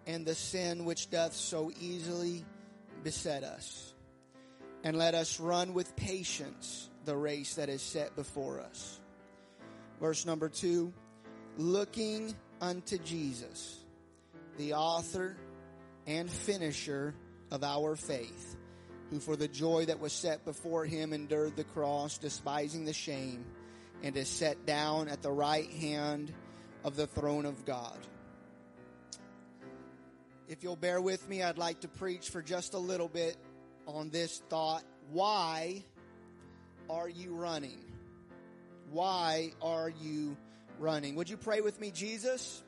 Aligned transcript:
and 0.06 0.26
the 0.26 0.36
sin 0.36 0.86
which 0.86 1.10
doth 1.10 1.34
so 1.34 1.72
easily 1.82 2.46
beset 3.04 3.44
us. 3.44 3.94
And 4.84 4.98
let 4.98 5.16
us 5.16 5.40
run 5.40 5.74
with 5.74 5.96
patience 5.96 6.90
the 7.04 7.16
race 7.16 7.56
that 7.56 7.68
is 7.68 7.82
set 7.82 8.16
before 8.16 8.62
us. 8.62 9.00
Verse 10.00 10.26
number 10.26 10.48
two, 10.48 10.94
looking 11.58 12.34
unto 12.62 12.98
Jesus, 13.00 13.80
the 14.58 14.74
author 14.74 15.36
and 16.06 16.30
finisher 16.30 17.16
of 17.52 17.64
our 17.64 17.96
faith, 17.96 18.56
who 19.10 19.20
for 19.20 19.36
the 19.36 19.48
joy 19.48 19.86
that 19.86 20.00
was 20.00 20.14
set 20.14 20.44
before 20.46 20.86
him 20.86 21.14
endured 21.14 21.56
the 21.56 21.64
cross, 21.64 22.18
despising 22.18 22.86
the 22.86 22.94
shame, 22.94 23.46
and 24.04 24.16
is 24.18 24.28
set 24.28 24.66
down 24.66 25.08
at 25.08 25.22
the 25.22 25.32
right 25.32 25.70
hand 25.70 26.34
of 26.84 26.96
the 26.96 27.08
throne 27.08 27.46
of 27.46 27.66
God. 27.66 27.98
If 30.48 30.64
you'll 30.64 30.76
bear 30.76 31.02
with 31.02 31.28
me, 31.28 31.44
I'd 31.44 31.58
like 31.58 31.82
to 31.82 31.88
preach 31.88 32.30
for 32.30 32.42
just 32.42 32.74
a 32.74 32.78
little 32.78 33.10
bit 33.10 33.36
on 33.86 34.10
this 34.10 34.42
thought. 34.50 34.84
Why 35.12 35.84
are 36.90 37.10
you 37.10 37.34
running? 37.34 37.80
Why 38.92 39.52
are 39.62 39.90
you 39.90 40.38
running? 40.80 41.16
Would 41.16 41.30
you 41.30 41.38
pray 41.38 41.62
with 41.62 41.80
me, 41.82 41.92
Jesus? 41.92 42.64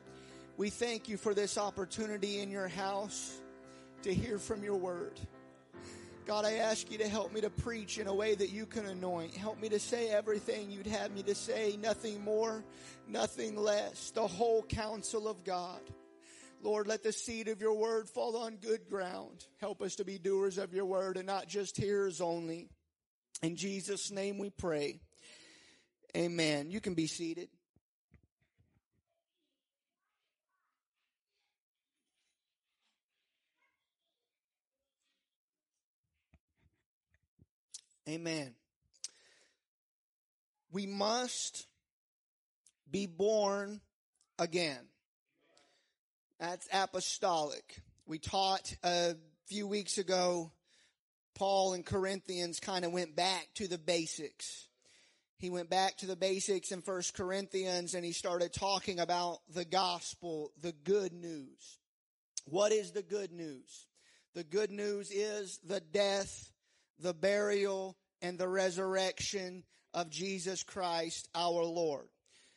We 0.56 0.68
thank 0.68 1.08
you 1.08 1.16
for 1.16 1.32
this 1.32 1.56
opportunity 1.56 2.40
in 2.40 2.50
your 2.50 2.68
house 2.68 3.40
to 4.02 4.12
hear 4.12 4.38
from 4.38 4.62
your 4.62 4.76
word. 4.76 5.18
God, 6.30 6.44
I 6.44 6.58
ask 6.58 6.92
you 6.92 6.98
to 6.98 7.08
help 7.08 7.32
me 7.32 7.40
to 7.40 7.50
preach 7.50 7.98
in 7.98 8.06
a 8.06 8.14
way 8.14 8.36
that 8.36 8.50
you 8.50 8.64
can 8.64 8.86
anoint. 8.86 9.34
Help 9.34 9.60
me 9.60 9.68
to 9.70 9.80
say 9.80 10.10
everything 10.10 10.70
you'd 10.70 10.86
have 10.86 11.10
me 11.10 11.24
to 11.24 11.34
say, 11.34 11.76
nothing 11.82 12.22
more, 12.22 12.62
nothing 13.08 13.56
less. 13.56 14.12
The 14.12 14.28
whole 14.28 14.62
counsel 14.62 15.26
of 15.26 15.42
God. 15.42 15.80
Lord, 16.62 16.86
let 16.86 17.02
the 17.02 17.10
seed 17.10 17.48
of 17.48 17.60
your 17.60 17.74
word 17.74 18.08
fall 18.08 18.36
on 18.36 18.58
good 18.58 18.88
ground. 18.88 19.44
Help 19.60 19.82
us 19.82 19.96
to 19.96 20.04
be 20.04 20.18
doers 20.18 20.56
of 20.56 20.72
your 20.72 20.84
word 20.84 21.16
and 21.16 21.26
not 21.26 21.48
just 21.48 21.76
hearers 21.76 22.20
only. 22.20 22.68
In 23.42 23.56
Jesus' 23.56 24.12
name 24.12 24.38
we 24.38 24.50
pray. 24.50 25.00
Amen. 26.16 26.70
You 26.70 26.80
can 26.80 26.94
be 26.94 27.08
seated. 27.08 27.48
Amen. 38.10 38.54
We 40.72 40.86
must 40.86 41.68
be 42.90 43.06
born 43.06 43.80
again. 44.36 44.80
That's 46.40 46.66
apostolic. 46.72 47.80
We 48.06 48.18
taught 48.18 48.74
a 48.82 49.14
few 49.46 49.68
weeks 49.68 49.98
ago, 49.98 50.50
Paul 51.36 51.74
in 51.74 51.84
Corinthians 51.84 52.58
kind 52.58 52.84
of 52.84 52.90
went 52.90 53.14
back 53.14 53.46
to 53.54 53.68
the 53.68 53.78
basics. 53.78 54.66
He 55.36 55.48
went 55.48 55.70
back 55.70 55.98
to 55.98 56.06
the 56.06 56.16
basics 56.16 56.72
in 56.72 56.82
First 56.82 57.14
Corinthians 57.14 57.94
and 57.94 58.04
he 58.04 58.10
started 58.10 58.52
talking 58.52 58.98
about 58.98 59.38
the 59.54 59.64
gospel, 59.64 60.50
the 60.60 60.72
good 60.72 61.12
news. 61.12 61.78
What 62.46 62.72
is 62.72 62.90
the 62.90 63.02
good 63.02 63.30
news? 63.30 63.86
The 64.34 64.42
good 64.42 64.72
news 64.72 65.12
is 65.12 65.60
the 65.64 65.78
death, 65.78 66.50
the 67.00 67.14
burial, 67.14 67.96
and 68.22 68.38
the 68.38 68.48
resurrection 68.48 69.64
of 69.94 70.10
Jesus 70.10 70.62
Christ 70.62 71.28
our 71.34 71.64
Lord. 71.64 72.08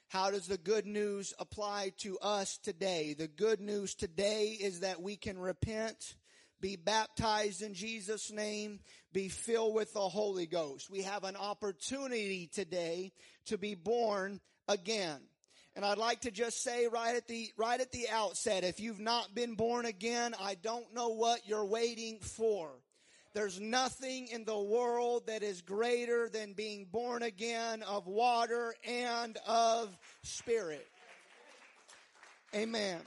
How 0.09 0.29
does 0.29 0.47
the 0.47 0.57
good 0.57 0.85
news 0.85 1.33
apply 1.39 1.93
to 1.99 2.19
us 2.19 2.59
today? 2.59 3.15
The 3.17 3.27
good 3.27 3.59
news 3.59 3.95
today 3.95 4.57
is 4.59 4.81
that 4.81 5.01
we 5.01 5.15
can 5.15 5.39
repent, 5.39 6.15
be 6.61 6.75
baptized 6.75 7.63
in 7.63 7.73
Jesus 7.73 8.31
name, 8.31 8.79
be 9.11 9.29
filled 9.29 9.73
with 9.73 9.91
the 9.93 9.99
Holy 10.01 10.45
Ghost. 10.45 10.89
We 10.89 11.01
have 11.01 11.23
an 11.23 11.35
opportunity 11.35 12.47
today 12.53 13.11
to 13.45 13.57
be 13.57 13.73
born 13.73 14.39
again. 14.67 15.19
And 15.75 15.83
I'd 15.83 15.97
like 15.97 16.21
to 16.21 16.31
just 16.31 16.61
say 16.61 16.85
right 16.85 17.15
at 17.15 17.27
the, 17.27 17.49
right 17.57 17.81
at 17.81 17.91
the 17.91 18.07
outset, 18.11 18.63
if 18.63 18.79
you've 18.79 18.99
not 18.99 19.33
been 19.33 19.55
born 19.55 19.87
again, 19.87 20.35
I 20.39 20.53
don't 20.53 20.93
know 20.93 21.09
what 21.09 21.47
you're 21.47 21.65
waiting 21.65 22.19
for. 22.19 22.69
There's 23.33 23.59
nothing 23.59 24.27
in 24.27 24.45
the 24.45 24.59
world 24.59 25.25
that 25.25 25.41
is 25.41 25.61
greater 25.61 26.29
than 26.29 26.53
being 26.53 26.85
born 26.85 27.23
again 27.23 27.81
of 27.81 28.05
water 28.05 28.75
and 28.88 29.38
of 29.47 29.97
spirit. 30.21 30.88
Amen. 32.53 32.99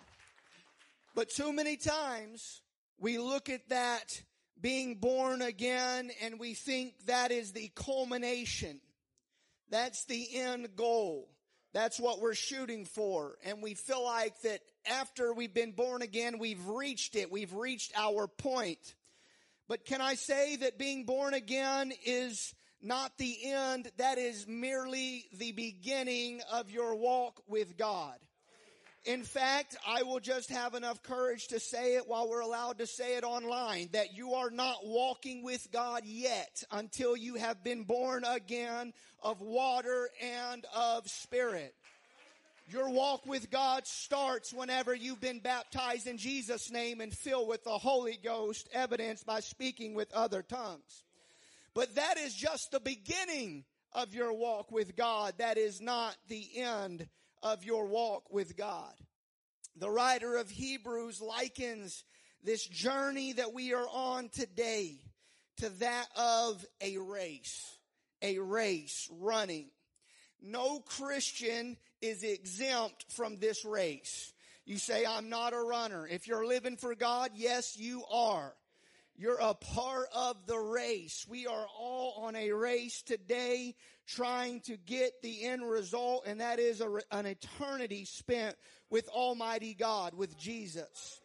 But 1.14 1.30
too 1.30 1.52
many 1.52 1.76
times 1.76 2.60
we 2.98 3.18
look 3.18 3.48
at 3.48 3.68
that 3.68 4.20
being 4.60 4.96
born 4.96 5.42
again 5.42 6.10
and 6.20 6.40
we 6.40 6.54
think 6.54 6.94
that 7.06 7.30
is 7.30 7.52
the 7.52 7.70
culmination. 7.76 8.80
That's 9.70 10.06
the 10.06 10.26
end 10.34 10.74
goal. 10.74 11.28
That's 11.72 12.00
what 12.00 12.20
we're 12.20 12.34
shooting 12.34 12.84
for. 12.84 13.36
And 13.44 13.62
we 13.62 13.74
feel 13.74 14.04
like 14.04 14.40
that 14.40 14.60
after 14.90 15.32
we've 15.32 15.54
been 15.54 15.72
born 15.72 16.02
again, 16.02 16.38
we've 16.40 16.66
reached 16.66 17.14
it. 17.14 17.30
We've 17.30 17.52
reached 17.52 17.92
our 17.96 18.26
point. 18.26 18.95
But 19.68 19.84
can 19.84 20.00
I 20.00 20.14
say 20.14 20.56
that 20.56 20.78
being 20.78 21.04
born 21.04 21.34
again 21.34 21.92
is 22.04 22.54
not 22.82 23.18
the 23.18 23.36
end, 23.44 23.90
that 23.96 24.18
is 24.18 24.46
merely 24.46 25.24
the 25.36 25.52
beginning 25.52 26.40
of 26.52 26.70
your 26.70 26.94
walk 26.94 27.42
with 27.48 27.76
God. 27.76 28.16
In 29.04 29.22
fact, 29.22 29.76
I 29.86 30.02
will 30.02 30.18
just 30.18 30.50
have 30.50 30.74
enough 30.74 31.00
courage 31.02 31.46
to 31.48 31.60
say 31.60 31.94
it 31.94 32.08
while 32.08 32.28
we're 32.28 32.40
allowed 32.40 32.78
to 32.78 32.88
say 32.88 33.16
it 33.16 33.22
online 33.22 33.88
that 33.92 34.16
you 34.16 34.34
are 34.34 34.50
not 34.50 34.78
walking 34.84 35.44
with 35.44 35.68
God 35.72 36.02
yet 36.04 36.64
until 36.72 37.16
you 37.16 37.36
have 37.36 37.62
been 37.62 37.84
born 37.84 38.24
again 38.24 38.92
of 39.22 39.40
water 39.40 40.10
and 40.20 40.66
of 40.74 41.08
spirit. 41.08 41.74
Your 42.68 42.90
walk 42.90 43.26
with 43.26 43.48
God 43.50 43.86
starts 43.86 44.52
whenever 44.52 44.92
you've 44.92 45.20
been 45.20 45.38
baptized 45.38 46.08
in 46.08 46.18
Jesus' 46.18 46.68
name 46.70 47.00
and 47.00 47.12
filled 47.12 47.48
with 47.48 47.62
the 47.62 47.78
Holy 47.78 48.18
Ghost, 48.22 48.68
evidenced 48.72 49.24
by 49.24 49.38
speaking 49.38 49.94
with 49.94 50.12
other 50.12 50.42
tongues. 50.42 51.04
But 51.74 51.94
that 51.94 52.18
is 52.18 52.34
just 52.34 52.72
the 52.72 52.80
beginning 52.80 53.64
of 53.92 54.14
your 54.14 54.32
walk 54.32 54.72
with 54.72 54.96
God. 54.96 55.34
That 55.38 55.58
is 55.58 55.80
not 55.80 56.16
the 56.26 56.44
end 56.56 57.06
of 57.40 57.62
your 57.62 57.86
walk 57.86 58.32
with 58.32 58.56
God. 58.56 58.92
The 59.76 59.90
writer 59.90 60.36
of 60.36 60.50
Hebrews 60.50 61.20
likens 61.20 62.02
this 62.42 62.66
journey 62.66 63.34
that 63.34 63.54
we 63.54 63.74
are 63.74 63.86
on 63.92 64.28
today 64.30 64.96
to 65.58 65.68
that 65.68 66.06
of 66.16 66.64
a 66.80 66.98
race. 66.98 67.78
A 68.22 68.38
race 68.38 69.08
running. 69.20 69.66
No 70.42 70.80
Christian 70.80 71.76
is 72.00 72.22
exempt 72.22 73.06
from 73.12 73.38
this 73.38 73.64
race. 73.64 74.32
You 74.64 74.78
say, 74.78 75.04
I'm 75.06 75.28
not 75.28 75.52
a 75.52 75.60
runner. 75.60 76.06
If 76.06 76.26
you're 76.26 76.46
living 76.46 76.76
for 76.76 76.94
God, 76.94 77.30
yes, 77.34 77.76
you 77.78 78.04
are. 78.10 78.52
You're 79.18 79.38
a 79.38 79.54
part 79.54 80.08
of 80.14 80.46
the 80.46 80.58
race. 80.58 81.24
We 81.28 81.46
are 81.46 81.66
all 81.78 82.24
on 82.26 82.36
a 82.36 82.50
race 82.50 83.02
today 83.02 83.74
trying 84.06 84.60
to 84.62 84.76
get 84.76 85.22
the 85.22 85.46
end 85.46 85.68
result, 85.68 86.24
and 86.26 86.40
that 86.40 86.58
is 86.58 86.80
a, 86.80 86.98
an 87.10 87.26
eternity 87.26 88.04
spent 88.04 88.56
with 88.90 89.08
Almighty 89.08 89.74
God, 89.74 90.14
with 90.14 90.36
Jesus. 90.36 91.20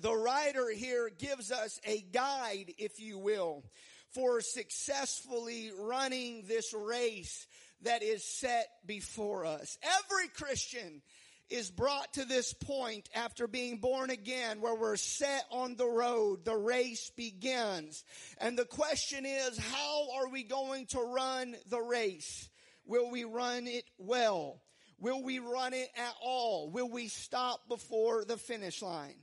The 0.00 0.14
writer 0.14 0.70
here 0.70 1.10
gives 1.10 1.52
us 1.52 1.80
a 1.84 2.00
guide, 2.12 2.74
if 2.78 2.98
you 2.98 3.18
will, 3.18 3.64
for 4.12 4.40
successfully 4.40 5.70
running 5.78 6.44
this 6.48 6.74
race 6.74 7.46
that 7.82 8.02
is 8.02 8.24
set 8.24 8.68
before 8.86 9.44
us. 9.44 9.78
Every 9.82 10.28
Christian 10.28 11.02
is 11.50 11.70
brought 11.70 12.12
to 12.14 12.24
this 12.24 12.52
point 12.52 13.08
after 13.14 13.48
being 13.48 13.78
born 13.78 14.10
again 14.10 14.60
where 14.60 14.74
we're 14.74 14.96
set 14.96 15.44
on 15.50 15.74
the 15.74 15.88
road. 15.88 16.44
The 16.44 16.56
race 16.56 17.10
begins. 17.16 18.04
And 18.38 18.56
the 18.56 18.64
question 18.64 19.26
is, 19.26 19.58
how 19.58 20.12
are 20.16 20.28
we 20.28 20.44
going 20.44 20.86
to 20.86 21.00
run 21.00 21.56
the 21.68 21.80
race? 21.80 22.48
Will 22.86 23.10
we 23.10 23.24
run 23.24 23.66
it 23.66 23.84
well? 23.98 24.62
Will 24.98 25.22
we 25.22 25.38
run 25.38 25.72
it 25.72 25.88
at 25.96 26.14
all? 26.22 26.70
Will 26.70 26.88
we 26.88 27.08
stop 27.08 27.68
before 27.68 28.24
the 28.24 28.36
finish 28.36 28.82
line? 28.82 29.16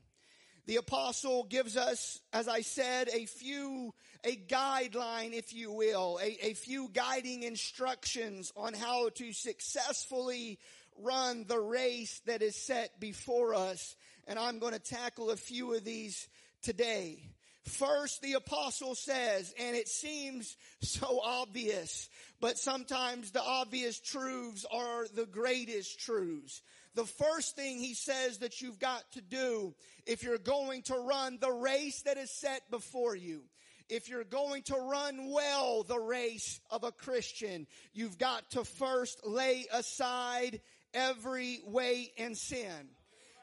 The 0.66 0.78
apostle 0.78 1.46
gives 1.46 1.78
us, 1.78 2.20
as 2.34 2.50
I 2.50 2.60
said, 2.60 3.08
a 3.08 3.26
few, 3.26 3.94
a 4.28 4.36
guideline, 4.36 5.32
if 5.32 5.54
you 5.54 5.72
will, 5.72 6.20
a, 6.22 6.48
a 6.48 6.54
few 6.54 6.90
guiding 6.94 7.44
instructions 7.44 8.52
on 8.58 8.74
how 8.74 9.08
to 9.10 9.32
successfully 9.32 10.60
run 11.02 11.46
the 11.48 11.60
race 11.60 12.20
that 12.26 12.42
is 12.42 12.62
set 12.62 13.00
before 13.00 13.56
us. 13.56 13.96
And 14.28 14.38
I'm 14.38 14.60
going 14.60 14.74
to 14.74 14.80
tackle 14.80 15.30
a 15.30 15.38
few 15.38 15.74
of 15.74 15.86
these 15.86 16.28
today. 16.62 17.24
First, 17.64 18.22
the 18.22 18.34
apostle 18.34 18.96
says, 18.96 19.54
and 19.58 19.78
it 19.78 19.88
seems 19.88 20.58
so 20.82 21.22
obvious, 21.24 22.10
but 22.42 22.58
sometimes 22.58 23.32
the 23.32 23.42
obvious 23.42 23.98
truths 24.00 24.66
are 24.70 25.06
the 25.16 25.26
greatest 25.26 26.02
truths 26.02 26.62
the 26.98 27.06
first 27.06 27.56
thing 27.56 27.78
he 27.78 27.94
says 27.94 28.40
that 28.40 28.60
you've 28.60 28.80
got 28.80 29.04
to 29.12 29.22
do 29.22 29.76
if 30.08 30.24
you're 30.24 30.40
going 30.40 30.82
to 30.82 30.96
run 30.96 31.38
the 31.40 31.52
race 31.52 32.02
that 32.02 32.18
is 32.18 32.32
set 32.32 32.62
before 32.72 33.16
you, 33.16 33.44
if 33.90 34.10
you're 34.10 34.24
going 34.24 34.64
to 34.64 34.76
run 34.76 35.32
well 35.32 35.84
the 35.84 36.00
race 36.00 36.60
of 36.70 36.84
a 36.84 36.92
Christian, 36.92 37.68
you've 37.94 38.18
got 38.18 38.52
to 38.52 38.64
first 38.64 39.26
lay 39.26 39.66
aside 39.72 40.62
every 40.94 41.60
weight 41.66 42.12
and 42.18 42.38
sin. 42.38 42.90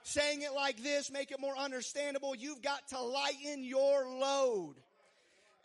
Saying 0.02 0.42
it 0.42 0.52
like 0.52 0.82
this, 0.82 1.10
make 1.10 1.30
it 1.30 1.40
more 1.40 1.56
understandable. 1.56 2.34
You've 2.34 2.62
got 2.62 2.88
to 2.88 3.00
lighten 3.00 3.64
your 3.64 4.06
load. 4.06 4.74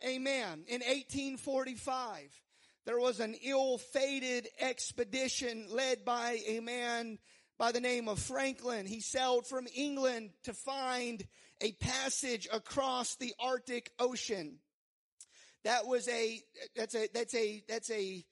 Amen. 0.02 0.64
In 0.66 0.80
1845, 0.80 2.30
there 2.86 2.98
was 2.98 3.20
an 3.20 3.34
ill-fated 3.42 4.48
expedition 4.58 5.66
led 5.70 6.06
by 6.06 6.38
a 6.46 6.60
man 6.60 7.18
by 7.58 7.72
the 7.72 7.80
name 7.80 8.08
of 8.08 8.18
Franklin. 8.18 8.86
He 8.86 9.02
sailed 9.02 9.46
from 9.46 9.66
England 9.76 10.30
to 10.44 10.54
find 10.54 11.22
a 11.60 11.72
passage 11.72 12.48
across 12.50 13.16
the 13.16 13.34
Arctic 13.38 13.90
Ocean. 13.98 14.58
That 15.64 15.86
was 15.86 16.08
a, 16.08 16.40
that's 16.74 16.94
a, 16.94 17.08
that's 17.12 17.34
a, 17.34 17.62
that's 17.68 17.90
a 17.90 18.24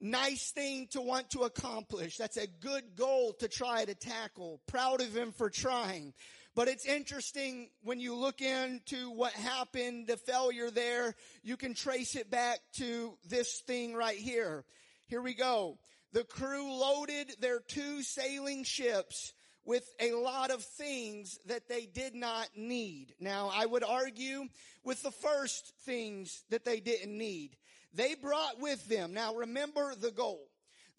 nice 0.00 0.50
thing 0.50 0.88
to 0.90 1.00
want 1.00 1.30
to 1.30 1.42
accomplish. 1.42 2.16
That's 2.16 2.36
a 2.36 2.46
good 2.46 2.96
goal 2.96 3.34
to 3.40 3.48
try 3.48 3.84
to 3.84 3.94
tackle. 3.94 4.60
Proud 4.66 5.00
of 5.00 5.16
him 5.16 5.32
for 5.32 5.48
trying. 5.48 6.12
But 6.54 6.68
it's 6.68 6.84
interesting 6.84 7.70
when 7.82 7.98
you 7.98 8.14
look 8.14 8.42
into 8.42 9.10
what 9.10 9.32
happened, 9.32 10.06
the 10.06 10.18
failure 10.18 10.70
there, 10.70 11.14
you 11.42 11.56
can 11.56 11.72
trace 11.72 12.14
it 12.14 12.30
back 12.30 12.58
to 12.74 13.16
this 13.26 13.60
thing 13.66 13.94
right 13.94 14.18
here. 14.18 14.64
Here 15.06 15.22
we 15.22 15.34
go. 15.34 15.78
The 16.12 16.24
crew 16.24 16.70
loaded 16.74 17.34
their 17.40 17.60
two 17.60 18.02
sailing 18.02 18.64
ships 18.64 19.32
with 19.64 19.88
a 20.00 20.12
lot 20.12 20.50
of 20.50 20.62
things 20.62 21.38
that 21.46 21.68
they 21.68 21.86
did 21.86 22.14
not 22.14 22.48
need. 22.56 23.14
Now, 23.20 23.50
I 23.54 23.66
would 23.66 23.84
argue 23.84 24.44
with 24.84 25.02
the 25.02 25.10
first 25.10 25.72
things 25.84 26.42
that 26.50 26.64
they 26.64 26.80
didn't 26.80 27.16
need. 27.16 27.56
They 27.94 28.14
brought 28.14 28.60
with 28.60 28.88
them, 28.88 29.12
now 29.12 29.34
remember 29.34 29.94
the 29.94 30.10
goal. 30.10 30.48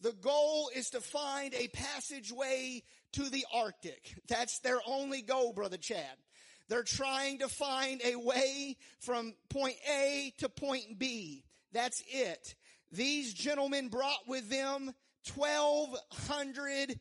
The 0.01 0.11
goal 0.11 0.69
is 0.75 0.89
to 0.91 1.01
find 1.01 1.53
a 1.53 1.69
passageway 1.69 2.83
to 3.13 3.29
the 3.29 3.45
Arctic. 3.53 4.15
That's 4.27 4.59
their 4.59 4.79
only 4.85 5.21
goal, 5.21 5.53
Brother 5.53 5.77
Chad. 5.77 6.17
They're 6.67 6.83
trying 6.83 7.39
to 7.39 7.47
find 7.47 8.01
a 8.03 8.15
way 8.17 8.77
from 8.99 9.33
point 9.49 9.77
A 9.89 10.33
to 10.39 10.49
point 10.49 10.99
B. 10.99 11.45
That's 11.71 12.03
it. 12.11 12.55
These 12.91 13.33
gentlemen 13.33 13.87
brought 13.87 14.27
with 14.27 14.49
them 14.49 14.93
1200 15.35 16.99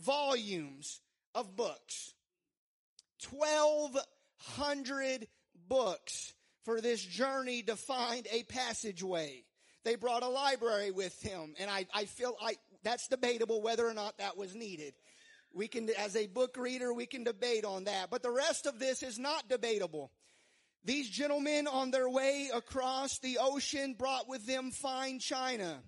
volumes 0.00 1.00
of 1.34 1.56
books. 1.56 2.14
1200 3.30 5.26
books 5.68 6.34
for 6.64 6.80
this 6.80 7.02
journey 7.02 7.62
to 7.62 7.76
find 7.76 8.26
a 8.30 8.42
passageway. 8.44 9.44
They 9.84 9.96
brought 9.96 10.22
a 10.22 10.28
library 10.28 10.90
with 10.90 11.20
him 11.22 11.54
and 11.58 11.70
I, 11.70 11.86
I 11.94 12.06
feel 12.06 12.36
like 12.42 12.58
that's 12.82 13.08
debatable 13.08 13.62
whether 13.62 13.86
or 13.86 13.94
not 13.94 14.18
that 14.18 14.36
was 14.36 14.54
needed. 14.54 14.94
We 15.52 15.68
can, 15.68 15.88
as 15.98 16.16
a 16.16 16.26
book 16.26 16.56
reader, 16.56 16.92
we 16.92 17.06
can 17.06 17.22
debate 17.24 17.64
on 17.64 17.84
that, 17.84 18.10
but 18.10 18.22
the 18.22 18.30
rest 18.30 18.66
of 18.66 18.78
this 18.80 19.02
is 19.02 19.18
not 19.18 19.48
debatable. 19.48 20.10
These 20.84 21.08
gentlemen 21.08 21.66
on 21.66 21.90
their 21.92 22.08
way 22.08 22.50
across 22.52 23.18
the 23.18 23.38
ocean 23.40 23.94
brought 23.94 24.28
with 24.28 24.46
them 24.46 24.70
fine 24.70 25.18
china 25.18 25.82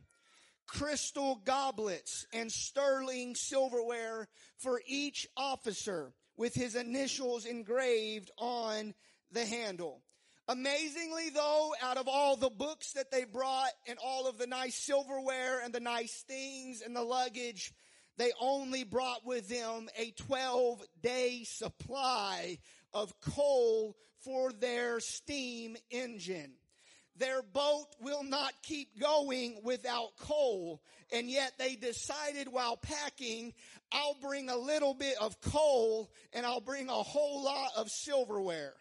crystal 0.67 1.41
goblets 1.45 2.27
and 2.33 2.51
sterling 2.51 3.35
silverware 3.35 4.29
for 4.59 4.81
each 4.87 5.27
officer 5.37 6.13
with 6.37 6.55
his 6.55 6.75
initials 6.75 7.45
engraved 7.45 8.31
on 8.39 8.95
the 9.33 9.45
handle. 9.45 10.03
Amazingly 10.49 11.31
though, 11.31 11.75
out 11.83 11.97
of 11.97 12.07
all 12.07 12.37
the 12.37 12.51
books 12.51 12.93
that 12.93 13.11
they 13.11 13.25
brought 13.25 13.73
and 13.89 13.99
all 14.05 14.29
of 14.29 14.39
the 14.39 14.47
nice 14.47 14.77
silverware 14.77 15.61
and 15.65 15.75
the 15.75 15.81
nice 15.81 16.25
things 16.29 16.83
and 16.83 16.95
the 16.95 17.03
luggage, 17.03 17.73
they 18.17 18.31
only 18.41 18.85
brought 18.85 19.27
with 19.27 19.49
them 19.49 19.89
a 19.99 20.13
12 20.13 20.83
day 21.03 21.45
supply 21.45 22.59
of 22.93 23.19
coal 23.21 23.97
for 24.21 24.53
their 24.53 25.01
steam 25.01 25.77
engine. 25.91 26.56
Their 27.19 27.43
boat 27.43 27.87
will 28.01 28.23
not 28.23 28.53
keep 28.63 29.01
going 29.01 29.61
without 29.63 30.17
coal. 30.19 30.83
And 31.13 31.31
yet 31.31 31.53
they 31.59 31.77
decided 31.77 32.49
while 32.49 32.77
packing, 32.77 33.55
I'll 33.93 34.17
bring 34.21 34.49
a 34.51 34.57
little 34.57 34.95
bit 34.95 35.17
of 35.21 35.41
coal 35.41 36.11
and 36.33 36.45
I'll 36.45 36.61
bring 36.61 36.89
a 36.89 36.93
whole 36.93 37.45
lot 37.45 37.71
of 37.77 37.91
silverware. 37.91 38.75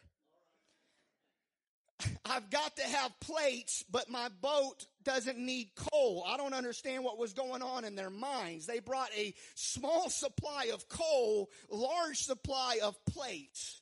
I've 2.25 2.50
got 2.50 2.75
to 2.77 2.84
have 2.84 3.18
plates, 3.20 3.84
but 3.89 4.10
my 4.10 4.30
boat 4.42 4.86
doesn't 5.04 5.38
need 5.38 5.70
coal. 5.75 6.25
I 6.27 6.38
don't 6.38 6.54
understand 6.54 7.04
what 7.04 7.18
was 7.18 7.34
going 7.34 7.62
on 7.62 7.86
in 7.86 7.96
their 7.96 8.10
minds. 8.10 8.65
They 8.65 8.80
brought 8.80 9.12
a 9.15 9.34
small 9.54 10.10
supply 10.10 10.72
of 10.74 10.89
coal, 10.89 11.50
large 11.70 12.18
supply 12.18 12.80
of 12.84 12.98
plates. 13.06 13.82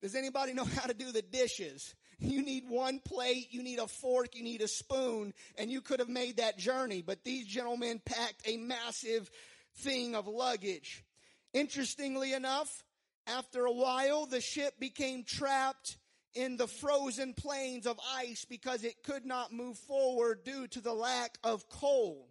Does 0.00 0.14
anybody 0.14 0.52
know 0.52 0.64
how 0.64 0.86
to 0.86 0.94
do 0.94 1.10
the 1.10 1.22
dishes? 1.22 1.94
You 2.20 2.42
need 2.42 2.68
one 2.68 2.98
plate, 2.98 3.48
you 3.50 3.62
need 3.62 3.78
a 3.78 3.86
fork, 3.86 4.34
you 4.34 4.42
need 4.42 4.60
a 4.60 4.68
spoon, 4.68 5.32
and 5.56 5.70
you 5.70 5.80
could 5.80 6.00
have 6.00 6.08
made 6.08 6.38
that 6.38 6.58
journey. 6.58 7.00
But 7.00 7.22
these 7.22 7.46
gentlemen 7.46 8.00
packed 8.04 8.42
a 8.44 8.56
massive 8.56 9.30
thing 9.76 10.16
of 10.16 10.26
luggage. 10.26 11.04
Interestingly 11.52 12.32
enough, 12.32 12.84
after 13.26 13.66
a 13.66 13.72
while, 13.72 14.26
the 14.26 14.40
ship 14.40 14.74
became 14.80 15.22
trapped 15.22 15.96
in 16.34 16.56
the 16.56 16.66
frozen 16.66 17.34
plains 17.34 17.86
of 17.86 18.00
ice 18.16 18.44
because 18.44 18.84
it 18.84 19.02
could 19.02 19.24
not 19.24 19.52
move 19.52 19.78
forward 19.78 20.44
due 20.44 20.66
to 20.68 20.80
the 20.80 20.92
lack 20.92 21.38
of 21.44 21.68
coal. 21.68 22.28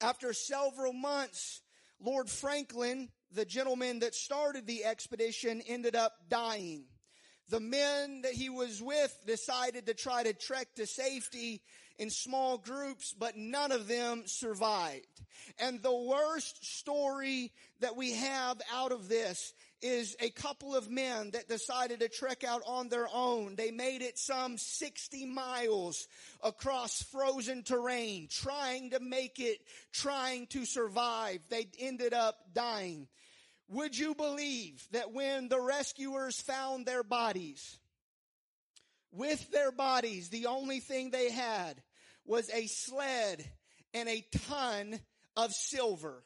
After 0.00 0.32
several 0.32 0.92
months, 0.92 1.62
Lord 2.00 2.28
Franklin, 2.28 3.10
the 3.30 3.44
gentleman 3.44 4.00
that 4.00 4.14
started 4.14 4.66
the 4.66 4.84
expedition, 4.84 5.62
ended 5.66 5.94
up 5.94 6.12
dying. 6.28 6.84
The 7.52 7.60
men 7.60 8.22
that 8.22 8.32
he 8.32 8.48
was 8.48 8.80
with 8.80 9.14
decided 9.26 9.84
to 9.84 9.92
try 9.92 10.22
to 10.22 10.32
trek 10.32 10.68
to 10.76 10.86
safety 10.86 11.60
in 11.98 12.08
small 12.08 12.56
groups, 12.56 13.12
but 13.12 13.36
none 13.36 13.72
of 13.72 13.88
them 13.88 14.22
survived. 14.24 15.20
And 15.58 15.82
the 15.82 15.94
worst 15.94 16.64
story 16.64 17.52
that 17.80 17.94
we 17.94 18.12
have 18.12 18.58
out 18.72 18.90
of 18.90 19.10
this 19.10 19.52
is 19.82 20.16
a 20.18 20.30
couple 20.30 20.74
of 20.74 20.90
men 20.90 21.32
that 21.32 21.50
decided 21.50 22.00
to 22.00 22.08
trek 22.08 22.42
out 22.42 22.62
on 22.66 22.88
their 22.88 23.06
own. 23.12 23.54
They 23.54 23.70
made 23.70 24.00
it 24.00 24.18
some 24.18 24.56
60 24.56 25.26
miles 25.26 26.08
across 26.42 27.02
frozen 27.02 27.64
terrain, 27.64 28.28
trying 28.30 28.92
to 28.92 29.00
make 29.00 29.38
it, 29.38 29.58
trying 29.92 30.46
to 30.46 30.64
survive. 30.64 31.40
They 31.50 31.66
ended 31.78 32.14
up 32.14 32.54
dying. 32.54 33.08
Would 33.72 33.96
you 33.96 34.14
believe 34.14 34.86
that 34.92 35.12
when 35.12 35.48
the 35.48 35.60
rescuers 35.60 36.40
found 36.40 36.84
their 36.84 37.02
bodies, 37.02 37.78
with 39.12 39.50
their 39.50 39.72
bodies, 39.72 40.28
the 40.28 40.46
only 40.46 40.80
thing 40.80 41.10
they 41.10 41.30
had 41.30 41.82
was 42.26 42.50
a 42.50 42.66
sled 42.66 43.44
and 43.94 44.08
a 44.08 44.24
ton 44.48 44.98
of 45.36 45.52
silver. 45.52 46.22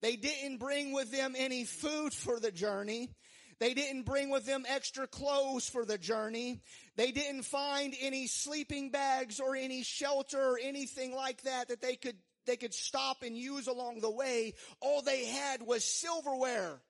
They 0.00 0.16
didn't 0.16 0.58
bring 0.58 0.92
with 0.92 1.10
them 1.10 1.34
any 1.36 1.64
food 1.64 2.12
for 2.12 2.40
the 2.40 2.50
journey. 2.50 3.10
They 3.58 3.74
didn't 3.74 4.02
bring 4.02 4.30
with 4.30 4.44
them 4.44 4.64
extra 4.68 5.06
clothes 5.06 5.68
for 5.68 5.84
the 5.84 5.98
journey. 5.98 6.60
They 6.96 7.12
didn't 7.12 7.44
find 7.44 7.94
any 8.00 8.26
sleeping 8.26 8.90
bags 8.90 9.40
or 9.40 9.54
any 9.54 9.82
shelter 9.82 10.40
or 10.40 10.58
anything 10.60 11.14
like 11.14 11.42
that 11.42 11.68
that 11.68 11.80
they 11.80 11.96
could, 11.96 12.16
they 12.46 12.56
could 12.56 12.74
stop 12.74 13.22
and 13.22 13.36
use 13.36 13.66
along 13.66 14.00
the 14.00 14.10
way. 14.10 14.54
All 14.80 15.02
they 15.02 15.24
had 15.24 15.62
was 15.62 15.84
silverware. 15.84 16.80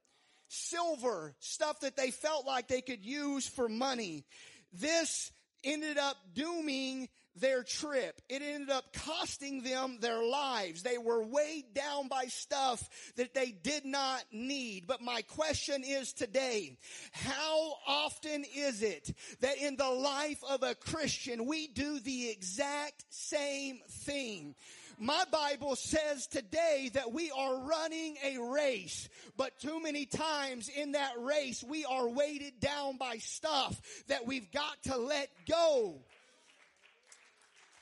Silver, 0.48 1.34
stuff 1.38 1.80
that 1.80 1.96
they 1.96 2.10
felt 2.10 2.46
like 2.46 2.68
they 2.68 2.82
could 2.82 3.04
use 3.04 3.46
for 3.46 3.68
money. 3.68 4.24
This 4.72 5.32
ended 5.64 5.98
up 5.98 6.16
dooming 6.34 7.08
their 7.36 7.62
trip. 7.62 8.20
It 8.28 8.42
ended 8.42 8.70
up 8.70 8.92
costing 8.92 9.62
them 9.62 9.98
their 10.00 10.22
lives. 10.22 10.82
They 10.82 10.98
were 10.98 11.24
weighed 11.24 11.74
down 11.74 12.08
by 12.08 12.24
stuff 12.26 12.86
that 13.16 13.34
they 13.34 13.52
did 13.52 13.84
not 13.84 14.22
need. 14.30 14.86
But 14.86 15.00
my 15.00 15.22
question 15.22 15.82
is 15.84 16.12
today, 16.12 16.76
how 17.12 17.74
often 17.86 18.44
is 18.54 18.82
it 18.82 19.14
that 19.40 19.56
in 19.58 19.76
the 19.76 19.90
life 19.90 20.42
of 20.48 20.62
a 20.62 20.74
Christian 20.74 21.46
we 21.46 21.68
do 21.68 22.00
the 22.00 22.28
exact 22.28 23.04
same 23.08 23.80
thing? 23.88 24.54
My 24.98 25.24
Bible 25.30 25.76
says 25.76 26.26
today 26.26 26.90
that 26.94 27.12
we 27.12 27.30
are 27.30 27.56
running 27.56 28.16
a 28.24 28.38
race, 28.38 29.08
but 29.36 29.58
too 29.58 29.82
many 29.82 30.06
times 30.06 30.68
in 30.68 30.92
that 30.92 31.14
race 31.18 31.64
we 31.64 31.84
are 31.84 32.08
weighted 32.08 32.60
down 32.60 32.98
by 32.98 33.16
stuff 33.16 33.80
that 34.08 34.26
we've 34.26 34.50
got 34.52 34.82
to 34.84 34.96
let 34.96 35.28
go. 35.48 35.96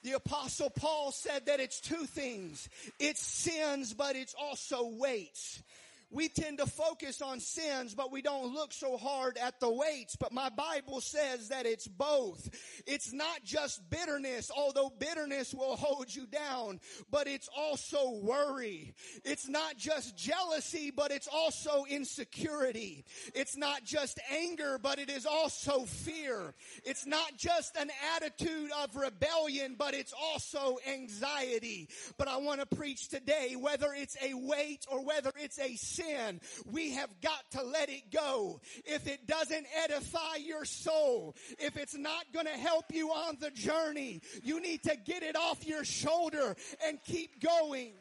The 0.02 0.12
apostle 0.12 0.70
Paul 0.70 1.12
said 1.12 1.46
that 1.46 1.60
it's 1.60 1.80
two 1.80 2.06
things. 2.06 2.68
It's 2.98 3.20
sins, 3.20 3.92
but 3.92 4.16
it's 4.16 4.34
also 4.34 4.88
weights 4.88 5.62
we 6.10 6.28
tend 6.28 6.58
to 6.58 6.66
focus 6.66 7.22
on 7.22 7.38
sins, 7.38 7.94
but 7.94 8.10
we 8.10 8.20
don't 8.20 8.52
look 8.52 8.72
so 8.72 8.96
hard 8.96 9.38
at 9.38 9.60
the 9.60 9.70
weights. 9.70 10.16
But 10.16 10.32
my 10.32 10.48
Bible 10.48 11.00
says 11.00 11.48
that 11.48 11.66
it's 11.66 11.86
both. 11.86 12.48
It's 12.86 13.12
not 13.12 13.44
just 13.44 13.88
bitterness, 13.90 14.50
although 14.54 14.90
bitterness 14.98 15.54
will 15.54 15.76
hold 15.76 16.12
you 16.14 16.26
down, 16.26 16.80
but 17.10 17.28
it's 17.28 17.48
also 17.56 18.10
worry. 18.22 18.94
It's 19.24 19.48
not 19.48 19.76
just 19.76 20.16
jealousy, 20.16 20.90
but 20.90 21.12
it's 21.12 21.28
also 21.28 21.84
insecurity. 21.88 23.04
It's 23.34 23.56
not 23.56 23.84
just 23.84 24.18
anger, 24.32 24.78
but 24.82 24.98
it 24.98 25.10
is 25.10 25.26
also 25.26 25.84
fear. 25.84 26.54
It's 26.84 27.06
not 27.06 27.36
just 27.36 27.76
an 27.76 27.90
attitude 28.16 28.70
of 28.82 28.96
rebellion, 28.96 29.76
but 29.78 29.94
it's 29.94 30.12
also 30.12 30.78
anxiety. 30.88 31.88
But 32.18 32.26
I 32.26 32.38
want 32.38 32.60
to 32.60 32.76
preach 32.76 33.08
today, 33.08 33.54
whether 33.56 33.92
it's 33.94 34.16
a 34.22 34.34
weight 34.34 34.86
or 34.90 35.04
whether 35.04 35.30
it's 35.36 35.58
a 35.60 35.76
sin, 35.76 35.99
sin, 36.00 36.40
we 36.70 36.92
have 36.92 37.10
got 37.20 37.50
to 37.52 37.62
let 37.62 37.88
it 37.88 38.10
go. 38.12 38.60
If 38.84 39.06
it 39.06 39.26
doesn't 39.26 39.66
edify 39.84 40.36
your 40.36 40.64
soul, 40.64 41.34
if 41.58 41.76
it's 41.76 41.96
not 41.96 42.24
going 42.32 42.46
to 42.46 42.52
help 42.52 42.86
you 42.92 43.10
on 43.10 43.36
the 43.40 43.50
journey, 43.50 44.20
you 44.42 44.60
need 44.60 44.82
to 44.84 44.96
get 45.04 45.22
it 45.22 45.36
off 45.36 45.66
your 45.66 45.84
shoulder 45.84 46.56
and 46.86 46.98
keep 47.04 47.42
going. 47.42 47.92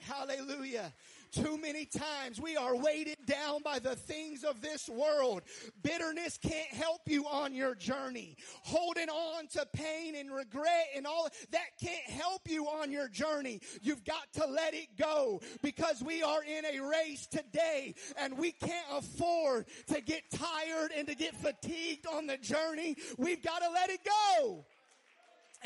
Hallelujah. 0.00 0.92
Too 1.32 1.58
many 1.58 1.84
times 1.84 2.40
we 2.40 2.56
are 2.56 2.76
weighted 2.76 3.18
down 3.26 3.62
by 3.62 3.78
the 3.78 3.96
things 3.96 4.44
of 4.44 4.60
this 4.60 4.88
world. 4.88 5.42
Bitterness 5.82 6.38
can't 6.38 6.68
help 6.68 7.02
you 7.06 7.26
on 7.26 7.54
your 7.54 7.74
journey. 7.74 8.36
Holding 8.62 9.08
on 9.08 9.46
to 9.48 9.66
pain 9.72 10.14
and 10.14 10.34
regret 10.34 10.88
and 10.96 11.06
all 11.06 11.28
that 11.50 11.78
can't 11.82 12.06
help 12.06 12.48
you 12.48 12.66
on 12.66 12.90
your 12.90 13.08
journey. 13.08 13.60
You've 13.82 14.04
got 14.04 14.32
to 14.34 14.46
let 14.46 14.74
it 14.74 14.88
go 14.98 15.40
because 15.62 16.02
we 16.02 16.22
are 16.22 16.42
in 16.42 16.64
a 16.64 16.80
race 16.80 17.26
today 17.26 17.94
and 18.16 18.38
we 18.38 18.52
can't 18.52 18.86
afford 18.92 19.66
to 19.88 20.00
get 20.00 20.22
tired 20.30 20.90
and 20.96 21.06
to 21.08 21.14
get 21.14 21.34
fatigued 21.34 22.06
on 22.06 22.26
the 22.26 22.36
journey. 22.38 22.96
We've 23.16 23.42
got 23.42 23.60
to 23.60 23.70
let 23.70 23.90
it 23.90 24.00
go. 24.04 24.64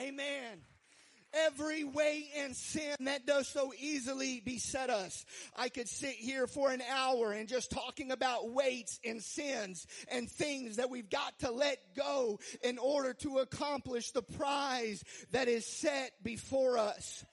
Amen 0.00 0.62
every 1.46 1.84
weight 1.84 2.28
and 2.38 2.54
sin 2.54 2.96
that 3.00 3.26
does 3.26 3.48
so 3.48 3.72
easily 3.78 4.40
beset 4.44 4.90
us. 4.90 5.24
I 5.56 5.68
could 5.68 5.88
sit 5.88 6.14
here 6.14 6.46
for 6.46 6.70
an 6.70 6.82
hour 6.90 7.32
and 7.32 7.48
just 7.48 7.70
talking 7.70 8.10
about 8.10 8.50
weights 8.50 8.98
and 9.04 9.22
sins 9.22 9.86
and 10.10 10.30
things 10.30 10.76
that 10.76 10.90
we've 10.90 11.10
got 11.10 11.38
to 11.40 11.50
let 11.50 11.78
go 11.96 12.38
in 12.62 12.78
order 12.78 13.14
to 13.14 13.38
accomplish 13.38 14.10
the 14.10 14.22
prize 14.22 15.02
that 15.32 15.48
is 15.48 15.66
set 15.66 16.12
before 16.22 16.78
us. 16.78 17.24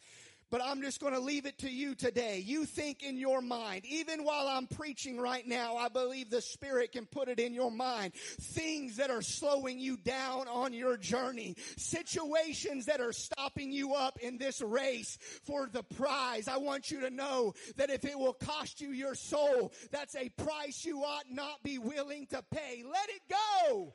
But 0.51 0.61
I'm 0.63 0.81
just 0.81 0.99
going 0.99 1.13
to 1.13 1.19
leave 1.19 1.45
it 1.45 1.59
to 1.59 1.69
you 1.69 1.95
today. 1.95 2.43
You 2.45 2.65
think 2.65 3.03
in 3.03 3.17
your 3.17 3.41
mind, 3.41 3.85
even 3.85 4.23
while 4.23 4.47
I'm 4.47 4.67
preaching 4.67 5.19
right 5.19 5.45
now, 5.47 5.77
I 5.77 5.89
believe 5.89 6.29
the 6.29 6.41
Spirit 6.41 6.91
can 6.91 7.05
put 7.05 7.27
it 7.27 7.39
in 7.39 7.53
your 7.53 7.71
mind. 7.71 8.13
Things 8.15 8.97
that 8.97 9.11
are 9.11 9.21
slowing 9.21 9.79
you 9.79 9.97
down 9.97 10.47
on 10.47 10.73
your 10.73 10.97
journey. 10.97 11.55
Situations 11.77 12.85
that 12.85 13.01
are 13.01 13.13
stopping 13.13 13.71
you 13.71 13.93
up 13.93 14.17
in 14.19 14.37
this 14.37 14.61
race 14.61 15.17
for 15.43 15.69
the 15.71 15.83
prize. 15.83 16.47
I 16.47 16.57
want 16.57 16.89
you 16.89 17.01
to 17.01 17.09
know 17.09 17.53
that 17.77 17.89
if 17.89 18.03
it 18.05 18.17
will 18.17 18.33
cost 18.33 18.81
you 18.81 18.91
your 18.91 19.15
soul, 19.15 19.71
that's 19.91 20.15
a 20.15 20.29
price 20.29 20.83
you 20.83 21.03
ought 21.03 21.29
not 21.29 21.61
be 21.63 21.77
willing 21.77 22.25
to 22.27 22.43
pay. 22.51 22.83
Let 22.83 23.09
it 23.09 23.21
go 23.29 23.93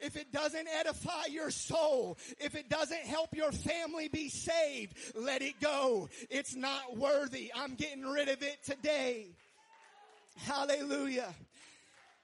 if 0.00 0.16
it 0.16 0.32
doesn't 0.32 0.68
edify 0.68 1.26
your 1.30 1.50
soul, 1.50 2.18
if 2.38 2.54
it 2.54 2.68
doesn't 2.68 3.04
help 3.04 3.34
your 3.34 3.52
family 3.52 4.08
be 4.08 4.28
saved, 4.28 4.94
let 5.14 5.42
it 5.42 5.60
go. 5.60 6.08
It's 6.30 6.54
not 6.54 6.96
worthy. 6.96 7.50
I'm 7.54 7.74
getting 7.74 8.04
rid 8.04 8.28
of 8.28 8.42
it 8.42 8.62
today. 8.64 9.28
Hallelujah. 10.36 11.34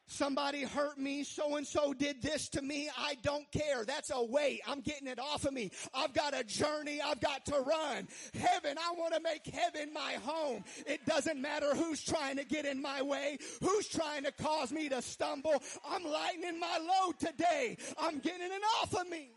Somebody 0.07 0.63
hurt 0.63 0.99
me. 0.99 1.25
So 1.25 1.57
and 1.57 1.67
so 1.67 1.95
did 1.95 2.23
this 2.23 2.49
to 2.51 2.63
me. 2.63 2.91
I 2.97 3.17
don't 3.23 3.51
care. 3.51 3.85
That's 3.85 4.11
a 4.11 4.23
weight. 4.23 4.61
I'm 4.67 4.81
getting 4.81 5.09
it 5.09 5.19
off 5.19 5.45
of 5.45 5.53
me. 5.53 5.71
I've 5.95 6.13
got 6.13 6.39
a 6.39 6.45
journey 6.45 7.01
I've 7.01 7.21
got 7.21 7.45
to 7.47 7.61
run. 7.61 8.09
Heaven, 8.35 8.77
I 8.79 8.93
want 8.93 9.15
to 9.15 9.21
make 9.21 9.47
heaven 9.47 9.93
my 9.93 10.15
home. 10.23 10.65
It 10.87 11.05
doesn't 11.07 11.41
matter 11.41 11.75
who's 11.75 12.03
trying 12.03 12.37
to 12.37 12.45
get 12.45 12.67
in 12.67 12.81
my 12.81 13.03
way, 13.03 13.39
who's 13.61 13.89
trying 13.89 14.25
to 14.25 14.33
cause 14.33 14.73
me 14.73 14.89
to 14.89 15.01
stumble. 15.01 15.63
I'm 15.89 16.05
lightening 16.05 16.61
my 16.61 16.79
load 16.79 17.19
today. 17.19 17.77
I'm 17.99 18.19
getting 18.19 18.53
it 18.53 18.63
off 18.83 18.95
of 18.95 19.09
me. 19.09 19.31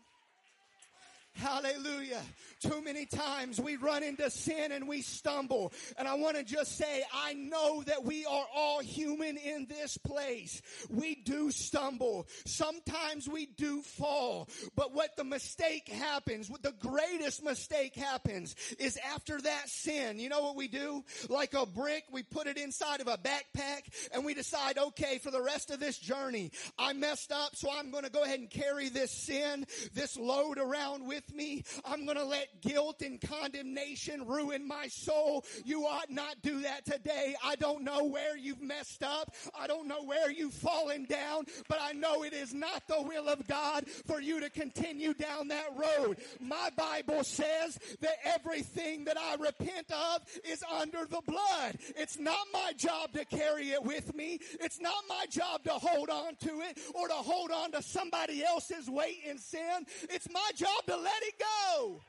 Hallelujah. 1.38 2.20
Too 2.60 2.82
many 2.82 3.06
times 3.06 3.60
we 3.60 3.76
run 3.76 4.02
into 4.02 4.28
sin 4.28 4.72
and 4.72 4.88
we 4.88 5.02
stumble. 5.02 5.72
And 5.96 6.08
I 6.08 6.14
want 6.14 6.36
to 6.36 6.42
just 6.42 6.76
say, 6.76 7.04
I 7.14 7.34
know 7.34 7.84
that 7.84 8.04
we 8.04 8.26
are 8.26 8.46
all 8.56 8.80
human 8.80 9.36
in 9.36 9.66
this 9.68 9.96
place. 9.98 10.60
We 10.90 11.14
do 11.14 11.52
stumble. 11.52 12.26
Sometimes 12.44 13.28
we 13.28 13.46
do 13.46 13.82
fall. 13.82 14.48
But 14.74 14.92
what 14.92 15.16
the 15.16 15.22
mistake 15.22 15.86
happens, 15.86 16.50
what 16.50 16.62
the 16.62 16.74
greatest 16.80 17.44
mistake 17.44 17.94
happens 17.94 18.56
is 18.80 18.98
after 19.14 19.40
that 19.40 19.68
sin, 19.68 20.18
you 20.18 20.28
know 20.28 20.42
what 20.42 20.56
we 20.56 20.66
do? 20.66 21.04
Like 21.28 21.54
a 21.54 21.66
brick, 21.66 22.02
we 22.10 22.24
put 22.24 22.48
it 22.48 22.58
inside 22.58 23.00
of 23.00 23.06
a 23.06 23.16
backpack 23.16 23.82
and 24.12 24.24
we 24.24 24.34
decide, 24.34 24.76
okay, 24.76 25.18
for 25.18 25.30
the 25.30 25.42
rest 25.42 25.70
of 25.70 25.78
this 25.78 25.98
journey, 25.98 26.50
I 26.76 26.94
messed 26.94 27.30
up, 27.30 27.54
so 27.54 27.68
I'm 27.72 27.92
going 27.92 28.04
to 28.04 28.10
go 28.10 28.24
ahead 28.24 28.40
and 28.40 28.50
carry 28.50 28.88
this 28.88 29.12
sin, 29.12 29.66
this 29.94 30.16
load 30.16 30.58
around 30.58 31.06
with 31.06 31.27
me. 31.32 31.64
I'm 31.84 32.04
going 32.04 32.16
to 32.16 32.24
let 32.24 32.60
guilt 32.60 33.02
and 33.02 33.20
condemnation 33.20 34.26
ruin 34.26 34.66
my 34.66 34.88
soul. 34.88 35.44
You 35.64 35.86
ought 35.86 36.10
not 36.10 36.42
do 36.42 36.60
that 36.62 36.84
today. 36.84 37.34
I 37.44 37.56
don't 37.56 37.82
know 37.84 38.04
where 38.04 38.36
you've 38.36 38.62
messed 38.62 39.02
up. 39.02 39.34
I 39.58 39.66
don't 39.66 39.88
know 39.88 40.02
where 40.04 40.30
you've 40.30 40.54
fallen 40.54 41.04
down, 41.04 41.44
but 41.68 41.78
I 41.80 41.92
know 41.92 42.24
it 42.24 42.32
is 42.32 42.54
not 42.54 42.86
the 42.88 43.02
will 43.02 43.28
of 43.28 43.46
God 43.46 43.86
for 44.06 44.20
you 44.20 44.40
to 44.40 44.50
continue 44.50 45.14
down 45.14 45.48
that 45.48 45.68
road. 45.76 46.18
My 46.40 46.70
Bible 46.76 47.24
says 47.24 47.78
that 48.00 48.16
everything 48.24 49.04
that 49.04 49.18
I 49.18 49.34
repent 49.34 49.90
of 49.90 50.22
is 50.44 50.62
under 50.80 51.04
the 51.06 51.22
blood. 51.26 51.76
It's 51.96 52.18
not 52.18 52.46
my 52.52 52.72
job 52.76 53.12
to 53.12 53.24
carry 53.24 53.70
it 53.70 53.82
with 53.82 54.14
me. 54.14 54.38
It's 54.60 54.80
not 54.80 55.04
my 55.08 55.26
job 55.30 55.64
to 55.64 55.70
hold 55.70 56.10
on 56.10 56.36
to 56.36 56.60
it 56.60 56.78
or 56.94 57.08
to 57.08 57.14
hold 57.14 57.50
on 57.50 57.72
to 57.72 57.82
somebody 57.82 58.44
else's 58.44 58.88
weight 58.88 59.20
in 59.24 59.38
sin. 59.38 59.86
It's 60.10 60.28
my 60.30 60.50
job 60.54 60.86
to 60.86 60.96
let 60.96 61.17
it 61.22 61.34
go. 61.38 62.00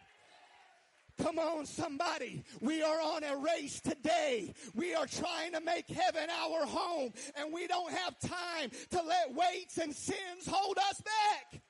Come 1.21 1.37
on, 1.37 1.65
somebody. 1.65 2.43
We 2.61 2.81
are 2.81 3.01
on 3.01 3.23
a 3.23 3.35
race 3.35 3.81
today. 3.81 4.53
We 4.73 4.95
are 4.95 5.05
trying 5.05 5.51
to 5.51 5.59
make 5.59 5.87
heaven 5.89 6.29
our 6.29 6.65
home, 6.65 7.11
and 7.35 7.53
we 7.53 7.67
don't 7.67 7.91
have 7.91 8.17
time 8.19 8.71
to 8.91 9.01
let 9.01 9.33
weights 9.33 9.77
and 9.77 9.93
sins 9.93 10.47
hold 10.47 10.77
us 10.77 11.01
back. 11.01 11.61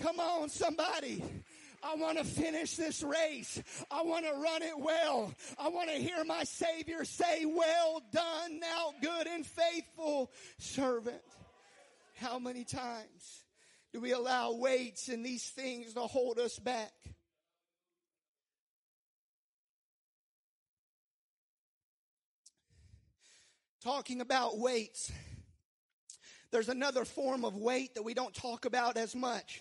Come 0.00 0.18
on, 0.18 0.48
somebody. 0.48 1.22
I 1.82 1.96
want 1.96 2.16
to 2.18 2.24
finish 2.24 2.76
this 2.76 3.02
race. 3.02 3.60
I 3.90 4.02
want 4.02 4.24
to 4.24 4.32
run 4.32 4.62
it 4.62 4.78
well. 4.78 5.34
I 5.58 5.68
want 5.68 5.90
to 5.90 5.96
hear 5.96 6.24
my 6.24 6.44
Savior 6.44 7.04
say, 7.04 7.44
Well 7.44 8.02
done, 8.12 8.60
now 8.60 8.94
good 9.02 9.26
and 9.26 9.44
faithful 9.44 10.30
servant. 10.58 11.22
How 12.14 12.38
many 12.38 12.64
times? 12.64 13.41
Do 13.92 14.00
we 14.00 14.12
allow 14.12 14.54
weights 14.54 15.08
and 15.08 15.24
these 15.24 15.44
things 15.44 15.94
to 15.94 16.00
hold 16.00 16.38
us 16.38 16.58
back? 16.58 16.92
Talking 23.84 24.20
about 24.20 24.58
weights. 24.58 25.12
There's 26.52 26.68
another 26.68 27.04
form 27.04 27.44
of 27.44 27.56
weight 27.56 27.94
that 27.94 28.02
we 28.02 28.14
don't 28.14 28.34
talk 28.34 28.64
about 28.64 28.96
as 28.96 29.14
much. 29.14 29.60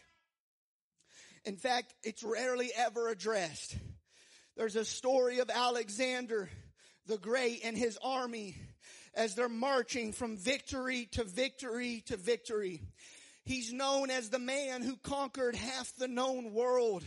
In 1.43 1.57
fact, 1.57 1.93
it's 2.03 2.23
rarely 2.23 2.71
ever 2.75 3.09
addressed. 3.09 3.75
There's 4.55 4.75
a 4.75 4.85
story 4.85 5.39
of 5.39 5.50
Alexander 5.50 6.50
the 7.07 7.17
Great 7.17 7.61
and 7.63 7.77
his 7.77 7.97
army 8.03 8.55
as 9.13 9.35
they're 9.35 9.50
marching 9.50 10.13
from 10.13 10.38
victory 10.38 11.09
to 11.13 11.23
victory 11.23 12.03
to 12.05 12.15
victory. 12.15 12.81
He's 13.43 13.74
known 13.74 14.12
as 14.12 14.29
the 14.29 14.39
man 14.39 14.83
who 14.83 14.98
conquered 14.98 15.55
half 15.55 15.95
the 15.95 16.07
known 16.07 16.53
world 16.53 17.03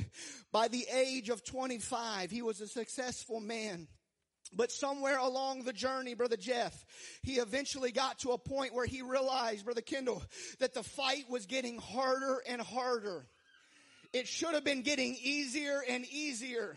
by 0.53 0.69
the 0.69 0.87
age 0.93 1.29
of 1.29 1.45
25. 1.45 2.31
He 2.31 2.43
was 2.43 2.61
a 2.61 2.67
successful 2.67 3.41
man. 3.41 3.87
But 4.53 4.71
somewhere 4.71 5.19
along 5.19 5.63
the 5.63 5.73
journey, 5.73 6.15
Brother 6.15 6.37
Jeff, 6.37 6.85
he 7.23 7.35
eventually 7.35 7.93
got 7.93 8.21
to 8.21 8.33
a 8.33 8.39
point 8.39 8.75
where 8.75 8.87
he 8.87 9.03
realized, 9.03 9.65
Brother 9.65 9.81
Kendall, 9.81 10.23
that 10.61 10.75
the 10.75 10.83
fight 10.83 11.25
was 11.29 11.47
getting 11.47 11.79
harder 11.79 12.43
and 12.47 12.61
harder. 12.61 13.27
It 14.13 14.29
should 14.29 14.55
have 14.55 14.65
been 14.65 14.83
getting 14.83 15.17
easier 15.21 15.83
and 15.89 16.05
easier 16.07 16.77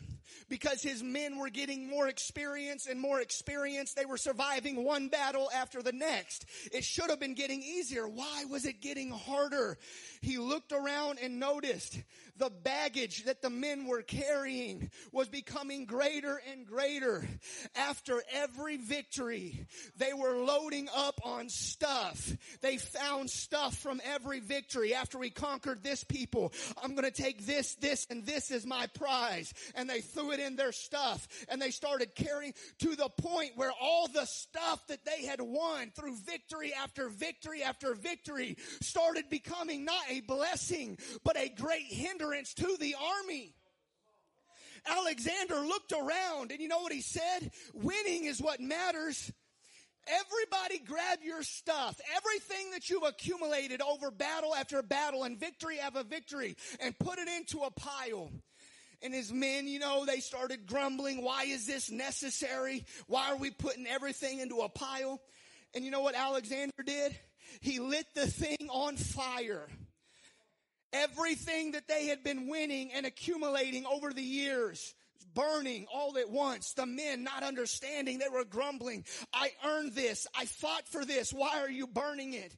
because 0.49 0.81
his 0.81 1.03
men 1.03 1.37
were 1.37 1.49
getting 1.49 1.89
more 1.89 2.07
experience 2.07 2.87
and 2.87 2.99
more 2.99 3.21
experience. 3.21 3.93
They 3.93 4.05
were 4.05 4.17
surviving 4.17 4.83
one 4.83 5.09
battle 5.09 5.49
after 5.53 5.81
the 5.81 5.91
next. 5.91 6.45
It 6.71 6.83
should 6.83 7.09
have 7.09 7.19
been 7.19 7.33
getting 7.35 7.61
easier. 7.61 8.07
Why 8.07 8.45
was 8.45 8.65
it 8.65 8.81
getting 8.81 9.11
harder? 9.11 9.77
He 10.21 10.37
looked 10.37 10.71
around 10.71 11.19
and 11.21 11.39
noticed 11.39 12.01
the 12.37 12.49
baggage 12.49 13.25
that 13.25 13.41
the 13.41 13.49
men 13.49 13.85
were 13.85 14.01
carrying 14.01 14.91
was 15.11 15.27
becoming 15.27 15.85
greater 15.85 16.39
and 16.51 16.65
greater. 16.65 17.27
After 17.75 18.21
every 18.31 18.77
victory, 18.77 19.67
they 19.97 20.13
were 20.13 20.35
loading 20.35 20.87
up 20.95 21.19
on 21.23 21.49
stuff. 21.49 22.31
They 22.61 22.77
found 22.77 23.29
stuff 23.29 23.77
from 23.77 24.01
every 24.03 24.39
victory. 24.39 24.93
After 24.93 25.17
we 25.17 25.29
conquered 25.29 25.83
this 25.83 26.03
people, 26.03 26.53
I'm 26.81 26.95
going 26.95 27.09
to 27.09 27.21
take 27.21 27.45
this, 27.45 27.75
this, 27.75 28.05
and 28.09 28.25
this 28.25 28.51
is 28.51 28.65
my 28.65 28.87
prize. 28.87 29.53
And 29.75 29.89
they 29.89 30.01
threw 30.17 30.31
it 30.31 30.39
in 30.39 30.55
their 30.55 30.71
stuff 30.71 31.27
and 31.49 31.61
they 31.61 31.71
started 31.71 32.15
carrying 32.15 32.53
to 32.79 32.95
the 32.95 33.09
point 33.09 33.51
where 33.55 33.71
all 33.79 34.07
the 34.07 34.25
stuff 34.25 34.85
that 34.87 35.05
they 35.05 35.25
had 35.25 35.41
won 35.41 35.91
through 35.95 36.15
victory 36.25 36.73
after 36.73 37.09
victory 37.09 37.63
after 37.63 37.93
victory 37.93 38.57
started 38.81 39.29
becoming 39.29 39.85
not 39.85 40.03
a 40.09 40.21
blessing, 40.21 40.97
but 41.23 41.37
a 41.37 41.49
great 41.49 41.85
hindrance 41.85 42.53
to 42.53 42.77
the 42.79 42.95
army. 43.23 43.53
Alexander 44.89 45.59
looked 45.59 45.91
around 45.91 46.51
and 46.51 46.61
you 46.61 46.67
know 46.67 46.79
what 46.79 46.93
he 46.93 47.01
said? 47.01 47.51
Winning 47.73 48.25
is 48.25 48.41
what 48.41 48.59
matters. 48.59 49.31
Everybody 50.07 50.79
grab 50.79 51.19
your 51.21 51.43
stuff, 51.43 51.99
everything 52.15 52.71
that 52.71 52.89
you've 52.89 53.03
accumulated 53.03 53.81
over 53.81 54.09
battle 54.09 54.55
after 54.55 54.81
battle 54.81 55.25
and 55.25 55.37
victory 55.37 55.79
after 55.79 56.03
victory 56.03 56.55
and 56.79 56.97
put 56.97 57.19
it 57.19 57.27
into 57.27 57.59
a 57.59 57.71
pile. 57.71 58.31
And 59.01 59.13
his 59.13 59.31
men, 59.31 59.67
you 59.67 59.79
know, 59.79 60.05
they 60.05 60.19
started 60.19 60.65
grumbling. 60.65 61.23
Why 61.23 61.43
is 61.43 61.67
this 61.67 61.91
necessary? 61.91 62.85
Why 63.07 63.31
are 63.31 63.37
we 63.37 63.51
putting 63.51 63.85
everything 63.85 64.39
into 64.39 64.61
a 64.61 64.69
pile? 64.69 65.21
And 65.75 65.85
you 65.85 65.91
know 65.91 66.01
what 66.01 66.15
Alexander 66.15 66.83
did? 66.83 67.17
He 67.61 67.79
lit 67.79 68.07
the 68.15 68.27
thing 68.27 68.67
on 68.69 68.97
fire. 68.97 69.67
Everything 70.93 71.73
that 71.73 71.87
they 71.87 72.07
had 72.07 72.23
been 72.23 72.47
winning 72.47 72.91
and 72.93 73.05
accumulating 73.05 73.85
over 73.85 74.13
the 74.13 74.23
years, 74.23 74.95
burning 75.35 75.85
all 75.93 76.17
at 76.17 76.29
once. 76.29 76.73
The 76.73 76.85
men 76.85 77.23
not 77.23 77.43
understanding, 77.43 78.17
they 78.17 78.29
were 78.29 78.45
grumbling. 78.45 79.05
I 79.33 79.51
earned 79.63 79.93
this. 79.93 80.25
I 80.35 80.45
fought 80.45 80.87
for 80.87 81.05
this. 81.05 81.31
Why 81.31 81.59
are 81.59 81.69
you 81.69 81.85
burning 81.85 82.33
it? 82.33 82.55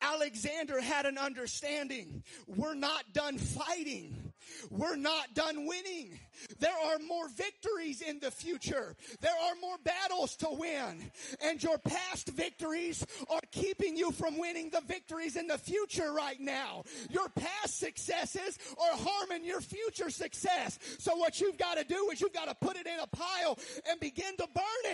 Alexander 0.00 0.80
had 0.80 1.06
an 1.06 1.18
understanding. 1.18 2.22
We're 2.46 2.74
not 2.74 3.12
done 3.12 3.38
fighting. 3.38 4.32
We're 4.70 4.96
not 4.96 5.34
done 5.34 5.66
winning. 5.66 6.18
There 6.58 6.74
are 6.86 6.98
more 7.06 7.28
victories 7.28 8.02
in 8.02 8.18
the 8.18 8.30
future. 8.30 8.96
There 9.20 9.32
are 9.32 9.54
more 9.60 9.76
battles 9.84 10.36
to 10.36 10.48
win. 10.50 11.10
And 11.42 11.62
your 11.62 11.78
past 11.78 12.28
victories 12.30 13.06
are 13.28 13.40
keeping 13.52 13.96
you 13.96 14.10
from 14.10 14.38
winning 14.38 14.70
the 14.70 14.80
victories 14.80 15.36
in 15.36 15.46
the 15.46 15.58
future 15.58 16.12
right 16.12 16.40
now. 16.40 16.84
Your 17.10 17.28
past 17.28 17.78
successes 17.78 18.58
are 18.78 18.98
harming 18.98 19.44
your 19.44 19.60
future 19.60 20.10
success. 20.10 20.78
So 20.98 21.16
what 21.16 21.40
you've 21.40 21.58
got 21.58 21.78
to 21.78 21.84
do 21.84 22.10
is 22.12 22.20
you've 22.20 22.32
got 22.32 22.48
to 22.48 22.54
put 22.54 22.76
it 22.76 22.86
in 22.86 22.98
a 23.00 23.06
pile 23.06 23.58
and 23.88 24.00
begin 24.00 24.36
to 24.38 24.48
burn 24.54 24.64
it. 24.84 24.89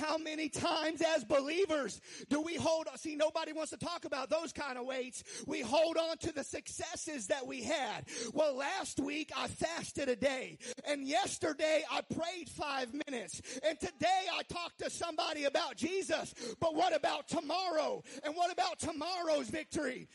How 0.00 0.16
many 0.16 0.48
times 0.48 1.02
as 1.16 1.24
believers 1.24 2.00
do 2.28 2.40
we 2.40 2.56
hold 2.56 2.88
on? 2.88 2.96
See, 2.98 3.16
nobody 3.16 3.52
wants 3.52 3.70
to 3.70 3.76
talk 3.76 4.04
about 4.04 4.30
those 4.30 4.52
kind 4.52 4.78
of 4.78 4.86
weights. 4.86 5.22
We 5.46 5.60
hold 5.60 5.96
on 5.96 6.16
to 6.18 6.32
the 6.32 6.44
successes 6.44 7.26
that 7.26 7.46
we 7.46 7.62
had. 7.62 8.06
Well, 8.32 8.56
last 8.56 8.98
week 8.98 9.30
I 9.36 9.48
fasted 9.48 10.08
a 10.08 10.16
day 10.16 10.58
and 10.86 11.06
yesterday 11.06 11.82
I 11.90 12.00
prayed 12.00 12.48
five 12.48 12.88
minutes 13.06 13.42
and 13.66 13.78
today 13.78 14.26
I 14.34 14.42
talked 14.44 14.78
to 14.80 14.90
somebody 14.90 15.44
about 15.44 15.76
Jesus. 15.76 16.34
But 16.60 16.74
what 16.74 16.96
about 16.96 17.28
tomorrow? 17.28 18.02
And 18.24 18.34
what 18.34 18.52
about 18.52 18.78
tomorrow's 18.78 19.48
victory? 19.48 20.08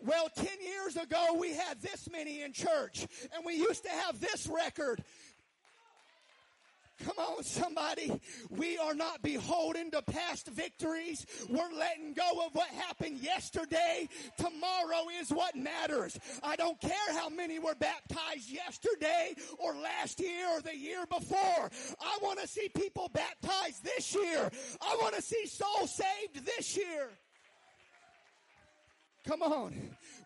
Well, 0.00 0.28
10 0.36 0.46
years 0.60 0.96
ago, 0.96 1.36
we 1.40 1.54
had 1.54 1.80
this 1.80 2.08
many 2.10 2.42
in 2.42 2.52
church, 2.52 3.06
and 3.34 3.44
we 3.44 3.54
used 3.54 3.82
to 3.82 3.90
have 3.90 4.20
this 4.20 4.46
record. 4.46 5.02
Come 7.04 7.18
on, 7.18 7.44
somebody. 7.44 8.20
We 8.50 8.76
are 8.78 8.94
not 8.94 9.22
beholden 9.22 9.90
to 9.92 10.02
past 10.02 10.48
victories. 10.48 11.26
We're 11.48 11.72
letting 11.72 12.14
go 12.14 12.46
of 12.46 12.54
what 12.54 12.68
happened 12.68 13.20
yesterday. 13.20 14.08
Tomorrow 14.36 15.04
is 15.20 15.30
what 15.30 15.54
matters. 15.54 16.18
I 16.42 16.56
don't 16.56 16.80
care 16.80 17.12
how 17.12 17.28
many 17.28 17.58
were 17.58 17.76
baptized 17.76 18.50
yesterday 18.50 19.34
or 19.58 19.74
last 19.74 20.20
year 20.20 20.48
or 20.50 20.60
the 20.60 20.76
year 20.76 21.06
before. 21.06 21.70
I 22.00 22.18
want 22.20 22.40
to 22.40 22.48
see 22.48 22.68
people 22.68 23.10
baptized 23.12 23.84
this 23.84 24.14
year. 24.14 24.50
I 24.80 24.96
want 25.00 25.14
to 25.14 25.22
see 25.22 25.46
souls 25.46 25.94
saved 25.94 26.44
this 26.44 26.76
year. 26.76 27.10
Come 29.26 29.42
on. 29.42 29.74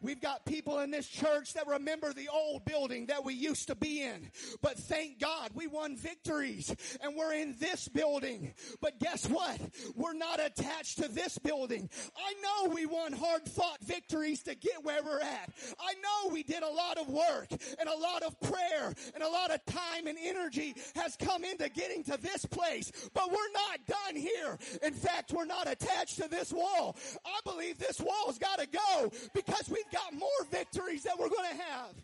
We've 0.02 0.20
got 0.20 0.44
people 0.44 0.80
in 0.80 0.90
this 0.90 1.06
church 1.06 1.54
that 1.54 1.66
remember 1.66 2.12
the 2.12 2.28
old 2.28 2.64
building 2.64 3.06
that 3.06 3.24
we 3.24 3.34
used 3.34 3.68
to 3.68 3.74
be 3.74 4.02
in. 4.02 4.30
But 4.60 4.76
thank 4.76 5.20
God 5.20 5.50
we 5.54 5.68
won 5.68 5.96
victories 5.96 6.74
and 7.00 7.16
we're 7.16 7.34
in 7.34 7.54
this 7.60 7.88
building. 7.88 8.52
But 8.80 8.98
guess 8.98 9.28
what? 9.28 9.60
We're 9.94 10.12
not 10.12 10.40
attached 10.44 10.98
to 10.98 11.08
this 11.08 11.38
building. 11.38 11.88
I 12.16 12.34
know 12.42 12.74
we 12.74 12.86
won 12.86 13.12
hard 13.12 13.48
fought 13.48 13.78
victories 13.82 14.42
to 14.44 14.54
get 14.54 14.82
where 14.82 15.02
we're 15.02 15.20
at. 15.20 15.50
I 15.80 15.94
know 15.94 16.32
we 16.32 16.42
did 16.42 16.62
a 16.62 16.68
lot 16.68 16.98
of 16.98 17.08
work 17.08 17.48
and 17.50 17.88
a 17.88 17.96
lot 17.96 18.22
of 18.22 18.38
prayer 18.40 18.92
and 19.14 19.22
a 19.22 19.28
lot 19.28 19.50
of 19.50 19.64
time 19.66 20.06
and 20.06 20.18
energy 20.20 20.74
has 20.96 21.16
come 21.16 21.44
into 21.44 21.68
getting 21.68 22.02
to 22.04 22.18
this 22.20 22.44
place. 22.44 22.90
But 23.14 23.30
we're 23.30 23.52
not 23.54 23.86
done 23.86 24.16
here. 24.16 24.58
In 24.82 24.94
fact, 24.94 25.32
we're 25.32 25.44
not 25.44 25.70
attached 25.70 26.16
to 26.20 26.28
this 26.28 26.52
wall. 26.52 26.96
I 27.24 27.38
believe 27.44 27.78
this 27.78 28.00
wall's 28.00 28.38
got 28.38 28.58
to 28.58 28.66
go 28.66 29.12
because 29.32 29.68
we've 29.68 29.90
got 29.92 30.12
more 30.14 30.28
victories 30.50 31.02
that 31.04 31.18
we're 31.18 31.28
going 31.28 31.50
to 31.50 31.62
have. 31.62 31.94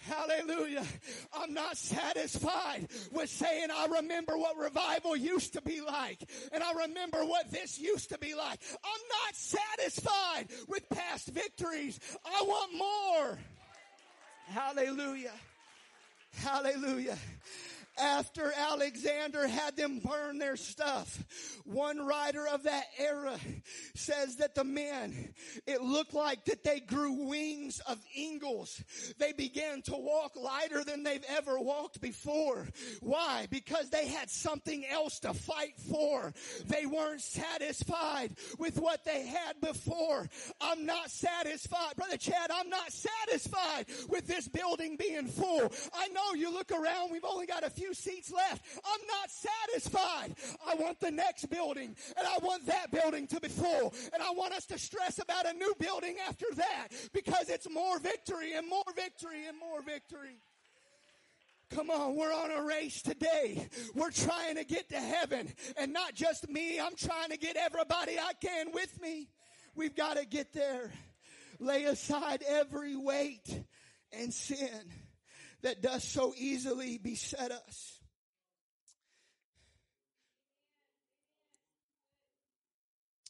Hallelujah. 0.00 0.84
I'm 1.32 1.52
not 1.52 1.76
satisfied 1.76 2.88
with 3.12 3.28
saying 3.28 3.68
I 3.74 3.86
remember 3.86 4.38
what 4.38 4.56
revival 4.56 5.16
used 5.16 5.54
to 5.54 5.62
be 5.62 5.80
like 5.80 6.24
and 6.52 6.62
I 6.62 6.72
remember 6.86 7.24
what 7.24 7.50
this 7.50 7.78
used 7.78 8.10
to 8.10 8.18
be 8.18 8.34
like. 8.34 8.60
I'm 8.84 9.00
not 9.24 9.34
satisfied 9.34 10.46
with 10.68 10.88
past 10.88 11.28
victories. 11.28 11.98
I 12.24 12.42
want 12.42 12.74
more. 12.78 13.38
Hallelujah. 14.46 15.34
Hallelujah 16.32 17.18
after 18.00 18.52
Alexander 18.56 19.46
had 19.46 19.76
them 19.76 20.00
burn 20.00 20.38
their 20.38 20.56
stuff. 20.56 21.24
One 21.64 22.06
writer 22.06 22.46
of 22.46 22.62
that 22.64 22.84
era 22.98 23.38
says 23.94 24.36
that 24.36 24.54
the 24.54 24.64
men, 24.64 25.34
it 25.66 25.82
looked 25.82 26.14
like 26.14 26.44
that 26.46 26.64
they 26.64 26.80
grew 26.80 27.28
wings 27.28 27.80
of 27.80 27.98
eagles. 28.14 28.82
They 29.18 29.32
began 29.32 29.82
to 29.82 29.94
walk 29.94 30.36
lighter 30.36 30.84
than 30.84 31.02
they've 31.02 31.24
ever 31.28 31.58
walked 31.58 32.00
before. 32.00 32.68
Why? 33.00 33.46
Because 33.50 33.90
they 33.90 34.06
had 34.06 34.30
something 34.30 34.84
else 34.86 35.18
to 35.20 35.34
fight 35.34 35.78
for. 35.90 36.32
They 36.66 36.86
weren't 36.86 37.20
satisfied 37.20 38.36
with 38.58 38.78
what 38.78 39.04
they 39.04 39.26
had 39.26 39.60
before. 39.60 40.28
I'm 40.60 40.86
not 40.86 41.10
satisfied. 41.10 41.96
Brother 41.96 42.16
Chad, 42.16 42.50
I'm 42.50 42.70
not 42.70 42.92
satisfied 42.92 43.86
with 44.08 44.26
this 44.26 44.48
building 44.48 44.96
being 44.96 45.26
full. 45.26 45.72
I 45.94 46.08
know 46.08 46.34
you 46.34 46.52
look 46.52 46.70
around, 46.72 47.10
we've 47.12 47.24
only 47.24 47.46
got 47.46 47.64
a 47.64 47.70
few 47.70 47.87
seats 47.94 48.32
left. 48.32 48.64
I'm 48.84 49.00
not 49.06 49.30
satisfied. 49.30 50.34
I 50.66 50.74
want 50.74 51.00
the 51.00 51.10
next 51.10 51.50
building 51.50 51.94
and 52.16 52.26
I 52.26 52.38
want 52.42 52.66
that 52.66 52.90
building 52.90 53.26
to 53.28 53.40
be 53.40 53.48
full 53.48 53.94
and 54.12 54.22
I 54.22 54.30
want 54.30 54.54
us 54.54 54.66
to 54.66 54.78
stress 54.78 55.18
about 55.18 55.46
a 55.46 55.52
new 55.52 55.74
building 55.78 56.16
after 56.28 56.46
that 56.56 56.88
because 57.12 57.48
it's 57.48 57.68
more 57.70 57.98
victory 57.98 58.52
and 58.54 58.68
more 58.68 58.82
victory 58.94 59.46
and 59.46 59.58
more 59.58 59.82
victory. 59.82 60.40
Come 61.70 61.90
on, 61.90 62.16
we're 62.16 62.32
on 62.32 62.50
a 62.50 62.62
race 62.62 63.02
today. 63.02 63.68
We're 63.94 64.10
trying 64.10 64.56
to 64.56 64.64
get 64.64 64.88
to 64.88 64.98
heaven 64.98 65.52
and 65.76 65.92
not 65.92 66.14
just 66.14 66.48
me. 66.48 66.80
I'm 66.80 66.96
trying 66.96 67.28
to 67.30 67.36
get 67.36 67.56
everybody 67.56 68.18
I 68.18 68.32
can 68.42 68.72
with 68.72 69.00
me. 69.02 69.28
We've 69.74 69.94
got 69.94 70.16
to 70.16 70.24
get 70.24 70.54
there. 70.54 70.90
Lay 71.60 71.84
aside 71.84 72.42
every 72.48 72.96
weight 72.96 73.64
and 74.12 74.32
sin 74.32 74.90
that 75.62 75.82
does 75.82 76.04
so 76.04 76.34
easily 76.36 76.98
beset 76.98 77.50
us. 77.50 77.98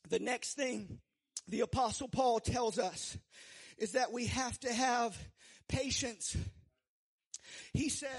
The 0.08 0.18
next 0.18 0.54
thing 0.54 1.00
the 1.48 1.60
apostle 1.60 2.08
Paul 2.08 2.40
tells 2.40 2.78
us 2.78 3.16
is 3.78 3.92
that 3.92 4.12
we 4.12 4.26
have 4.26 4.58
to 4.60 4.72
have 4.72 5.16
patience. 5.68 6.36
He 7.72 7.88
says, 7.88 8.10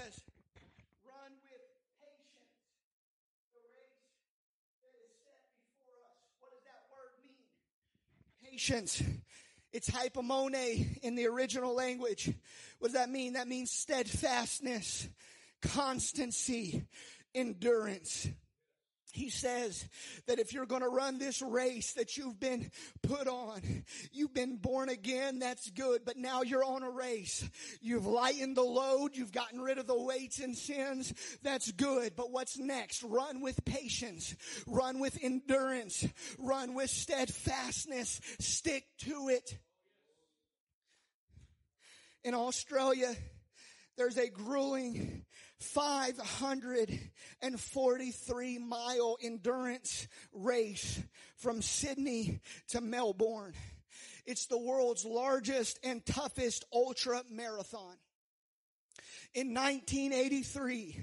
run 1.06 1.34
with 1.44 1.62
patience 2.00 2.56
the 3.54 3.60
race 3.60 4.06
that 4.84 4.94
is 4.98 5.14
set 5.22 5.42
before 5.78 6.02
us. 6.10 6.22
What 6.40 6.52
does 6.52 6.64
that 6.66 6.86
word 6.90 7.14
mean? 7.26 8.52
Patience. 8.52 9.04
It's 9.72 9.90
hypomone 9.90 11.00
in 11.04 11.16
the 11.16 11.28
original 11.28 11.76
language. 11.76 12.34
What 12.80 12.90
does 12.90 12.96
that 12.96 13.10
mean? 13.10 13.34
That 13.34 13.48
means 13.48 13.72
steadfastness, 13.72 15.08
constancy, 15.62 16.86
endurance. 17.36 18.28
He 19.12 19.30
says 19.30 19.88
that 20.28 20.38
if 20.38 20.54
you're 20.54 20.68
going 20.68 20.84
to 20.84 20.88
run 20.88 21.18
this 21.18 21.42
race 21.42 21.94
that 21.94 22.16
you've 22.16 22.40
been 22.40 22.70
put 23.02 23.28
on, 23.28 23.84
you've 24.12 24.36
been 24.36 24.58
born 24.58 24.90
again, 24.90 25.40
that's 25.40 25.70
good, 25.72 26.02
but 26.06 26.16
now 26.16 26.44
you're 26.44 26.64
on 26.64 26.84
a 26.84 26.90
race. 26.90 27.48
You've 27.82 28.06
lightened 28.06 28.56
the 28.56 28.62
load, 28.62 29.16
you've 29.16 29.32
gotten 29.32 29.62
rid 29.62 29.80
of 29.80 29.88
the 29.88 30.00
weights 30.00 30.40
and 30.40 30.56
sins, 30.56 31.12
that's 31.42 31.72
good, 31.72 32.16
but 32.16 32.32
what's 32.32 32.60
next? 32.60 33.02
Run 33.02 33.42
with 33.42 33.66
patience, 33.66 34.36
run 34.68 35.00
with 35.00 35.18
endurance, 35.24 36.08
run 36.38 36.76
with 36.76 36.92
steadfastness, 36.92 38.22
stick 38.40 38.84
to 39.00 39.30
it. 39.30 39.58
In 42.24 42.36
Australia, 42.36 43.16
there's 43.98 44.18
a 44.18 44.30
grueling 44.30 45.26
543 45.60 48.58
mile 48.60 49.18
endurance 49.22 50.08
race 50.34 51.04
from 51.36 51.62
Sydney 51.62 52.40
to 52.70 52.80
Melbourne. 52.82 53.54
It's 54.26 54.46
the 54.46 54.58
world's 54.58 55.06
largest 55.06 55.80
and 55.84 56.06
toughest 56.06 56.66
ultra 56.74 57.24
marathon. 57.30 57.98
In 59.34 59.54
1983, 59.54 60.98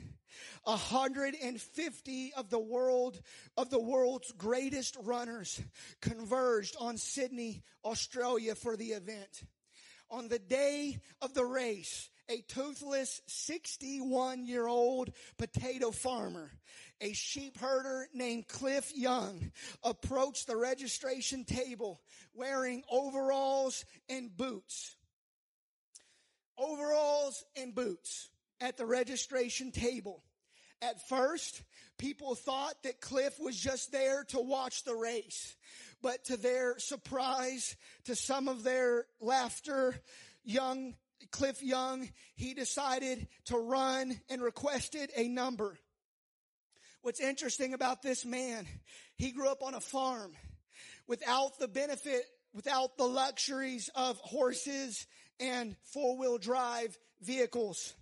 150 0.65 2.33
of 2.35 2.51
the 2.51 2.59
world, 2.59 3.21
of 3.57 3.71
the 3.71 3.81
world's 3.81 4.33
greatest 4.33 4.97
runners 5.03 5.61
converged 6.01 6.77
on 6.81 6.99
Sydney, 6.99 7.63
Australia 7.85 8.55
for 8.55 8.77
the 8.77 8.93
event. 8.93 9.45
On 10.11 10.29
the 10.29 10.39
day 10.39 10.99
of 11.21 11.35
the 11.35 11.45
race, 11.45 12.11
a 12.29 12.41
toothless 12.43 13.23
61 13.27 14.47
year 14.47 14.67
old 14.67 15.11
potato 15.39 15.91
farmer, 15.91 16.51
a 17.01 17.13
sheep 17.13 17.59
herder 17.59 18.09
named 18.13 18.49
Cliff 18.49 18.93
Young, 18.95 19.53
approached 19.83 20.47
the 20.47 20.57
registration 20.57 21.45
table 21.45 22.01
wearing 22.35 22.83
overalls 22.91 23.85
and 24.09 24.35
boots. 24.37 24.97
Overalls 26.59 27.45
and 27.57 27.75
boots 27.75 28.31
at 28.61 28.77
the 28.77 28.87
registration 28.87 29.71
table. 29.71 30.23
At 30.83 31.07
first, 31.09 31.63
people 31.99 32.35
thought 32.35 32.83
that 32.83 33.01
Cliff 33.01 33.39
was 33.39 33.59
just 33.59 33.93
there 33.93 34.25
to 34.25 34.41
watch 34.41 34.85
the 34.85 34.95
race. 34.95 35.57
But 36.03 36.25
to 36.27 36.37
their 36.37 36.79
surprise, 36.79 37.77
to 38.05 38.15
some 38.15 38.49
of 38.49 38.63
their 38.63 39.07
laughter, 39.21 39.95
young 40.45 40.95
Cliff 41.31 41.63
Young, 41.63 42.09
he 42.35 42.55
decided 42.55 43.27
to 43.47 43.57
run 43.57 44.19
and 44.29 44.43
requested 44.43 45.11
a 45.17 45.29
number. 45.29 45.79
What's 47.03 47.21
interesting 47.21 47.75
about 47.75 48.03
this 48.03 48.25
man, 48.25 48.67
he 49.17 49.33
grew 49.33 49.49
up 49.49 49.63
on 49.63 49.75
a 49.75 49.81
farm 49.81 50.33
without 51.07 51.59
the 51.59 51.69
benefit, 51.69 52.23
without 52.53 52.97
the 52.97 53.05
luxuries 53.05 53.91
of 53.95 54.19
horses 54.19 55.07
and 55.39 55.77
four 55.93 56.17
wheel 56.17 56.39
drive 56.39 56.97
vehicles 57.21 57.95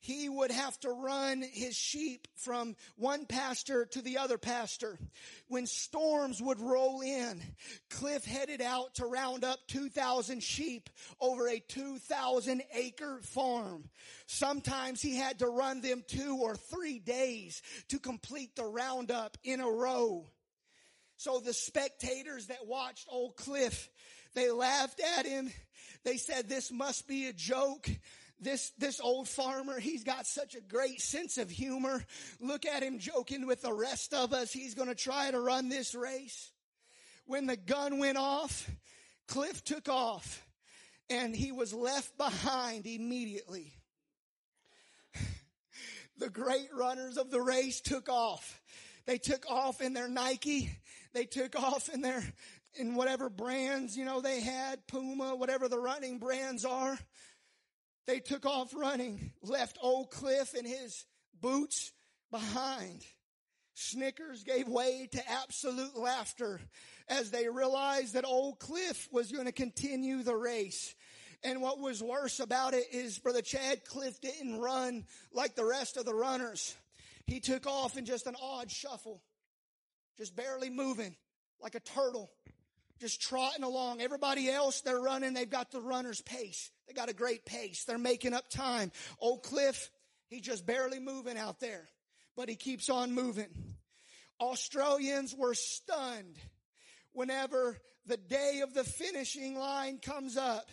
he 0.00 0.28
would 0.28 0.50
have 0.50 0.78
to 0.80 0.90
run 0.90 1.42
his 1.42 1.74
sheep 1.74 2.28
from 2.36 2.76
one 2.96 3.26
pasture 3.26 3.84
to 3.86 4.02
the 4.02 4.18
other 4.18 4.38
pasture. 4.38 4.98
When 5.48 5.66
storms 5.66 6.40
would 6.40 6.60
roll 6.60 7.00
in, 7.00 7.42
Cliff 7.90 8.24
headed 8.24 8.60
out 8.60 8.94
to 8.96 9.06
round 9.06 9.44
up 9.44 9.58
2,000 9.68 10.42
sheep 10.42 10.88
over 11.20 11.48
a 11.48 11.58
2,000 11.58 12.62
acre 12.72 13.20
farm. 13.22 13.88
Sometimes 14.26 15.02
he 15.02 15.16
had 15.16 15.40
to 15.40 15.48
run 15.48 15.80
them 15.80 16.04
two 16.06 16.38
or 16.40 16.54
three 16.54 16.98
days 16.98 17.62
to 17.88 17.98
complete 17.98 18.54
the 18.54 18.64
roundup 18.64 19.36
in 19.42 19.60
a 19.60 19.68
row. 19.68 20.26
So 21.16 21.40
the 21.40 21.52
spectators 21.52 22.46
that 22.46 22.66
watched 22.66 23.08
old 23.10 23.36
Cliff, 23.36 23.90
they 24.34 24.50
laughed 24.50 25.00
at 25.18 25.26
him. 25.26 25.50
They 26.04 26.16
said, 26.16 26.48
this 26.48 26.70
must 26.70 27.08
be 27.08 27.26
a 27.26 27.32
joke 27.32 27.88
this, 28.40 28.70
this 28.78 29.00
old 29.00 29.28
farmer, 29.28 29.78
he's 29.78 30.04
got 30.04 30.26
such 30.26 30.54
a 30.54 30.60
great 30.60 31.00
sense 31.00 31.38
of 31.38 31.50
humor. 31.50 32.04
Look 32.40 32.66
at 32.66 32.82
him 32.82 32.98
joking 32.98 33.46
with 33.46 33.62
the 33.62 33.72
rest 33.72 34.14
of 34.14 34.32
us. 34.32 34.52
He's 34.52 34.74
going 34.74 34.88
to 34.88 34.94
try 34.94 35.30
to 35.30 35.40
run 35.40 35.68
this 35.68 35.94
race. 35.94 36.50
When 37.26 37.46
the 37.46 37.56
gun 37.56 37.98
went 37.98 38.16
off, 38.16 38.70
Cliff 39.26 39.62
took 39.64 39.88
off 39.88 40.44
and 41.10 41.34
he 41.34 41.52
was 41.52 41.74
left 41.74 42.16
behind 42.16 42.86
immediately. 42.86 43.72
The 46.18 46.28
great 46.28 46.68
runners 46.74 47.16
of 47.16 47.30
the 47.30 47.40
race 47.40 47.80
took 47.80 48.08
off. 48.08 48.60
They 49.06 49.18
took 49.18 49.48
off 49.48 49.80
in 49.80 49.92
their 49.92 50.08
Nike. 50.08 50.68
They 51.12 51.26
took 51.26 51.54
off 51.54 51.88
in 51.88 52.00
their, 52.00 52.24
in 52.74 52.96
whatever 52.96 53.30
brands, 53.30 53.96
you 53.96 54.04
know, 54.04 54.20
they 54.20 54.40
had, 54.40 54.84
Puma, 54.86 55.36
whatever 55.36 55.68
the 55.68 55.78
running 55.78 56.18
brands 56.18 56.64
are. 56.64 56.98
They 58.08 58.20
took 58.20 58.46
off 58.46 58.74
running, 58.74 59.32
left 59.42 59.76
old 59.82 60.10
Cliff 60.10 60.54
and 60.54 60.66
his 60.66 61.04
boots 61.42 61.92
behind. 62.30 63.04
Snickers 63.74 64.44
gave 64.44 64.66
way 64.66 65.10
to 65.12 65.30
absolute 65.30 65.94
laughter 65.94 66.58
as 67.10 67.30
they 67.30 67.50
realized 67.50 68.14
that 68.14 68.24
old 68.24 68.60
Cliff 68.60 69.10
was 69.12 69.30
going 69.30 69.44
to 69.44 69.52
continue 69.52 70.22
the 70.22 70.34
race. 70.34 70.94
And 71.44 71.60
what 71.60 71.80
was 71.80 72.02
worse 72.02 72.40
about 72.40 72.72
it 72.72 72.86
is 72.92 73.18
Brother 73.18 73.42
Chad 73.42 73.84
Cliff 73.84 74.18
didn't 74.22 74.58
run 74.58 75.04
like 75.30 75.54
the 75.54 75.66
rest 75.66 75.98
of 75.98 76.06
the 76.06 76.14
runners. 76.14 76.74
He 77.26 77.40
took 77.40 77.66
off 77.66 77.98
in 77.98 78.06
just 78.06 78.26
an 78.26 78.36
odd 78.42 78.70
shuffle, 78.70 79.20
just 80.16 80.34
barely 80.34 80.70
moving 80.70 81.14
like 81.60 81.74
a 81.74 81.80
turtle 81.80 82.30
just 83.00 83.20
trotting 83.20 83.64
along. 83.64 84.00
Everybody 84.00 84.48
else, 84.50 84.80
they're 84.80 85.00
running. 85.00 85.34
They've 85.34 85.48
got 85.48 85.70
the 85.70 85.80
runner's 85.80 86.20
pace. 86.22 86.70
They 86.86 86.94
got 86.94 87.08
a 87.08 87.14
great 87.14 87.44
pace. 87.44 87.84
They're 87.84 87.98
making 87.98 88.34
up 88.34 88.48
time. 88.48 88.92
Old 89.20 89.42
Cliff, 89.42 89.90
he's 90.28 90.42
just 90.42 90.66
barely 90.66 90.98
moving 91.00 91.38
out 91.38 91.60
there, 91.60 91.88
but 92.36 92.48
he 92.48 92.56
keeps 92.56 92.88
on 92.88 93.12
moving. 93.12 93.48
Australians 94.40 95.34
were 95.36 95.54
stunned 95.54 96.38
whenever 97.12 97.76
the 98.06 98.16
day 98.16 98.60
of 98.62 98.74
the 98.74 98.84
finishing 98.84 99.56
line 99.56 99.98
comes 99.98 100.36
up. 100.36 100.68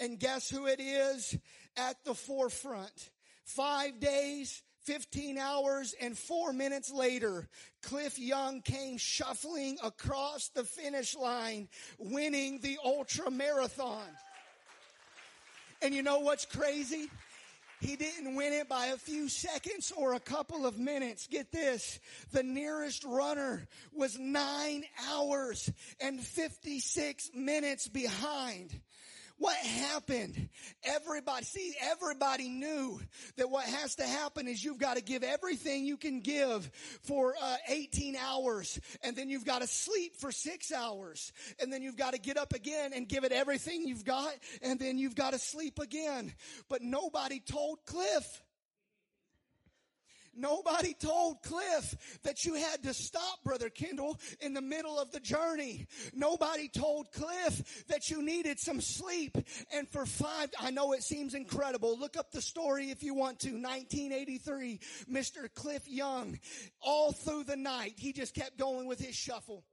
And 0.00 0.18
guess 0.18 0.50
who 0.50 0.66
it 0.66 0.80
is 0.80 1.38
at 1.76 1.96
the 2.04 2.14
forefront? 2.14 3.10
Five 3.44 4.00
days, 4.00 4.62
15 4.84 5.38
hours 5.38 5.94
and 6.00 6.16
four 6.16 6.52
minutes 6.52 6.92
later, 6.92 7.48
Cliff 7.82 8.18
Young 8.18 8.60
came 8.60 8.98
shuffling 8.98 9.78
across 9.82 10.48
the 10.48 10.64
finish 10.64 11.16
line, 11.16 11.68
winning 11.98 12.60
the 12.60 12.78
ultra 12.84 13.30
marathon. 13.30 14.06
And 15.82 15.94
you 15.94 16.02
know 16.02 16.20
what's 16.20 16.46
crazy? 16.46 17.10
He 17.80 17.96
didn't 17.96 18.34
win 18.34 18.52
it 18.52 18.68
by 18.68 18.86
a 18.86 18.96
few 18.96 19.28
seconds 19.28 19.92
or 19.94 20.14
a 20.14 20.20
couple 20.20 20.64
of 20.64 20.78
minutes. 20.78 21.26
Get 21.26 21.52
this. 21.52 21.98
The 22.32 22.42
nearest 22.42 23.04
runner 23.04 23.66
was 23.92 24.18
nine 24.18 24.84
hours 25.10 25.70
and 26.00 26.20
56 26.20 27.30
minutes 27.34 27.88
behind. 27.88 28.80
What 29.44 29.58
happened? 29.58 30.48
Everybody, 30.82 31.44
see, 31.44 31.74
everybody 31.78 32.48
knew 32.48 32.98
that 33.36 33.50
what 33.50 33.66
has 33.66 33.96
to 33.96 34.04
happen 34.06 34.48
is 34.48 34.64
you've 34.64 34.78
got 34.78 34.96
to 34.96 35.02
give 35.02 35.22
everything 35.22 35.84
you 35.84 35.98
can 35.98 36.20
give 36.20 36.70
for 37.02 37.34
uh, 37.38 37.56
18 37.68 38.16
hours, 38.16 38.80
and 39.02 39.14
then 39.14 39.28
you've 39.28 39.44
got 39.44 39.60
to 39.60 39.66
sleep 39.66 40.16
for 40.16 40.32
six 40.32 40.72
hours, 40.72 41.30
and 41.60 41.70
then 41.70 41.82
you've 41.82 41.98
got 41.98 42.14
to 42.14 42.18
get 42.18 42.38
up 42.38 42.54
again 42.54 42.92
and 42.94 43.06
give 43.06 43.24
it 43.24 43.32
everything 43.32 43.86
you've 43.86 44.06
got, 44.06 44.32
and 44.62 44.80
then 44.80 44.96
you've 44.96 45.14
got 45.14 45.34
to 45.34 45.38
sleep 45.38 45.78
again. 45.78 46.32
But 46.70 46.80
nobody 46.80 47.38
told 47.38 47.84
Cliff. 47.84 48.42
Nobody 50.36 50.94
told 50.94 51.42
Cliff 51.42 52.18
that 52.22 52.44
you 52.44 52.54
had 52.54 52.82
to 52.82 52.94
stop, 52.94 53.42
Brother 53.44 53.70
Kendall, 53.70 54.18
in 54.40 54.54
the 54.54 54.62
middle 54.62 54.98
of 54.98 55.10
the 55.10 55.20
journey. 55.20 55.86
Nobody 56.12 56.68
told 56.68 57.12
Cliff 57.12 57.84
that 57.88 58.10
you 58.10 58.22
needed 58.22 58.58
some 58.58 58.80
sleep. 58.80 59.36
And 59.72 59.88
for 59.88 60.06
five, 60.06 60.50
I 60.58 60.70
know 60.70 60.92
it 60.92 61.02
seems 61.02 61.34
incredible. 61.34 61.98
Look 61.98 62.16
up 62.16 62.30
the 62.30 62.42
story 62.42 62.90
if 62.90 63.02
you 63.02 63.14
want 63.14 63.40
to. 63.40 63.52
1983, 63.52 64.80
Mr. 65.10 65.52
Cliff 65.54 65.86
Young. 65.86 66.38
All 66.80 67.12
through 67.12 67.44
the 67.44 67.56
night, 67.56 67.94
he 67.96 68.12
just 68.12 68.34
kept 68.34 68.58
going 68.58 68.86
with 68.86 69.00
his 69.00 69.14
shuffle 69.14 69.64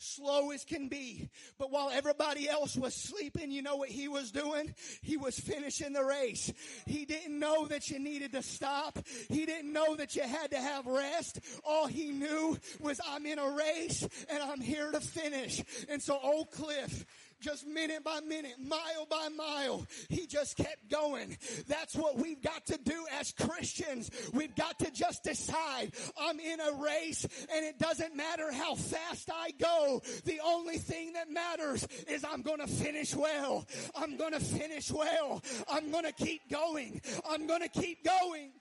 slow 0.00 0.50
as 0.50 0.64
can 0.64 0.88
be. 0.88 1.28
But 1.58 1.70
while 1.70 1.90
everybody 1.90 2.48
else 2.48 2.76
was 2.76 2.94
sleeping, 2.94 3.50
you 3.50 3.62
know 3.62 3.76
what 3.76 3.90
he 3.90 4.08
was 4.08 4.30
doing? 4.30 4.74
He 5.02 5.16
was 5.16 5.38
finishing 5.38 5.92
the 5.92 6.04
race. 6.04 6.52
He 6.86 7.04
didn't 7.04 7.38
know 7.38 7.66
that 7.66 7.90
you 7.90 7.98
needed 7.98 8.32
to 8.32 8.42
stop. 8.42 8.98
He 9.28 9.46
didn't 9.46 9.72
know 9.72 9.96
that 9.96 10.16
you 10.16 10.22
had 10.22 10.50
to 10.52 10.58
have 10.58 10.86
rest. 10.86 11.40
All 11.64 11.86
he 11.86 12.10
knew 12.10 12.58
was 12.80 13.00
I'm 13.06 13.26
in 13.26 13.38
a 13.38 13.50
race 13.50 14.06
and 14.28 14.42
I'm 14.42 14.60
here 14.60 14.90
to 14.90 15.00
finish. 15.00 15.62
And 15.88 16.02
so 16.02 16.18
Old 16.22 16.50
Cliff 16.50 17.04
just 17.40 17.66
minute 17.66 18.04
by 18.04 18.20
minute, 18.20 18.56
mile 18.58 19.06
by 19.08 19.28
mile. 19.36 19.86
He 20.08 20.26
just 20.26 20.56
kept 20.56 20.90
going. 20.90 21.36
That's 21.68 21.94
what 21.94 22.16
we've 22.16 22.42
got 22.42 22.66
to 22.66 22.78
do 22.78 23.06
as 23.18 23.32
Christians. 23.32 24.10
We've 24.32 24.54
got 24.54 24.78
to 24.80 24.90
just 24.90 25.24
decide 25.24 25.92
I'm 26.20 26.38
in 26.40 26.60
a 26.60 26.72
race 26.82 27.24
and 27.52 27.64
it 27.64 27.78
doesn't 27.78 28.16
matter 28.16 28.52
how 28.52 28.74
fast 28.74 29.30
I 29.32 29.52
go. 29.58 30.02
The 30.24 30.40
only 30.44 30.78
thing 30.78 31.14
that 31.14 31.30
matters 31.30 31.86
is 32.08 32.24
I'm 32.24 32.42
going 32.42 32.60
to 32.60 32.66
finish 32.66 33.14
well. 33.14 33.66
I'm 33.94 34.16
going 34.16 34.32
to 34.32 34.40
finish 34.40 34.90
well. 34.90 35.42
I'm 35.70 35.90
going 35.90 36.04
to 36.04 36.12
keep 36.12 36.42
going. 36.50 37.00
I'm 37.28 37.46
going 37.46 37.62
to 37.62 37.68
keep 37.68 38.04
going. 38.04 38.52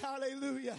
Hallelujah. 0.00 0.76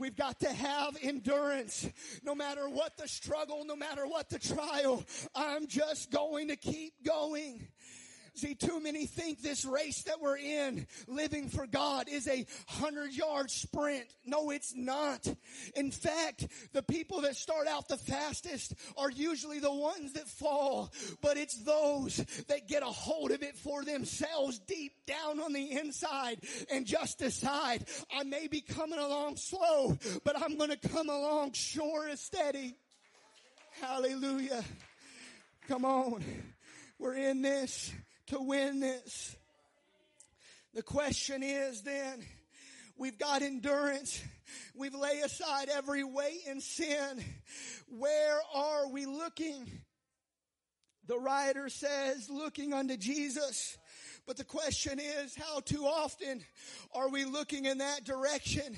We've 0.00 0.16
got 0.16 0.40
to 0.40 0.50
have 0.50 0.96
endurance. 1.02 1.86
No 2.24 2.34
matter 2.34 2.70
what 2.70 2.96
the 2.96 3.06
struggle, 3.06 3.66
no 3.66 3.76
matter 3.76 4.06
what 4.06 4.30
the 4.30 4.38
trial, 4.38 5.04
I'm 5.34 5.66
just 5.66 6.10
going 6.10 6.48
to 6.48 6.56
keep 6.56 6.94
going. 7.04 7.68
See, 8.40 8.54
too 8.54 8.80
many 8.80 9.04
think 9.04 9.42
this 9.42 9.66
race 9.66 10.04
that 10.04 10.18
we're 10.18 10.38
in, 10.38 10.86
living 11.06 11.50
for 11.50 11.66
God, 11.66 12.08
is 12.08 12.26
a 12.26 12.46
hundred 12.66 13.12
yard 13.12 13.50
sprint. 13.50 14.06
No, 14.24 14.48
it's 14.48 14.74
not. 14.74 15.26
In 15.76 15.90
fact, 15.90 16.46
the 16.72 16.82
people 16.82 17.20
that 17.20 17.36
start 17.36 17.66
out 17.66 17.88
the 17.88 17.98
fastest 17.98 18.72
are 18.96 19.10
usually 19.10 19.58
the 19.58 19.70
ones 19.70 20.14
that 20.14 20.26
fall, 20.26 20.90
but 21.20 21.36
it's 21.36 21.62
those 21.64 22.16
that 22.48 22.66
get 22.66 22.82
a 22.82 22.86
hold 22.86 23.30
of 23.30 23.42
it 23.42 23.58
for 23.58 23.84
themselves 23.84 24.58
deep 24.60 24.92
down 25.04 25.38
on 25.38 25.52
the 25.52 25.72
inside 25.72 26.38
and 26.72 26.86
just 26.86 27.18
decide, 27.18 27.84
I 28.10 28.24
may 28.24 28.46
be 28.46 28.62
coming 28.62 28.98
along 28.98 29.36
slow, 29.36 29.98
but 30.24 30.40
I'm 30.40 30.56
going 30.56 30.70
to 30.70 30.88
come 30.88 31.10
along 31.10 31.52
sure 31.52 32.08
and 32.08 32.18
steady. 32.18 32.74
Hallelujah. 33.82 34.64
Come 35.68 35.84
on. 35.84 36.24
We're 36.98 37.16
in 37.16 37.42
this 37.42 37.92
to 38.30 38.40
win 38.40 38.80
this. 38.80 39.36
The 40.72 40.82
question 40.82 41.42
is 41.42 41.82
then, 41.82 42.24
we've 42.96 43.18
got 43.18 43.42
endurance. 43.42 44.22
We've 44.76 44.94
laid 44.94 45.24
aside 45.24 45.68
every 45.68 46.04
weight 46.04 46.42
and 46.48 46.62
sin. 46.62 47.24
Where 47.88 48.38
are 48.54 48.88
we 48.88 49.06
looking? 49.06 49.68
The 51.06 51.18
writer 51.18 51.68
says, 51.68 52.30
looking 52.30 52.72
unto 52.72 52.96
Jesus. 52.96 53.76
But 54.26 54.36
the 54.36 54.44
question 54.44 55.00
is, 55.00 55.34
how 55.34 55.60
too 55.60 55.84
often 55.84 56.44
are 56.94 57.08
we 57.08 57.24
looking 57.24 57.64
in 57.64 57.78
that 57.78 58.04
direction? 58.04 58.76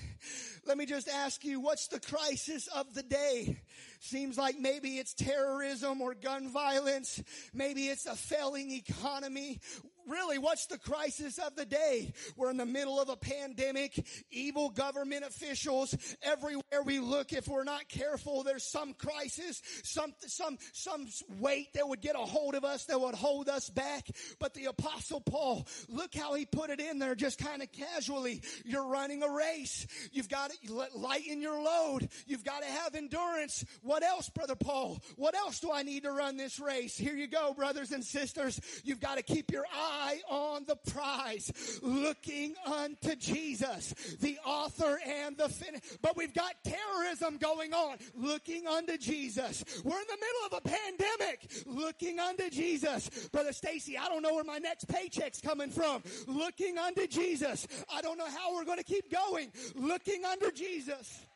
Let 0.67 0.79
me 0.79 0.87
just 0.87 1.09
ask 1.09 1.45
you, 1.45 1.61
what's 1.61 1.89
the 1.89 2.01
crisis 2.01 2.69
of 2.69 2.95
the 2.95 3.03
day? 3.03 3.61
Seems 4.01 4.39
like 4.39 4.59
maybe 4.59 4.99
it's 4.99 5.15
terrorism 5.15 6.01
or 6.01 6.15
gun 6.15 6.49
violence. 6.49 7.23
Maybe 7.53 7.89
it's 7.89 8.07
a 8.07 8.17
failing 8.17 8.71
economy 8.71 9.61
really 10.09 10.39
what's 10.39 10.67
the 10.67 10.79
crisis 10.79 11.39
of 11.39 11.57
the 11.57 11.65
day? 11.65 12.13
We're 12.37 12.51
in 12.51 12.57
the 12.57 12.67
middle 12.67 13.01
of 13.01 13.09
a 13.09 13.17
pandemic, 13.17 14.05
evil 14.31 14.71
government 14.71 15.25
officials, 15.25 15.95
everywhere 16.23 16.83
we 16.85 17.01
look, 17.01 17.33
if 17.33 17.49
we're 17.49 17.65
not 17.65 17.89
careful, 17.89 18.43
there's 18.43 18.65
some 18.65 18.95
crisis, 18.95 19.63
some, 19.85 20.15
some, 20.21 20.59
some 20.73 21.07
weight 21.39 21.73
that 21.75 21.87
would 21.87 22.01
get 22.01 22.17
a 22.17 22.19
hold 22.19 22.55
of 22.55 22.65
us 22.65 22.85
that 22.87 23.01
would 23.01 23.15
hold 23.15 23.49
us 23.49 23.71
back. 23.71 24.09
But 24.39 24.55
the 24.55 24.67
apostle 24.67 25.21
Paul, 25.21 25.67
look 25.89 26.15
how 26.15 26.35
he 26.35 26.47
put 26.47 26.71
it 26.71 26.81
in 26.81 26.99
there 26.99 27.15
just 27.15 27.39
kind 27.39 27.63
of 27.63 27.71
casually. 27.73 28.43
You're 28.65 28.87
running 28.87 29.23
a 29.23 29.31
race. 29.31 29.87
You've 30.13 30.29
got 30.29 30.51
to 30.51 30.89
lighten 30.95 31.41
your 31.41 31.63
load. 31.63 32.09
You've 32.27 32.45
got 32.45 32.63
to 32.63 32.69
have 32.69 32.95
endurance. 32.95 33.65
What 33.83 34.03
else, 34.03 34.29
brother 34.29 34.57
Paul? 34.57 35.03
What 35.17 35.35
else 35.35 35.61
do 35.61 35.71
I 35.73 35.83
need 35.83 36.05
to 36.05 36.13
run 36.13 36.37
this 36.37 36.59
race? 36.59 36.97
Here 36.97 37.15
you 37.15 37.27
go, 37.27 37.55
brothers 37.55 37.93
and 37.93 38.05
sisters. 38.05 38.61
You've 38.85 39.01
got 39.01 39.17
to 39.17 39.23
keep 39.23 39.51
your 39.51 39.65
eye 39.73 39.92
eye 39.93 40.21
on 40.29 40.65
the 40.67 40.77
prize, 40.77 41.81
looking 41.83 42.55
unto 42.67 43.15
Jesus, 43.17 43.93
the 44.21 44.39
author 44.45 44.99
and 45.07 45.37
the 45.37 45.49
finish. 45.49 45.83
But 46.01 46.17
we've 46.17 46.35
got 46.35 46.55
terrorism 46.65 47.37
going 47.39 47.75
on, 47.75 47.99
looking 48.15 48.67
unto 48.67 48.97
Jesus. 48.97 49.65
We're 49.85 50.01
in 50.01 50.07
the 50.09 50.17
middle 50.17 50.47
of 50.47 50.65
a 50.65 50.69
pandemic, 50.69 51.51
looking 51.67 52.19
unto 52.19 52.51
Jesus. 52.51 53.29
Brother 53.29 53.53
Stacy, 53.53 53.99
I 53.99 54.09
don't 54.09 54.23
know 54.23 54.35
where 54.35 54.45
my 54.45 54.59
next 54.59 54.89
paycheck's 54.89 55.41
coming 55.41 55.71
from. 55.71 56.03
Looking 56.27 56.79
unto 56.79 57.07
Jesus. 57.07 57.67
I 57.93 58.01
don't 58.01 58.19
know 58.19 58.29
how 58.29 58.55
we're 58.55 58.65
going 58.65 58.79
to 58.79 58.85
keep 58.85 59.13
going. 59.13 59.53
Looking 59.75 60.25
unto 60.25 60.51
Jesus. 60.53 61.27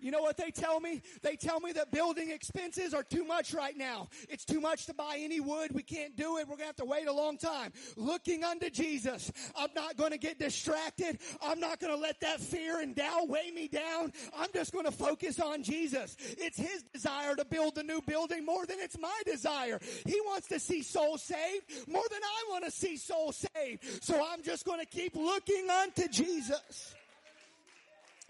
You 0.00 0.12
know 0.12 0.22
what 0.22 0.36
they 0.36 0.50
tell 0.50 0.78
me? 0.80 1.02
They 1.22 1.36
tell 1.36 1.58
me 1.60 1.72
that 1.72 1.90
building 1.90 2.30
expenses 2.30 2.94
are 2.94 3.02
too 3.02 3.24
much 3.24 3.52
right 3.52 3.76
now. 3.76 4.08
It's 4.28 4.44
too 4.44 4.60
much 4.60 4.86
to 4.86 4.94
buy 4.94 5.16
any 5.18 5.40
wood. 5.40 5.72
We 5.72 5.82
can't 5.82 6.16
do 6.16 6.38
it. 6.38 6.46
We're 6.46 6.56
going 6.56 6.60
to 6.60 6.66
have 6.66 6.76
to 6.76 6.84
wait 6.84 7.08
a 7.08 7.12
long 7.12 7.36
time. 7.36 7.72
Looking 7.96 8.44
unto 8.44 8.70
Jesus. 8.70 9.32
I'm 9.56 9.70
not 9.74 9.96
going 9.96 10.12
to 10.12 10.18
get 10.18 10.38
distracted. 10.38 11.18
I'm 11.42 11.58
not 11.58 11.80
going 11.80 11.92
to 11.92 12.00
let 12.00 12.20
that 12.20 12.40
fear 12.40 12.80
and 12.80 12.94
doubt 12.94 13.28
weigh 13.28 13.50
me 13.50 13.66
down. 13.66 14.12
I'm 14.36 14.48
just 14.54 14.72
going 14.72 14.84
to 14.84 14.92
focus 14.92 15.40
on 15.40 15.62
Jesus. 15.62 16.16
It's 16.38 16.58
His 16.58 16.84
desire 16.92 17.34
to 17.34 17.44
build 17.44 17.74
the 17.74 17.82
new 17.82 18.00
building 18.02 18.44
more 18.44 18.66
than 18.66 18.78
it's 18.80 18.98
my 18.98 19.22
desire. 19.26 19.80
He 20.06 20.20
wants 20.20 20.46
to 20.48 20.60
see 20.60 20.82
souls 20.82 21.22
saved 21.22 21.88
more 21.88 22.04
than 22.10 22.20
I 22.22 22.50
want 22.50 22.64
to 22.64 22.70
see 22.70 22.96
souls 22.96 23.44
saved. 23.54 24.04
So 24.04 24.24
I'm 24.30 24.42
just 24.42 24.64
going 24.64 24.80
to 24.80 24.86
keep 24.86 25.16
looking 25.16 25.68
unto 25.70 26.08
Jesus. 26.08 26.94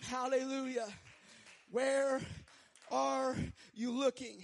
Hallelujah. 0.00 0.87
Where 1.70 2.20
are 2.90 3.37
you 3.74 3.90
looking? 3.90 4.42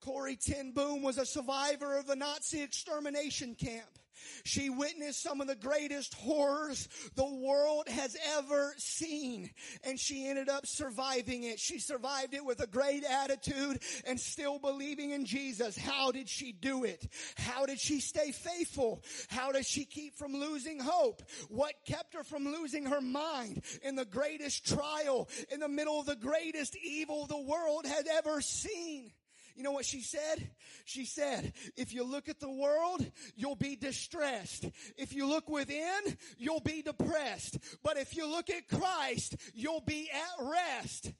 Corrie 0.00 0.36
ten 0.36 0.72
Boom 0.72 1.02
was 1.02 1.16
a 1.16 1.24
survivor 1.24 1.96
of 1.96 2.08
a 2.08 2.16
Nazi 2.16 2.60
extermination 2.60 3.54
camp. 3.54 3.98
She 4.44 4.70
witnessed 4.70 5.22
some 5.22 5.40
of 5.40 5.46
the 5.46 5.54
greatest 5.54 6.14
horrors 6.14 6.88
the 7.14 7.24
world 7.24 7.88
has 7.88 8.16
ever 8.36 8.74
seen. 8.78 9.50
And 9.84 9.98
she 9.98 10.26
ended 10.28 10.48
up 10.48 10.66
surviving 10.66 11.44
it. 11.44 11.58
She 11.58 11.78
survived 11.78 12.34
it 12.34 12.44
with 12.44 12.60
a 12.60 12.66
great 12.66 13.04
attitude 13.04 13.80
and 14.06 14.18
still 14.18 14.58
believing 14.58 15.10
in 15.10 15.24
Jesus. 15.24 15.76
How 15.76 16.12
did 16.12 16.28
she 16.28 16.52
do 16.52 16.84
it? 16.84 17.06
How 17.36 17.66
did 17.66 17.78
she 17.80 18.00
stay 18.00 18.32
faithful? 18.32 19.02
How 19.28 19.52
did 19.52 19.66
she 19.66 19.84
keep 19.84 20.16
from 20.16 20.34
losing 20.34 20.80
hope? 20.80 21.22
What 21.48 21.74
kept 21.86 22.14
her 22.14 22.24
from 22.24 22.44
losing 22.44 22.86
her 22.86 23.00
mind 23.00 23.62
in 23.82 23.96
the 23.96 24.04
greatest 24.04 24.66
trial, 24.66 25.28
in 25.50 25.60
the 25.60 25.68
middle 25.68 26.00
of 26.00 26.06
the 26.06 26.16
greatest 26.16 26.76
evil 26.76 27.26
the 27.26 27.40
world 27.40 27.86
had 27.86 28.06
ever 28.06 28.40
seen? 28.40 29.12
You 29.54 29.62
know 29.62 29.72
what 29.72 29.86
she 29.86 30.00
said? 30.00 30.50
She 30.84 31.04
said, 31.04 31.52
if 31.76 31.94
you 31.94 32.04
look 32.04 32.28
at 32.28 32.40
the 32.40 32.50
world, 32.50 33.08
you'll 33.36 33.54
be 33.54 33.76
distressed. 33.76 34.68
If 34.96 35.14
you 35.14 35.26
look 35.26 35.48
within, 35.48 36.16
you'll 36.38 36.60
be 36.60 36.82
depressed. 36.82 37.58
But 37.82 37.96
if 37.96 38.16
you 38.16 38.28
look 38.28 38.50
at 38.50 38.68
Christ, 38.68 39.36
you'll 39.54 39.80
be 39.80 40.10
at 40.10 40.44
rest. 40.44 41.12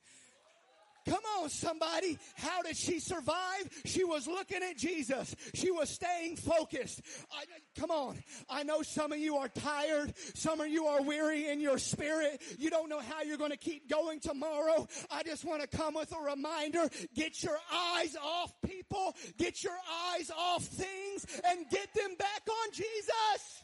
Come 1.09 1.21
on, 1.39 1.51
somebody. 1.51 2.19
How 2.37 2.63
did 2.63 2.77
she 2.77 2.99
survive? 2.99 3.69
She 3.85 4.05
was 4.05 4.27
looking 4.27 4.63
at 4.63 4.77
Jesus. 4.77 5.35
She 5.53 5.71
was 5.71 5.91
staying 5.91 6.37
focused. 6.37 7.03
I, 7.31 7.45
come 7.79 7.91
on. 7.91 8.23
I 8.49 8.63
know 8.63 8.83
some 8.83 9.13
of 9.13 9.19
you 9.19 9.37
are 9.37 9.49
tired. 9.49 10.15
Some 10.35 10.61
of 10.61 10.69
you 10.69 10.87
are 10.87 11.03
weary 11.03 11.49
in 11.49 11.61
your 11.61 11.79
spirit. 11.79 12.41
You 12.59 12.71
don't 12.71 12.89
know 12.89 13.01
how 13.01 13.23
you're 13.23 13.37
going 13.37 13.51
to 13.51 13.57
keep 13.59 13.91
going 13.91 14.21
tomorrow. 14.21 14.89
I 15.11 15.23
just 15.23 15.45
want 15.45 15.61
to 15.61 15.77
come 15.77 15.95
with 15.95 16.13
a 16.13 16.21
reminder. 16.21 16.89
Get 17.15 17.43
your 17.43 17.59
eyes 17.73 18.17
off 18.23 18.53
people. 18.65 19.15
Get 19.37 19.63
your 19.63 19.77
eyes 20.13 20.31
off 20.31 20.65
things 20.65 21.27
and 21.45 21.69
get 21.71 21.93
them 21.95 22.15
back 22.19 22.43
on 22.49 22.73
Jesus. 22.73 23.63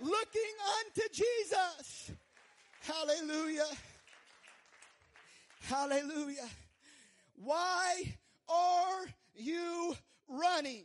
Looking 0.00 0.54
unto 0.80 1.02
Jesus. 1.12 2.12
Hallelujah. 2.80 3.66
Hallelujah. 5.62 6.48
Why 7.36 8.14
are 8.48 9.06
you 9.34 9.94
running? 10.28 10.84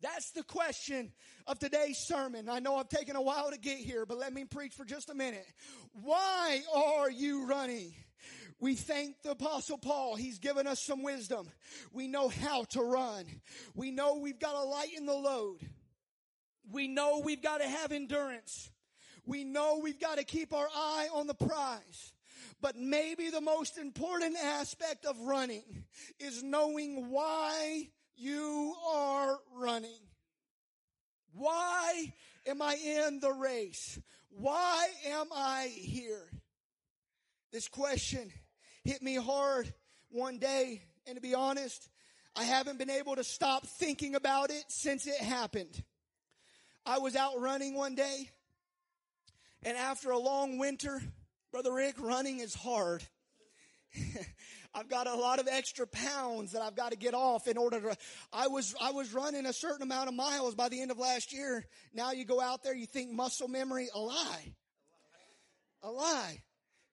That's 0.00 0.32
the 0.32 0.42
question 0.42 1.12
of 1.46 1.58
today's 1.58 1.98
sermon. 1.98 2.48
I 2.48 2.58
know 2.58 2.76
I've 2.76 2.88
taken 2.88 3.16
a 3.16 3.22
while 3.22 3.50
to 3.50 3.58
get 3.58 3.78
here, 3.78 4.06
but 4.06 4.18
let 4.18 4.32
me 4.32 4.44
preach 4.44 4.74
for 4.74 4.84
just 4.84 5.10
a 5.10 5.14
minute. 5.14 5.46
Why 5.92 6.60
are 6.74 7.10
you 7.10 7.46
running? 7.46 7.94
We 8.60 8.74
thank 8.76 9.20
the 9.22 9.32
apostle 9.32 9.78
Paul. 9.78 10.16
He's 10.16 10.38
given 10.38 10.66
us 10.66 10.82
some 10.82 11.02
wisdom. 11.02 11.48
We 11.92 12.08
know 12.08 12.28
how 12.28 12.64
to 12.70 12.80
run. 12.80 13.24
We 13.74 13.90
know 13.90 14.16
we've 14.16 14.38
got 14.38 14.52
to 14.52 14.62
lighten 14.62 15.06
the 15.06 15.14
load. 15.14 15.58
We 16.70 16.88
know 16.88 17.20
we've 17.22 17.42
got 17.42 17.58
to 17.58 17.68
have 17.68 17.92
endurance. 17.92 18.70
We 19.26 19.44
know 19.44 19.80
we've 19.82 20.00
got 20.00 20.16
to 20.18 20.24
keep 20.24 20.54
our 20.54 20.68
eye 20.74 21.08
on 21.12 21.26
the 21.26 21.34
prize. 21.34 22.13
But 22.64 22.76
maybe 22.78 23.28
the 23.28 23.42
most 23.42 23.76
important 23.76 24.38
aspect 24.42 25.04
of 25.04 25.20
running 25.20 25.84
is 26.18 26.42
knowing 26.42 27.10
why 27.10 27.90
you 28.16 28.74
are 28.88 29.38
running. 29.54 30.00
Why 31.34 32.14
am 32.46 32.62
I 32.62 32.76
in 32.76 33.20
the 33.20 33.32
race? 33.32 34.00
Why 34.30 34.88
am 35.08 35.26
I 35.30 35.70
here? 35.74 36.22
This 37.52 37.68
question 37.68 38.32
hit 38.82 39.02
me 39.02 39.16
hard 39.16 39.70
one 40.08 40.38
day, 40.38 40.84
and 41.06 41.16
to 41.16 41.20
be 41.20 41.34
honest, 41.34 41.90
I 42.34 42.44
haven't 42.44 42.78
been 42.78 42.88
able 42.88 43.16
to 43.16 43.24
stop 43.24 43.66
thinking 43.66 44.14
about 44.14 44.48
it 44.48 44.64
since 44.68 45.06
it 45.06 45.20
happened. 45.20 45.84
I 46.86 46.96
was 46.96 47.14
out 47.14 47.38
running 47.38 47.74
one 47.74 47.94
day, 47.94 48.30
and 49.64 49.76
after 49.76 50.12
a 50.12 50.18
long 50.18 50.56
winter, 50.56 51.02
Brother 51.54 51.72
Rick, 51.72 52.00
running 52.00 52.40
is 52.40 52.52
hard. 52.52 53.04
I've 54.74 54.88
got 54.88 55.06
a 55.06 55.14
lot 55.14 55.38
of 55.38 55.46
extra 55.46 55.86
pounds 55.86 56.50
that 56.50 56.62
I've 56.62 56.74
got 56.74 56.90
to 56.90 56.98
get 56.98 57.14
off 57.14 57.46
in 57.46 57.56
order 57.56 57.80
to, 57.80 57.96
I 58.32 58.48
was, 58.48 58.74
I 58.82 58.90
was 58.90 59.14
running 59.14 59.46
a 59.46 59.52
certain 59.52 59.82
amount 59.82 60.08
of 60.08 60.16
miles 60.16 60.56
by 60.56 60.68
the 60.68 60.82
end 60.82 60.90
of 60.90 60.98
last 60.98 61.32
year. 61.32 61.64
Now 61.92 62.10
you 62.10 62.24
go 62.24 62.40
out 62.40 62.64
there, 62.64 62.74
you 62.74 62.86
think 62.86 63.12
muscle 63.12 63.46
memory, 63.46 63.88
a 63.94 64.00
lie. 64.00 64.52
A 65.84 65.92
lie. 65.92 66.42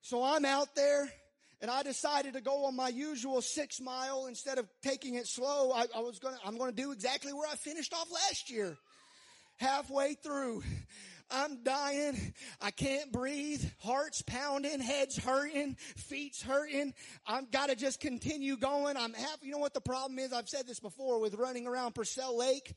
So 0.02 0.24
I'm 0.24 0.46
out 0.46 0.76
there 0.76 1.12
and 1.60 1.72
I 1.72 1.82
decided 1.82 2.34
to 2.34 2.42
go 2.42 2.66
on 2.66 2.76
my 2.76 2.90
usual 2.90 3.42
six 3.42 3.82
mile 3.82 4.28
instead 4.28 4.60
of 4.60 4.68
taking 4.84 5.16
it 5.16 5.26
slow. 5.26 5.72
I, 5.72 5.88
I 5.96 6.02
was 6.02 6.20
gonna, 6.20 6.38
I'm 6.46 6.60
gonna 6.60 6.72
do 6.72 6.92
exactly 6.92 7.34
where 7.34 7.50
I 7.52 7.56
finished 7.56 7.96
off 7.96 8.12
last 8.12 8.52
year. 8.52 8.78
Halfway 9.58 10.14
through, 10.14 10.62
I'm 11.32 11.64
dying. 11.64 12.34
I 12.62 12.72
can't 12.72 13.12
breathe. 13.12 13.64
Heart's 13.80 14.22
pounding, 14.22 14.80
head's 14.80 15.18
hurting, 15.18 15.76
feet's 15.98 16.42
hurting. 16.42 16.94
I've 17.26 17.52
got 17.52 17.70
to 17.70 17.76
just 17.76 18.00
continue 18.00 18.58
going. 18.58 18.98
I'm 18.98 19.14
half, 19.14 19.38
you 19.42 19.52
know 19.52 19.58
what 19.58 19.74
the 19.74 19.82
problem 19.82 20.20
is? 20.20 20.34
I've 20.34 20.50
said 20.50 20.68
this 20.68 20.80
before 20.80 21.20
with 21.20 21.36
running 21.36 21.68
around 21.68 21.96
Purcell 21.96 22.38
Lake. 22.38 22.76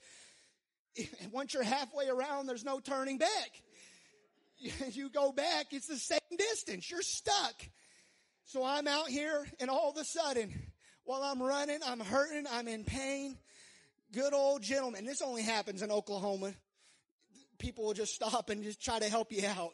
Once 1.33 1.55
you're 1.55 1.63
halfway 1.63 2.09
around, 2.09 2.47
there's 2.47 2.65
no 2.65 2.81
turning 2.81 3.19
back. 3.19 3.31
You 4.93 5.11
go 5.11 5.31
back, 5.31 5.67
it's 5.73 5.89
the 5.89 5.97
same 5.97 6.21
distance. 6.39 6.91
You're 6.91 7.03
stuck. 7.03 7.55
So 8.45 8.65
I'm 8.65 8.87
out 8.87 9.09
here 9.09 9.47
and 9.61 9.69
all 9.69 9.91
of 9.91 9.99
a 9.99 10.05
sudden, 10.05 10.55
while 11.05 11.23
I'm 11.23 11.43
running, 11.43 11.81
I'm 11.85 12.01
hurting, 12.01 12.45
I'm 12.51 12.69
in 12.69 12.85
pain. 12.85 13.37
Good 14.13 14.33
old 14.33 14.63
gentleman. 14.63 15.05
This 15.05 15.21
only 15.21 15.43
happens 15.43 15.83
in 15.83 15.91
Oklahoma 15.91 16.55
people 17.59 17.85
will 17.85 17.95
just 17.95 18.15
stop 18.15 18.51
and 18.51 18.63
just 18.63 18.83
try 18.83 18.99
to 18.99 19.09
help 19.09 19.33
you 19.33 19.47
out. 19.47 19.73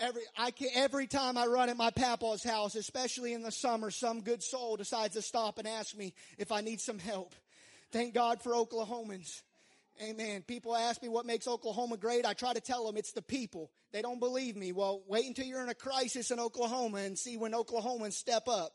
Every, 0.00 0.22
I 0.38 0.50
can, 0.50 0.68
every 0.74 1.06
time 1.06 1.36
I 1.36 1.46
run 1.46 1.68
at 1.68 1.76
my 1.76 1.90
papa's 1.90 2.42
house, 2.42 2.74
especially 2.74 3.34
in 3.34 3.42
the 3.42 3.52
summer, 3.52 3.90
some 3.90 4.22
good 4.22 4.42
soul 4.42 4.76
decides 4.76 5.14
to 5.14 5.22
stop 5.22 5.58
and 5.58 5.68
ask 5.68 5.96
me 5.96 6.14
if 6.38 6.52
I 6.52 6.62
need 6.62 6.80
some 6.80 6.98
help. 6.98 7.34
Thank 7.92 8.14
God 8.14 8.42
for 8.42 8.52
Oklahomans. 8.52 9.42
Amen. 10.02 10.42
People 10.46 10.74
ask 10.74 11.02
me 11.02 11.08
what 11.10 11.26
makes 11.26 11.46
Oklahoma 11.46 11.98
great. 11.98 12.24
I 12.24 12.32
try 12.32 12.54
to 12.54 12.60
tell 12.60 12.86
them 12.86 12.96
it's 12.96 13.12
the 13.12 13.20
people. 13.20 13.70
They 13.92 14.00
don't 14.00 14.20
believe 14.20 14.56
me. 14.56 14.72
Well, 14.72 15.02
wait 15.06 15.26
until 15.26 15.44
you're 15.44 15.62
in 15.62 15.68
a 15.68 15.74
crisis 15.74 16.30
in 16.30 16.40
Oklahoma 16.40 16.98
and 16.98 17.18
see 17.18 17.36
when 17.36 17.52
Oklahomans 17.52 18.14
step 18.14 18.48
up. 18.48 18.72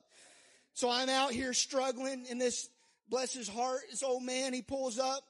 So 0.76 0.92
I'm 0.92 1.10
out 1.10 1.32
here 1.32 1.54
struggling 1.54 2.28
and 2.30 2.40
this, 2.40 2.70
bless 3.10 3.34
his 3.34 3.48
heart, 3.48 3.82
this 3.90 4.04
old 4.04 4.22
man, 4.22 4.54
he 4.54 4.62
pulls 4.62 5.00
up 5.00 5.24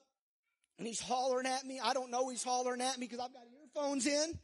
and 0.77 0.87
he's 0.87 1.01
hollering 1.01 1.47
at 1.47 1.65
me. 1.65 1.79
I 1.83 1.93
don't 1.93 2.11
know 2.11 2.29
he's 2.29 2.43
hollering 2.43 2.81
at 2.81 2.97
me 2.97 3.07
because 3.07 3.19
I've 3.19 3.33
got 3.33 3.43
earphones 3.63 4.07
in. 4.07 4.39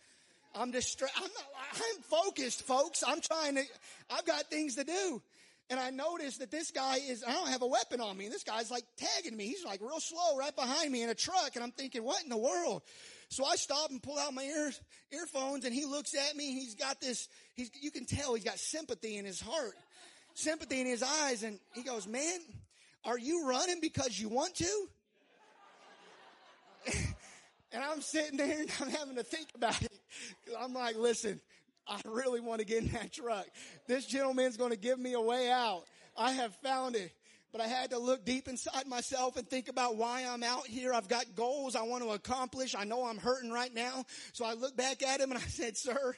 I'm 0.55 0.71
distracted. 0.71 1.17
I'm 1.17 1.29
not, 1.33 1.45
I'm 1.75 2.01
focused, 2.03 2.63
folks. 2.63 3.03
I'm 3.05 3.21
trying 3.21 3.55
to, 3.55 3.63
I've 4.09 4.25
got 4.25 4.49
things 4.49 4.75
to 4.75 4.83
do. 4.83 5.21
And 5.69 5.79
I 5.79 5.89
noticed 5.89 6.39
that 6.39 6.51
this 6.51 6.71
guy 6.71 6.97
is, 6.97 7.23
I 7.25 7.31
don't 7.31 7.47
have 7.47 7.61
a 7.61 7.67
weapon 7.67 8.01
on 8.01 8.17
me. 8.17 8.25
And 8.25 8.33
This 8.33 8.43
guy's 8.43 8.69
like 8.69 8.83
tagging 8.97 9.37
me. 9.37 9.47
He's 9.47 9.63
like 9.63 9.79
real 9.79 10.01
slow 10.01 10.37
right 10.37 10.53
behind 10.53 10.91
me 10.91 11.01
in 11.01 11.09
a 11.09 11.15
truck. 11.15 11.51
And 11.55 11.63
I'm 11.63 11.71
thinking, 11.71 12.03
what 12.03 12.21
in 12.23 12.29
the 12.29 12.37
world? 12.37 12.81
So 13.29 13.45
I 13.45 13.55
stop 13.55 13.89
and 13.89 14.03
pull 14.03 14.19
out 14.19 14.33
my 14.33 14.43
ear, 14.43 14.73
earphones 15.13 15.63
and 15.63 15.73
he 15.73 15.85
looks 15.85 16.13
at 16.13 16.35
me 16.35 16.49
and 16.49 16.59
he's 16.59 16.75
got 16.75 16.99
this, 16.99 17.29
he's, 17.55 17.71
you 17.81 17.89
can 17.89 18.05
tell 18.05 18.33
he's 18.33 18.43
got 18.43 18.59
sympathy 18.59 19.15
in 19.15 19.23
his 19.23 19.39
heart, 19.39 19.75
sympathy 20.33 20.81
in 20.81 20.87
his 20.87 21.01
eyes. 21.01 21.43
And 21.43 21.57
he 21.73 21.83
goes, 21.83 22.05
man, 22.05 22.39
are 23.05 23.17
you 23.17 23.47
running 23.47 23.79
because 23.79 24.19
you 24.19 24.27
want 24.27 24.55
to? 24.55 24.89
And 27.71 27.83
I'm 27.83 28.01
sitting 28.01 28.37
there 28.37 28.61
and 28.61 28.71
I'm 28.81 28.89
having 28.89 29.15
to 29.15 29.23
think 29.23 29.47
about 29.55 29.81
it. 29.81 29.99
I'm 30.59 30.73
like, 30.73 30.97
listen, 30.97 31.39
I 31.87 31.99
really 32.05 32.39
want 32.39 32.59
to 32.59 32.65
get 32.65 32.83
in 32.83 32.91
that 32.91 33.11
truck. 33.11 33.45
This 33.87 34.05
gentleman's 34.05 34.57
going 34.57 34.71
to 34.71 34.77
give 34.77 34.99
me 34.99 35.13
a 35.13 35.21
way 35.21 35.49
out. 35.49 35.83
I 36.17 36.31
have 36.33 36.55
found 36.55 36.95
it. 36.95 37.11
But 37.51 37.59
I 37.59 37.67
had 37.67 37.89
to 37.89 37.99
look 37.99 38.23
deep 38.23 38.47
inside 38.47 38.87
myself 38.87 39.35
and 39.35 39.45
think 39.45 39.67
about 39.67 39.97
why 39.97 40.25
I'm 40.25 40.41
out 40.41 40.67
here. 40.67 40.93
I've 40.93 41.09
got 41.09 41.35
goals 41.35 41.75
I 41.75 41.81
want 41.81 42.01
to 42.01 42.11
accomplish. 42.11 42.75
I 42.75 42.85
know 42.85 43.05
I'm 43.05 43.17
hurting 43.17 43.51
right 43.51 43.73
now. 43.73 44.05
So 44.31 44.45
I 44.45 44.53
looked 44.53 44.77
back 44.77 45.03
at 45.03 45.19
him 45.19 45.31
and 45.31 45.37
I 45.37 45.43
said, 45.47 45.75
sir, 45.75 46.15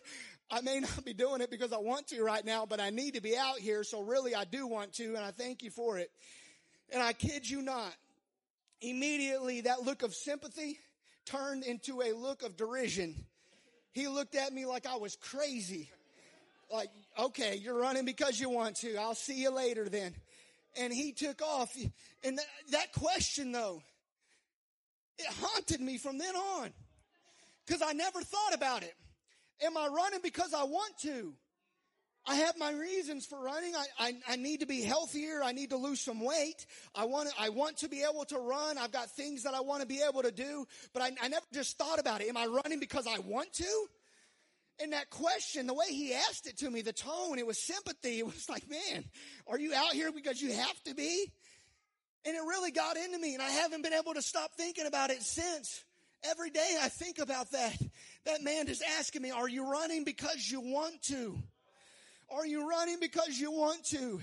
I 0.52 0.62
may 0.62 0.80
not 0.80 1.04
be 1.04 1.14
doing 1.14 1.42
it 1.42 1.50
because 1.50 1.74
I 1.74 1.78
want 1.78 2.06
to 2.10 2.22
right 2.24 2.46
now, 2.46 2.68
but 2.68 2.80
I 2.80 2.92
need 2.92 3.16
to 3.16 3.22
be 3.22 3.36
out 3.36 3.58
here. 3.58 3.84
So 3.84 4.02
really 4.02 4.36
I 4.36 4.44
do 4.44 4.68
want 4.68 4.94
to 4.94 5.16
and 5.16 5.26
I 5.26 5.32
thank 5.32 5.64
you 5.64 5.72
for 5.72 5.98
it. 5.98 6.12
And 6.92 7.02
I 7.02 7.14
kid 7.14 7.50
you 7.50 7.64
not, 7.64 7.94
Immediately, 8.84 9.62
that 9.62 9.84
look 9.84 10.04
of 10.04 10.14
sympathy 10.14 10.78
turned 11.26 11.64
into 11.64 12.02
a 12.02 12.14
look 12.14 12.44
of 12.44 12.58
derision. 12.58 13.26
He 13.92 14.08
looked 14.08 14.36
at 14.36 14.54
me 14.54 14.66
like 14.66 14.86
I 14.86 14.96
was 14.96 15.16
crazy. 15.16 15.90
Like, 16.72 16.90
okay, 17.20 17.56
you're 17.56 17.80
running 17.80 18.06
because 18.06 18.40
you 18.40 18.50
want 18.50 18.78
to. 18.78 18.96
I'll 18.98 19.16
see 19.16 19.42
you 19.42 19.52
later 19.52 19.88
then. 19.90 20.16
And 20.76 20.92
he 20.92 21.12
took 21.12 21.42
off. 21.42 21.76
And 22.24 22.38
that, 22.38 22.46
that 22.72 22.94
question 22.94 23.52
though, 23.52 23.84
it 25.20 25.28
haunted 25.42 25.82
me 25.82 25.98
from 25.98 26.18
then 26.18 26.36
on. 26.36 26.70
Cause 27.68 27.82
I 27.86 27.94
never 27.94 28.22
thought 28.22 28.54
about 28.54 28.84
it. 28.84 28.94
Am 29.64 29.78
I 29.78 29.88
running 29.88 30.20
because 30.22 30.54
I 30.54 30.64
want 30.64 30.98
to? 31.04 31.34
I 32.26 32.36
have 32.36 32.58
my 32.58 32.72
reasons 32.72 33.26
for 33.26 33.38
running. 33.40 33.76
I, 33.76 33.86
I, 34.00 34.14
I, 34.30 34.36
need 34.38 34.62
to 34.62 34.66
be 34.66 34.82
healthier. 34.82 35.44
I 35.44 35.52
need 35.52 35.72
to 35.72 35.78
lose 35.78 36.00
some 36.00 36.22
weight. 36.22 36.66
I 36.96 37.04
want 37.06 37.30
to, 37.30 37.36
I 37.38 37.50
want 37.50 37.78
to 37.80 37.90
be 37.90 38.02
able 38.10 38.24
to 38.26 38.38
run. 38.38 38.78
I've 38.78 38.94
got 38.94 39.12
things 39.12 39.44
that 39.44 39.54
I 39.54 39.60
want 39.60 39.82
to 39.82 39.88
be 39.88 40.02
able 40.08 40.22
to 40.22 40.32
do, 40.32 40.66
but 40.94 41.02
I, 41.04 41.12
I 41.22 41.28
never 41.28 41.46
just 41.54 41.78
thought 41.78 42.00
about 42.00 42.22
it. 42.22 42.30
Am 42.30 42.38
I 42.38 42.46
running 42.46 42.80
because 42.80 43.08
I 43.08 43.20
want 43.20 43.52
to? 43.54 43.88
And 44.82 44.94
that 44.94 45.10
question, 45.10 45.68
the 45.68 45.74
way 45.74 45.88
he 45.90 46.14
asked 46.14 46.48
it 46.48 46.58
to 46.60 46.70
me, 46.70 46.82
the 46.82 46.94
tone, 46.94 47.38
it 47.38 47.46
was 47.46 47.60
sympathy. 47.60 48.20
It 48.20 48.26
was 48.26 48.50
like, 48.50 48.64
man, 48.70 49.04
are 49.46 49.60
you 49.60 49.74
out 49.74 49.92
here 49.92 50.12
because 50.12 50.42
you 50.42 50.54
have 50.54 50.84
to 50.86 50.96
be? 50.96 51.32
And 52.26 52.36
it 52.36 52.40
really 52.40 52.72
got 52.72 52.96
into 52.96 53.20
me 53.20 53.34
and 53.34 53.44
I 53.44 53.50
haven't 53.50 53.82
been 53.82 53.94
able 53.94 54.14
to 54.14 54.22
stop 54.22 54.52
thinking 54.56 54.86
about 54.86 55.10
it 55.10 55.22
since. 55.22 55.84
Every 56.24 56.50
day 56.50 56.78
I 56.82 56.88
think 56.88 57.20
about 57.20 57.52
that. 57.52 57.78
That 58.26 58.42
man 58.42 58.70
is 58.70 58.82
asking 58.98 59.22
me, 59.22 59.32
are 59.32 59.50
you 59.50 59.70
running 59.70 60.06
because 60.06 60.50
you 60.50 60.62
want 60.62 61.02
to? 61.04 61.38
Are 62.34 62.48
you 62.48 62.68
running 62.68 63.00
because 63.00 63.40
you 63.40 63.52
want 63.52 63.84
to? 63.86 64.20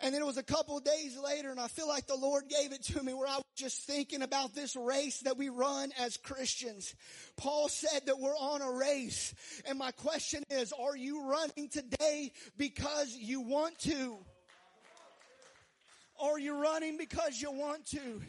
And 0.00 0.14
then 0.14 0.22
it 0.22 0.24
was 0.24 0.38
a 0.38 0.42
couple 0.42 0.78
days 0.80 1.16
later 1.22 1.50
and 1.50 1.60
I 1.60 1.68
feel 1.68 1.86
like 1.86 2.06
the 2.06 2.16
Lord 2.16 2.44
gave 2.48 2.72
it 2.72 2.82
to 2.84 3.02
me 3.02 3.12
where 3.12 3.28
I 3.28 3.36
was 3.36 3.44
just 3.54 3.82
thinking 3.82 4.22
about 4.22 4.54
this 4.54 4.74
race 4.76 5.20
that 5.20 5.36
we 5.36 5.50
run 5.50 5.92
as 6.00 6.16
Christians. 6.16 6.94
Paul 7.36 7.68
said 7.68 8.06
that 8.06 8.18
we're 8.18 8.36
on 8.36 8.62
a 8.62 8.72
race. 8.72 9.34
And 9.66 9.78
my 9.78 9.90
question 9.90 10.42
is, 10.50 10.72
are 10.72 10.96
you 10.96 11.28
running 11.28 11.68
today 11.68 12.32
because 12.56 13.14
you 13.14 13.42
want 13.42 13.78
to? 13.80 14.18
or 16.16 16.38
you're 16.38 16.60
running 16.60 16.96
because 16.96 17.40
you 17.40 17.50
want 17.50 17.84
to. 17.86 18.22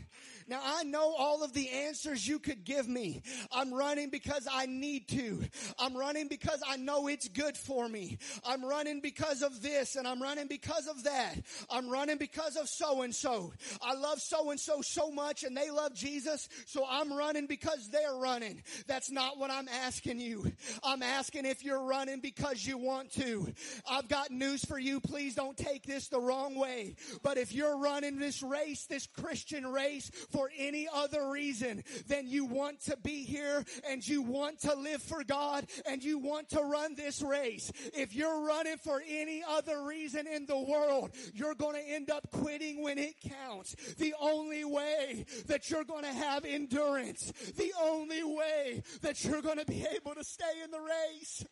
Now 0.47 0.61
I 0.63 0.83
know 0.83 1.15
all 1.17 1.43
of 1.43 1.53
the 1.53 1.69
answers 1.69 2.27
you 2.27 2.39
could 2.39 2.63
give 2.63 2.87
me. 2.87 3.23
I'm 3.51 3.73
running 3.73 4.09
because 4.09 4.47
I 4.51 4.67
need 4.67 5.07
to. 5.09 5.43
I'm 5.79 5.95
running 5.97 6.27
because 6.27 6.61
I 6.67 6.77
know 6.77 7.07
it's 7.07 7.27
good 7.27 7.57
for 7.57 7.89
me. 7.89 8.17
I'm 8.45 8.63
running 8.63 9.01
because 9.01 9.41
of 9.41 9.61
this 9.61 9.95
and 9.95 10.07
I'm 10.07 10.21
running 10.21 10.47
because 10.47 10.87
of 10.87 11.03
that. 11.03 11.35
I'm 11.69 11.89
running 11.89 12.17
because 12.17 12.57
of 12.57 12.69
so 12.69 13.01
and 13.01 13.13
so. 13.13 13.53
I 13.81 13.95
love 13.95 14.21
so 14.21 14.51
and 14.51 14.59
so 14.59 14.81
so 14.81 15.09
much 15.09 15.43
and 15.43 15.57
they 15.57 15.71
love 15.71 15.93
Jesus. 15.93 16.47
So 16.65 16.85
I'm 16.87 17.11
running 17.11 17.47
because 17.47 17.89
they're 17.89 18.15
running. 18.15 18.61
That's 18.87 19.09
not 19.09 19.37
what 19.37 19.49
I'm 19.49 19.67
asking 19.67 20.19
you. 20.19 20.51
I'm 20.83 21.01
asking 21.01 21.45
if 21.45 21.63
you're 21.63 21.83
running 21.83 22.19
because 22.19 22.65
you 22.65 22.77
want 22.77 23.11
to. 23.13 23.51
I've 23.89 24.07
got 24.07 24.31
news 24.31 24.63
for 24.63 24.77
you. 24.77 24.99
Please 24.99 25.35
don't 25.35 25.57
take 25.57 25.83
this 25.85 26.07
the 26.07 26.19
wrong 26.19 26.55
way. 26.55 26.95
But 27.23 27.37
if 27.37 27.53
you're 27.53 27.77
running 27.77 28.19
this 28.19 28.43
race, 28.43 28.85
this 28.85 29.07
Christian 29.07 29.65
race 29.65 30.11
for 30.35 30.49
any 30.57 30.85
other 30.93 31.29
reason 31.29 31.81
than 32.07 32.27
you 32.27 32.43
want 32.43 32.81
to 32.81 32.97
be 32.97 33.23
here 33.23 33.63
and 33.89 34.05
you 34.05 34.21
want 34.21 34.59
to 34.59 34.75
live 34.75 35.01
for 35.01 35.23
God 35.23 35.65
and 35.89 36.03
you 36.03 36.19
want 36.19 36.49
to 36.49 36.59
run 36.59 36.93
this 36.95 37.21
race. 37.21 37.71
If 37.93 38.13
you're 38.13 38.45
running 38.45 38.75
for 38.77 39.01
any 39.07 39.43
other 39.47 39.83
reason 39.83 40.27
in 40.27 40.45
the 40.45 40.59
world, 40.59 41.11
you're 41.33 41.55
going 41.55 41.75
to 41.75 41.89
end 41.89 42.09
up 42.09 42.29
quitting 42.31 42.83
when 42.83 42.97
it 42.97 43.15
counts. 43.21 43.75
The 43.95 44.13
only 44.19 44.65
way 44.65 45.25
that 45.47 45.69
you're 45.69 45.85
going 45.85 46.03
to 46.03 46.13
have 46.13 46.43
endurance, 46.43 47.31
the 47.55 47.71
only 47.81 48.23
way 48.23 48.83
that 49.03 49.23
you're 49.23 49.41
going 49.41 49.59
to 49.59 49.65
be 49.65 49.85
able 49.95 50.15
to 50.15 50.23
stay 50.25 50.61
in 50.63 50.71
the 50.71 50.81
race 50.81 51.45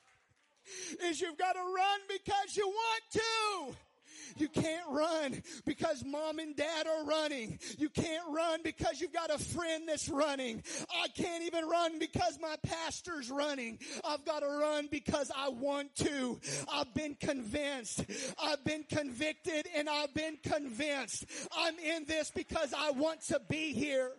is 1.06 1.22
you've 1.22 1.38
got 1.38 1.54
to 1.54 1.60
run 1.60 2.00
because 2.10 2.58
you 2.58 2.68
want 2.68 3.04
to. 3.14 3.78
You 4.38 4.48
can't 4.48 4.86
run 4.90 5.42
because 5.66 6.04
mom 6.06 6.40
and 6.40 6.56
dad 6.56 6.88
are 6.88 7.06
running. 7.06 7.60
You 7.78 7.90
can't 7.90 8.24
run 8.30 8.62
because 8.64 9.02
you've 9.02 9.14
got 9.14 9.30
a 9.30 9.38
friend 9.38 9.88
that's 9.88 10.10
running. 10.10 10.64
I 11.02 11.08
can't 11.10 11.44
even 11.44 11.66
run 11.66 12.00
because 12.00 12.40
my 12.42 12.56
pastor's 12.64 13.30
running. 13.30 13.80
I've 14.06 14.26
got 14.26 14.40
to 14.40 14.48
run 14.48 14.88
because 14.92 15.32
I 15.36 15.50
want 15.50 15.96
to. 15.98 16.40
I've 16.72 16.94
been 16.94 17.16
convinced. 17.16 18.06
I've 18.42 18.64
been 18.64 18.84
convicted 18.90 19.68
and 19.76 19.90
I've 19.90 20.14
been 20.14 20.38
convinced. 20.44 21.26
I'm 21.56 21.78
in 21.80 22.06
this 22.06 22.32
because 22.32 22.74
I 22.78 22.92
want 22.92 23.22
to 23.28 23.42
be 23.50 23.74
here. 23.74 24.12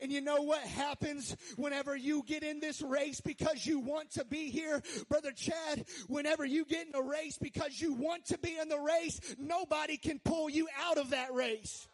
And 0.00 0.12
you 0.12 0.20
know 0.20 0.42
what 0.42 0.62
happens 0.62 1.36
whenever 1.56 1.96
you 1.96 2.22
get 2.26 2.42
in 2.42 2.60
this 2.60 2.82
race 2.82 3.20
because 3.20 3.66
you 3.66 3.80
want 3.80 4.10
to 4.12 4.24
be 4.24 4.50
here? 4.50 4.82
Brother 5.08 5.32
Chad, 5.32 5.84
whenever 6.06 6.44
you 6.44 6.64
get 6.64 6.86
in 6.86 6.94
a 6.94 7.02
race 7.02 7.38
because 7.38 7.80
you 7.80 7.94
want 7.94 8.26
to 8.26 8.38
be 8.38 8.56
in 8.58 8.68
the 8.68 8.78
race, 8.78 9.20
nobody 9.38 9.96
can 9.96 10.20
pull 10.24 10.48
you 10.48 10.68
out 10.88 10.98
of 10.98 11.10
that 11.10 11.32
race. 11.32 11.88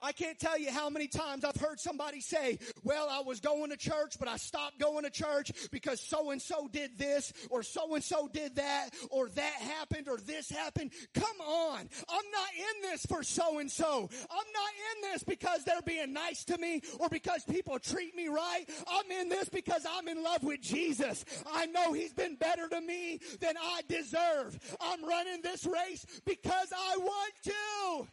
I 0.00 0.12
can't 0.12 0.38
tell 0.38 0.58
you 0.58 0.70
how 0.70 0.90
many 0.90 1.08
times 1.08 1.44
I've 1.44 1.56
heard 1.56 1.80
somebody 1.80 2.20
say, 2.20 2.58
well, 2.84 3.08
I 3.10 3.20
was 3.20 3.40
going 3.40 3.70
to 3.70 3.76
church, 3.76 4.16
but 4.18 4.28
I 4.28 4.36
stopped 4.36 4.78
going 4.78 5.04
to 5.04 5.10
church 5.10 5.52
because 5.70 6.00
so 6.00 6.30
and 6.30 6.40
so 6.40 6.68
did 6.70 6.98
this 6.98 7.32
or 7.50 7.62
so 7.62 7.94
and 7.94 8.04
so 8.04 8.28
did 8.32 8.56
that 8.56 8.90
or 9.10 9.28
that 9.30 9.54
happened 9.54 10.08
or 10.08 10.18
this 10.18 10.50
happened. 10.50 10.92
Come 11.14 11.40
on. 11.40 11.80
I'm 12.08 12.30
not 12.32 12.50
in 12.56 12.90
this 12.90 13.04
for 13.06 13.22
so 13.22 13.58
and 13.58 13.70
so. 13.70 14.08
I'm 14.30 14.36
not 14.52 14.72
in 14.96 15.12
this 15.12 15.22
because 15.22 15.64
they're 15.64 15.82
being 15.82 16.12
nice 16.12 16.44
to 16.44 16.58
me 16.58 16.82
or 16.98 17.08
because 17.08 17.44
people 17.44 17.78
treat 17.78 18.14
me 18.14 18.28
right. 18.28 18.64
I'm 18.86 19.10
in 19.10 19.28
this 19.28 19.48
because 19.48 19.84
I'm 19.88 20.08
in 20.08 20.22
love 20.22 20.42
with 20.42 20.60
Jesus. 20.60 21.24
I 21.52 21.66
know 21.66 21.92
he's 21.92 22.12
been 22.12 22.36
better 22.36 22.68
to 22.68 22.80
me 22.80 23.20
than 23.40 23.54
I 23.56 23.80
deserve. 23.88 24.58
I'm 24.80 25.04
running 25.04 25.42
this 25.42 25.66
race 25.66 26.06
because 26.24 26.72
I 26.72 26.96
want 26.98 27.32
to. 27.44 28.08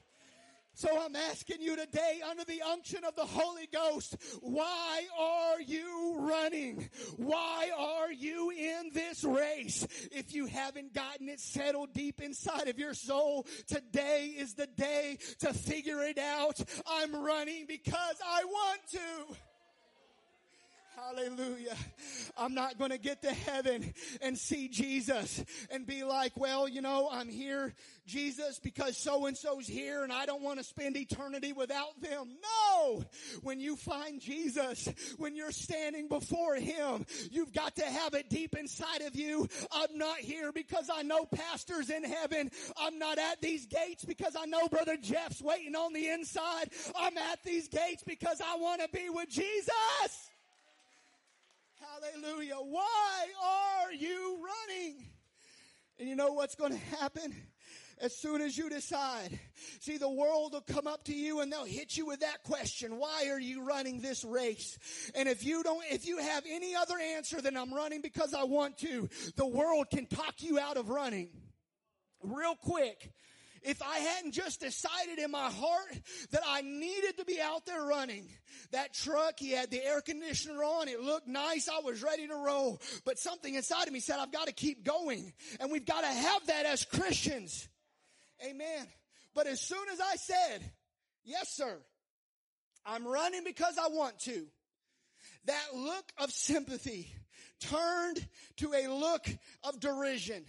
So 0.75 0.89
I'm 1.01 1.15
asking 1.15 1.61
you 1.61 1.77
today, 1.77 2.19
under 2.29 2.43
the 2.43 2.61
unction 2.61 3.05
of 3.05 3.15
the 3.15 3.25
Holy 3.25 3.67
Ghost, 3.71 4.17
why 4.41 5.05
are 5.17 5.61
you 5.61 6.17
running? 6.19 6.89
Why 7.15 7.69
are 7.77 8.11
you 8.11 8.51
in 8.51 8.91
this 8.93 9.23
race? 9.23 9.87
If 10.11 10.35
you 10.35 10.47
haven't 10.47 10.93
gotten 10.93 11.29
it 11.29 11.39
settled 11.39 11.93
deep 11.93 12.21
inside 12.21 12.67
of 12.67 12.77
your 12.77 12.93
soul, 12.93 13.47
today 13.67 14.33
is 14.37 14.55
the 14.55 14.67
day 14.67 15.17
to 15.39 15.53
figure 15.53 16.03
it 16.03 16.17
out. 16.17 16.59
I'm 16.85 17.15
running 17.15 17.67
because 17.67 18.17
I 18.25 18.43
want 18.43 18.81
to. 18.91 19.35
Hallelujah. 20.95 21.75
I'm 22.37 22.53
not 22.53 22.77
going 22.77 22.91
to 22.91 22.97
get 22.97 23.21
to 23.23 23.33
heaven 23.33 23.93
and 24.21 24.37
see 24.37 24.69
Jesus 24.69 25.43
and 25.69 25.85
be 25.85 26.03
like, 26.03 26.37
well, 26.37 26.69
you 26.69 26.81
know, 26.81 27.09
I'm 27.11 27.27
here, 27.27 27.73
Jesus, 28.05 28.59
because 28.59 28.97
so 28.97 29.25
and 29.25 29.35
so's 29.35 29.67
here 29.67 30.03
and 30.03 30.13
I 30.13 30.25
don't 30.25 30.41
want 30.41 30.59
to 30.59 30.63
spend 30.63 30.95
eternity 30.95 31.51
without 31.51 31.99
them. 32.01 32.37
No! 32.41 33.03
When 33.41 33.59
you 33.59 33.75
find 33.75 34.21
Jesus, 34.21 34.87
when 35.17 35.35
you're 35.35 35.51
standing 35.51 36.07
before 36.07 36.55
Him, 36.55 37.05
you've 37.29 37.53
got 37.53 37.75
to 37.75 37.85
have 37.85 38.13
it 38.13 38.29
deep 38.29 38.55
inside 38.55 39.01
of 39.01 39.15
you. 39.15 39.49
I'm 39.73 39.97
not 39.97 40.19
here 40.19 40.53
because 40.53 40.89
I 40.93 41.01
know 41.01 41.25
pastors 41.25 41.89
in 41.89 42.05
heaven. 42.05 42.49
I'm 42.79 42.99
not 42.99 43.17
at 43.17 43.41
these 43.41 43.65
gates 43.65 44.05
because 44.05 44.35
I 44.39 44.45
know 44.45 44.67
Brother 44.69 44.95
Jeff's 45.01 45.41
waiting 45.41 45.75
on 45.75 45.91
the 45.91 46.07
inside. 46.07 46.69
I'm 46.97 47.17
at 47.17 47.43
these 47.43 47.67
gates 47.67 48.03
because 48.05 48.41
I 48.41 48.55
want 48.57 48.81
to 48.81 48.87
be 48.93 49.09
with 49.09 49.29
Jesus. 49.29 50.31
Hallelujah. 51.95 52.55
Why 52.55 53.27
are 53.43 53.93
you 53.93 54.39
running? 54.43 55.05
And 55.99 56.09
you 56.09 56.15
know 56.15 56.33
what's 56.33 56.55
going 56.55 56.71
to 56.71 56.97
happen? 56.97 57.33
As 58.01 58.13
soon 58.13 58.41
as 58.41 58.57
you 58.57 58.69
decide, 58.69 59.39
see 59.79 59.97
the 59.97 60.09
world 60.09 60.51
will 60.51 60.61
come 60.61 60.87
up 60.87 61.05
to 61.05 61.13
you 61.13 61.39
and 61.39 61.51
they'll 61.51 61.63
hit 61.63 61.95
you 61.95 62.05
with 62.05 62.19
that 62.19 62.43
question. 62.43 62.97
Why 62.97 63.29
are 63.29 63.39
you 63.39 63.63
running 63.63 64.01
this 64.01 64.25
race? 64.25 64.77
And 65.15 65.29
if 65.29 65.45
you 65.45 65.63
don't, 65.63 65.83
if 65.89 66.05
you 66.05 66.17
have 66.17 66.43
any 66.49 66.75
other 66.75 66.95
answer 66.99 67.41
than 67.41 67.55
I'm 67.55 67.73
running 67.73 68.01
because 68.01 68.33
I 68.33 68.43
want 68.43 68.77
to, 68.79 69.09
the 69.37 69.47
world 69.47 69.89
can 69.89 70.05
talk 70.07 70.35
you 70.39 70.59
out 70.59 70.75
of 70.75 70.89
running 70.89 71.29
real 72.21 72.55
quick 72.55 73.11
if 73.65 73.81
I 73.81 73.97
hadn't 73.97 74.33
just 74.33 74.61
decided 74.61 75.19
in 75.19 75.31
my 75.31 75.49
heart 75.49 75.99
that 76.31 76.43
I 76.47 76.61
needed 76.61 77.17
to 77.17 77.25
be 77.25 77.39
out 77.41 77.65
there 77.65 77.83
running. 77.83 78.27
That 78.71 78.93
truck, 78.93 79.39
he 79.39 79.51
had 79.51 79.71
the 79.71 79.83
air 79.83 80.01
conditioner 80.01 80.63
on. 80.63 80.87
It 80.87 81.01
looked 81.01 81.27
nice. 81.27 81.67
I 81.67 81.79
was 81.79 82.03
ready 82.03 82.27
to 82.27 82.35
roll. 82.35 82.79
But 83.05 83.17
something 83.17 83.53
inside 83.53 83.87
of 83.87 83.93
me 83.93 83.99
said, 83.99 84.19
I've 84.19 84.31
got 84.31 84.47
to 84.47 84.53
keep 84.53 84.85
going. 84.85 85.33
And 85.59 85.71
we've 85.71 85.85
got 85.85 86.01
to 86.01 86.07
have 86.07 86.47
that 86.47 86.65
as 86.65 86.85
Christians. 86.85 87.67
Amen. 88.45 88.87
But 89.33 89.47
as 89.47 89.59
soon 89.61 89.87
as 89.91 89.99
I 89.99 90.15
said, 90.15 90.71
yes, 91.23 91.49
sir, 91.49 91.77
I'm 92.85 93.05
running 93.05 93.43
because 93.43 93.77
I 93.77 93.87
want 93.87 94.19
to, 94.19 94.45
that 95.45 95.65
look 95.73 96.05
of 96.17 96.31
sympathy 96.31 97.11
turned 97.59 98.27
to 98.57 98.73
a 98.73 98.87
look 98.87 99.25
of 99.63 99.79
derision. 99.79 100.45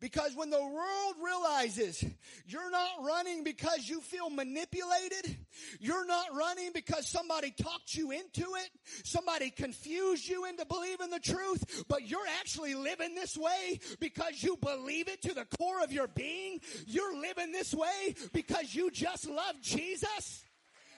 Because 0.00 0.34
when 0.34 0.48
the 0.48 0.62
world 0.62 1.14
realizes 1.22 2.02
you're 2.46 2.70
not 2.70 3.04
running 3.04 3.44
because 3.44 3.86
you 3.86 4.00
feel 4.00 4.30
manipulated, 4.30 5.36
you're 5.78 6.06
not 6.06 6.34
running 6.34 6.70
because 6.72 7.06
somebody 7.06 7.50
talked 7.50 7.94
you 7.94 8.10
into 8.10 8.40
it, 8.40 8.70
somebody 9.04 9.50
confused 9.50 10.26
you 10.26 10.46
into 10.46 10.64
believing 10.64 11.10
the 11.10 11.20
truth, 11.20 11.84
but 11.86 12.08
you're 12.08 12.26
actually 12.40 12.74
living 12.74 13.14
this 13.14 13.36
way 13.36 13.78
because 14.00 14.42
you 14.42 14.56
believe 14.56 15.08
it 15.08 15.20
to 15.22 15.34
the 15.34 15.44
core 15.58 15.82
of 15.84 15.92
your 15.92 16.08
being. 16.08 16.60
You're 16.86 17.18
living 17.20 17.52
this 17.52 17.74
way 17.74 18.14
because 18.32 18.74
you 18.74 18.90
just 18.90 19.28
love 19.28 19.60
Jesus. 19.60 20.44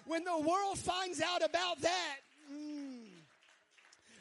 When 0.06 0.22
the 0.24 0.38
world 0.38 0.78
finds 0.78 1.20
out 1.20 1.44
about 1.44 1.80
that, 1.80 2.16
mm, 2.52 3.06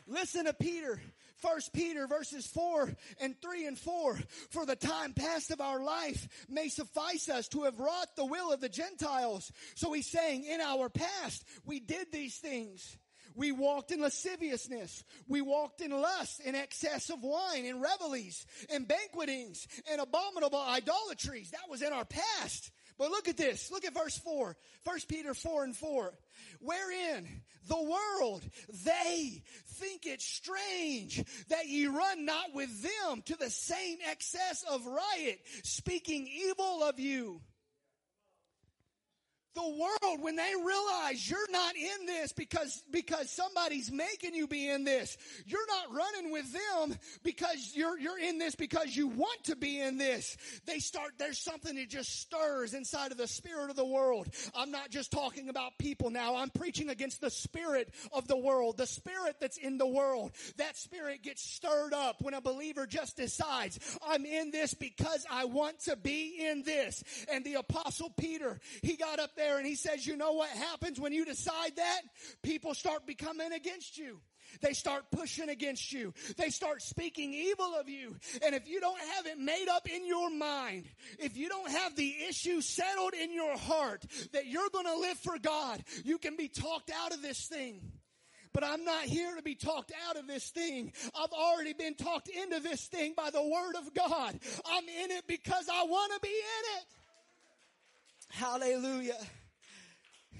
listen 0.07 0.45
to 0.45 0.53
Peter. 0.53 0.99
First 1.41 1.73
Peter 1.73 2.07
verses 2.07 2.45
4 2.47 2.93
and 3.19 3.35
3 3.41 3.67
and 3.67 3.77
4. 3.77 4.19
For 4.49 4.65
the 4.65 4.75
time 4.75 5.13
past 5.13 5.51
of 5.51 5.61
our 5.61 5.83
life 5.83 6.27
may 6.49 6.69
suffice 6.69 7.29
us 7.29 7.47
to 7.49 7.63
have 7.63 7.79
wrought 7.79 8.15
the 8.15 8.25
will 8.25 8.51
of 8.51 8.61
the 8.61 8.69
Gentiles. 8.69 9.51
So 9.75 9.93
he's 9.93 10.09
saying 10.09 10.45
in 10.45 10.61
our 10.61 10.89
past 10.89 11.43
we 11.65 11.79
did 11.79 12.11
these 12.11 12.37
things. 12.37 12.97
We 13.35 13.51
walked 13.51 13.91
in 13.91 14.01
lasciviousness. 14.01 15.03
We 15.27 15.41
walked 15.41 15.81
in 15.81 15.91
lust, 15.91 16.41
in 16.41 16.55
excess 16.55 17.09
of 17.09 17.23
wine, 17.23 17.65
in 17.65 17.79
revelries, 17.79 18.45
in 18.73 18.85
banquetings, 18.85 19.67
and 19.89 20.01
abominable 20.01 20.59
idolatries. 20.59 21.51
That 21.51 21.69
was 21.69 21.81
in 21.81 21.93
our 21.93 22.05
past. 22.05 22.71
But 22.97 23.11
look 23.11 23.27
at 23.27 23.37
this. 23.37 23.71
Look 23.71 23.85
at 23.85 23.93
verse 23.93 24.17
4. 24.17 24.55
1 24.83 24.99
Peter 25.07 25.33
4 25.33 25.63
and 25.63 25.75
4. 25.75 26.13
Wherein 26.59 27.27
the 27.67 27.81
world, 27.81 28.43
they 28.83 29.43
think 29.67 30.05
it 30.05 30.21
strange 30.21 31.23
that 31.49 31.67
ye 31.67 31.87
run 31.87 32.25
not 32.25 32.53
with 32.53 32.81
them 32.81 33.21
to 33.25 33.35
the 33.35 33.49
same 33.49 33.97
excess 34.09 34.63
of 34.69 34.85
riot, 34.85 35.39
speaking 35.63 36.27
evil 36.27 36.83
of 36.83 36.99
you. 36.99 37.41
The 39.53 39.61
world 39.61 40.21
when 40.21 40.35
they 40.35 40.53
realize 40.57 41.29
you're 41.29 41.51
not 41.51 41.75
in 41.75 42.05
this 42.05 42.31
because 42.31 42.83
because 42.91 43.29
somebody's 43.29 43.91
making 43.91 44.35
you 44.35 44.47
be 44.47 44.69
in 44.69 44.83
this. 44.83 45.17
You're 45.45 45.67
not 45.67 45.95
running 45.95 46.31
with 46.31 46.51
them 46.51 46.97
because 47.23 47.73
you're 47.75 47.97
you're 47.99 48.19
in 48.19 48.37
this 48.37 48.55
because 48.55 48.95
you 48.95 49.07
want 49.07 49.43
to 49.45 49.55
be 49.55 49.79
in 49.79 49.97
this. 49.97 50.37
They 50.65 50.79
start 50.79 51.13
there's 51.17 51.39
something 51.39 51.75
that 51.75 51.89
just 51.89 52.21
stirs 52.21 52.73
inside 52.73 53.11
of 53.11 53.17
the 53.17 53.27
spirit 53.27 53.69
of 53.69 53.75
the 53.75 53.85
world. 53.85 54.27
I'm 54.55 54.71
not 54.71 54.89
just 54.89 55.11
talking 55.11 55.49
about 55.49 55.77
people 55.77 56.09
now. 56.09 56.35
I'm 56.35 56.49
preaching 56.49 56.89
against 56.89 57.21
the 57.21 57.29
spirit 57.29 57.93
of 58.13 58.27
the 58.27 58.37
world 58.37 58.77
the 58.77 58.87
spirit 58.87 59.35
that's 59.39 59.57
in 59.57 59.77
the 59.77 59.87
world. 59.87 60.31
That 60.57 60.77
spirit 60.77 61.23
gets 61.23 61.41
stirred 61.41 61.93
up 61.93 62.21
when 62.21 62.33
a 62.33 62.41
believer 62.41 62.85
just 62.85 63.17
decides 63.17 63.79
i'm 64.07 64.25
in 64.25 64.51
this 64.51 64.73
because 64.73 65.25
i 65.29 65.45
want 65.45 65.79
to 65.79 65.95
be 65.95 66.47
in 66.47 66.63
this. 66.63 67.03
And 67.31 67.43
the 67.43 67.55
apostle 67.55 68.09
peter 68.09 68.59
he 68.81 68.95
got 68.95 69.19
up 69.19 69.35
there 69.35 69.40
and 69.57 69.65
he 69.65 69.75
says, 69.75 70.05
you 70.05 70.17
know 70.17 70.33
what 70.33 70.49
happens 70.49 70.99
when 70.99 71.13
you 71.13 71.25
decide 71.25 71.75
that? 71.75 72.01
People 72.41 72.73
start 72.73 73.05
becoming 73.05 73.51
against 73.53 73.97
you. 73.97 74.19
They 74.61 74.73
start 74.73 75.05
pushing 75.11 75.49
against 75.49 75.93
you. 75.93 76.13
They 76.37 76.49
start 76.49 76.81
speaking 76.81 77.33
evil 77.33 77.73
of 77.79 77.87
you. 77.87 78.15
And 78.45 78.53
if 78.53 78.67
you 78.67 78.81
don't 78.81 78.99
have 78.99 79.25
it 79.25 79.39
made 79.39 79.67
up 79.69 79.89
in 79.89 80.05
your 80.05 80.29
mind, 80.29 80.85
if 81.19 81.37
you 81.37 81.47
don't 81.47 81.69
have 81.69 81.95
the 81.95 82.15
issue 82.27 82.61
settled 82.61 83.13
in 83.13 83.33
your 83.33 83.57
heart 83.57 84.05
that 84.33 84.47
you're 84.47 84.69
going 84.73 84.85
to 84.85 84.97
live 84.97 85.17
for 85.19 85.37
God, 85.39 85.83
you 86.03 86.17
can 86.17 86.35
be 86.35 86.49
talked 86.49 86.91
out 86.91 87.13
of 87.13 87.21
this 87.21 87.47
thing. 87.47 87.81
But 88.53 88.65
I'm 88.65 88.83
not 88.83 89.03
here 89.03 89.33
to 89.37 89.41
be 89.41 89.55
talked 89.55 89.93
out 90.09 90.17
of 90.17 90.27
this 90.27 90.49
thing. 90.49 90.91
I've 91.15 91.31
already 91.31 91.71
been 91.73 91.95
talked 91.95 92.27
into 92.27 92.59
this 92.59 92.85
thing 92.87 93.13
by 93.15 93.29
the 93.29 93.41
word 93.41 93.75
of 93.77 93.93
God. 93.93 94.37
I'm 94.65 94.83
in 94.83 95.11
it 95.11 95.25
because 95.25 95.69
I 95.71 95.85
want 95.85 96.11
to 96.13 96.19
be 96.19 96.27
in 96.27 96.79
it. 96.79 96.85
Hallelujah. 98.31 99.17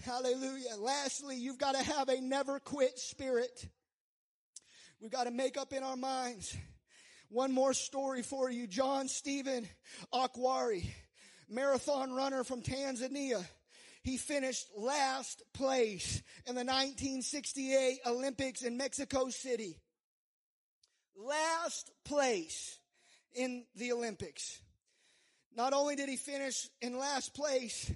Hallelujah. 0.06 0.76
Lastly, 0.80 1.36
you've 1.36 1.58
got 1.58 1.76
to 1.76 1.84
have 1.84 2.10
a 2.10 2.22
never 2.22 2.60
quit 2.60 2.98
spirit. 2.98 3.68
We've 5.02 5.12
got 5.12 5.26
to 5.26 5.32
make 5.32 5.58
up 5.58 5.74
in 5.74 5.84
our 5.84 5.98
minds. 5.98 6.56
One 7.30 7.52
more 7.52 7.74
story 7.74 8.24
for 8.24 8.50
you. 8.50 8.66
John 8.66 9.08
Stephen 9.08 9.68
Akhwari, 10.14 10.86
marathon 11.50 12.14
runner 12.14 12.44
from 12.44 12.62
Tanzania. 12.62 13.44
He 14.04 14.18
finished 14.18 14.68
last 14.76 15.44
place 15.54 16.24
in 16.48 16.56
the 16.56 16.64
1968 16.64 18.00
Olympics 18.08 18.64
in 18.64 18.78
Mexico 18.78 19.30
City. 19.30 19.78
Last 21.16 21.92
place 22.06 22.80
in 23.34 23.66
the 23.76 23.92
Olympics. 23.92 24.60
Not 25.56 25.74
only 25.74 25.96
did 25.96 26.10
he 26.10 26.18
finish 26.18 26.70
in 26.82 26.98
last 26.98 27.34
place, 27.34 27.92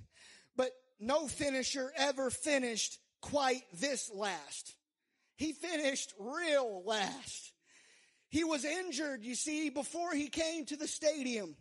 but 0.55 0.71
no 0.99 1.27
finisher 1.27 1.91
ever 1.95 2.29
finished 2.29 2.99
quite 3.21 3.63
this 3.73 4.11
last. 4.13 4.75
He 5.37 5.53
finished 5.53 6.13
real 6.19 6.83
last. 6.85 7.53
He 8.29 8.43
was 8.43 8.65
injured, 8.65 9.23
you 9.23 9.35
see, 9.35 9.69
before 9.69 10.13
he 10.13 10.27
came 10.27 10.65
to 10.65 10.77
the 10.77 10.87
stadium. 10.87 11.55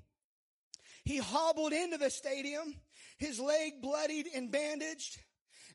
He 1.04 1.18
hobbled 1.18 1.72
into 1.72 1.98
the 1.98 2.10
stadium, 2.10 2.74
his 3.18 3.38
leg 3.38 3.82
bloodied 3.82 4.26
and 4.34 4.50
bandaged, 4.50 5.18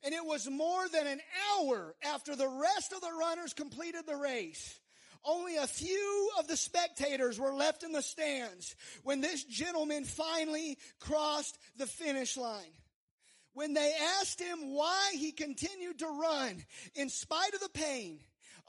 and 0.03 0.13
it 0.13 0.25
was 0.25 0.49
more 0.49 0.87
than 0.89 1.07
an 1.07 1.21
hour 1.51 1.95
after 2.03 2.35
the 2.35 2.47
rest 2.47 2.93
of 2.93 3.01
the 3.01 3.11
runners 3.11 3.53
completed 3.53 4.05
the 4.07 4.15
race. 4.15 4.79
Only 5.25 5.57
a 5.57 5.67
few 5.67 6.31
of 6.39 6.47
the 6.47 6.57
spectators 6.57 7.39
were 7.39 7.53
left 7.53 7.83
in 7.83 7.91
the 7.91 8.01
stands 8.01 8.75
when 9.03 9.21
this 9.21 9.43
gentleman 9.43 10.05
finally 10.05 10.77
crossed 10.99 11.57
the 11.77 11.87
finish 11.87 12.37
line. 12.37 12.73
When 13.53 13.73
they 13.73 13.93
asked 14.19 14.39
him 14.39 14.73
why 14.73 15.11
he 15.13 15.31
continued 15.31 15.99
to 15.99 16.07
run 16.07 16.63
in 16.95 17.09
spite 17.09 17.53
of 17.53 17.59
the 17.59 17.69
pain, 17.69 18.19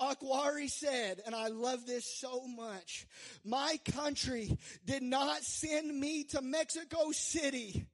Akhwari 0.01 0.69
said, 0.69 1.21
and 1.27 1.35
I 1.35 1.49
love 1.49 1.87
this 1.87 2.07
so 2.19 2.47
much, 2.47 3.07
my 3.45 3.79
country 3.93 4.59
did 4.85 5.03
not 5.03 5.43
send 5.43 5.99
me 5.99 6.25
to 6.25 6.41
Mexico 6.41 7.13
City 7.13 7.87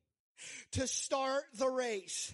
to 0.72 0.86
start 0.86 1.42
the 1.58 1.68
race. 1.68 2.32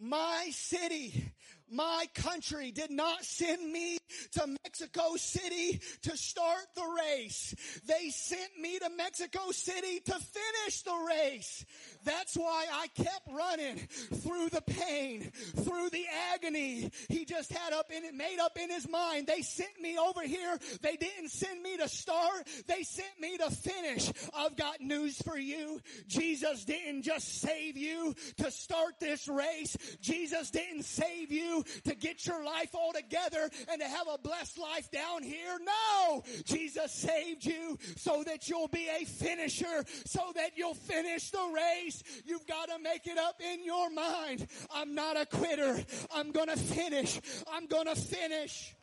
My 0.00 0.48
city 0.50 1.32
my 1.72 2.06
country 2.14 2.70
did 2.70 2.90
not 2.90 3.24
send 3.24 3.72
me 3.72 3.98
to 4.32 4.46
Mexico 4.64 5.16
City 5.16 5.80
to 6.02 6.16
start 6.16 6.66
the 6.74 6.84
race. 6.84 7.54
They 7.86 8.10
sent 8.10 8.58
me 8.60 8.78
to 8.78 8.90
Mexico 8.96 9.50
City 9.50 10.00
to 10.00 10.12
finish 10.12 10.82
the 10.82 11.06
race. 11.08 11.64
That's 12.04 12.36
why 12.36 12.66
I 12.72 12.88
kept 12.88 13.28
running 13.30 13.76
through 13.76 14.48
the 14.50 14.62
pain, 14.62 15.30
through 15.32 15.90
the 15.90 16.04
agony. 16.34 16.90
He 17.08 17.24
just 17.24 17.52
had 17.52 17.72
up 17.72 17.90
in 17.90 18.04
it, 18.04 18.14
made 18.14 18.38
up 18.40 18.58
in 18.58 18.70
his 18.70 18.88
mind. 18.88 19.26
They 19.26 19.42
sent 19.42 19.80
me 19.80 19.98
over 19.98 20.22
here. 20.22 20.58
They 20.80 20.96
didn't 20.96 21.30
send 21.30 21.62
me 21.62 21.76
to 21.78 21.88
start. 21.88 22.48
They 22.66 22.82
sent 22.82 23.20
me 23.20 23.38
to 23.38 23.50
finish. 23.50 24.12
I've 24.34 24.56
got 24.56 24.80
news 24.80 25.20
for 25.22 25.38
you. 25.38 25.80
Jesus 26.06 26.64
didn't 26.64 27.02
just 27.02 27.40
save 27.40 27.76
you 27.76 28.14
to 28.38 28.50
start 28.50 28.94
this 29.00 29.28
race. 29.28 29.76
Jesus 30.00 30.50
didn't 30.50 30.84
save 30.84 31.30
you 31.30 31.64
to 31.84 31.94
get 31.94 32.26
your 32.26 32.44
life 32.44 32.74
all 32.74 32.92
together 32.92 33.50
and 33.70 33.80
to 33.80 33.86
have 33.86 34.06
a 34.12 34.18
blessed 34.18 34.58
life 34.58 34.90
down 34.90 35.22
here. 35.22 35.58
No! 35.60 36.22
Jesus 36.44 36.92
saved 36.92 37.44
you 37.44 37.78
so 37.96 38.22
that 38.24 38.48
you'll 38.48 38.68
be 38.68 38.88
a 38.88 39.04
finisher, 39.04 39.84
so 40.04 40.32
that 40.34 40.52
you'll 40.56 40.74
finish 40.74 41.30
the 41.30 41.52
race. 41.54 41.91
You've 42.24 42.46
got 42.46 42.68
to 42.68 42.78
make 42.78 43.06
it 43.06 43.18
up 43.18 43.40
in 43.40 43.64
your 43.64 43.90
mind. 43.90 44.46
I'm 44.72 44.94
not 44.94 45.16
a 45.20 45.26
quitter. 45.26 45.84
I'm 46.14 46.30
gonna 46.30 46.56
finish. 46.56 47.20
I'm 47.52 47.66
gonna 47.66 47.96
finish. 47.96 48.74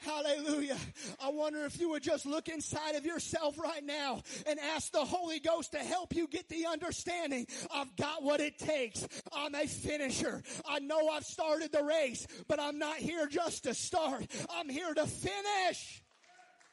Hallelujah. 0.00 0.76
I 1.20 1.30
wonder 1.30 1.64
if 1.64 1.80
you 1.80 1.90
would 1.90 2.04
just 2.04 2.24
look 2.24 2.48
inside 2.48 2.94
of 2.94 3.04
yourself 3.04 3.58
right 3.58 3.84
now 3.84 4.22
and 4.46 4.58
ask 4.60 4.92
the 4.92 5.04
Holy 5.04 5.40
Ghost 5.40 5.72
to 5.72 5.78
help 5.78 6.14
you 6.14 6.28
get 6.28 6.48
the 6.48 6.66
understanding. 6.66 7.46
I've 7.74 7.94
got 7.96 8.22
what 8.22 8.40
it 8.40 8.58
takes. 8.58 9.06
I'm 9.32 9.56
a 9.56 9.66
finisher. 9.66 10.42
I 10.68 10.78
know 10.78 11.08
I've 11.08 11.24
started 11.24 11.72
the 11.72 11.82
race, 11.82 12.26
but 12.46 12.60
I'm 12.60 12.78
not 12.78 12.98
here 12.98 13.26
just 13.26 13.64
to 13.64 13.74
start. 13.74 14.24
I'm 14.50 14.68
here 14.68 14.94
to 14.94 15.06
finish. 15.06 16.02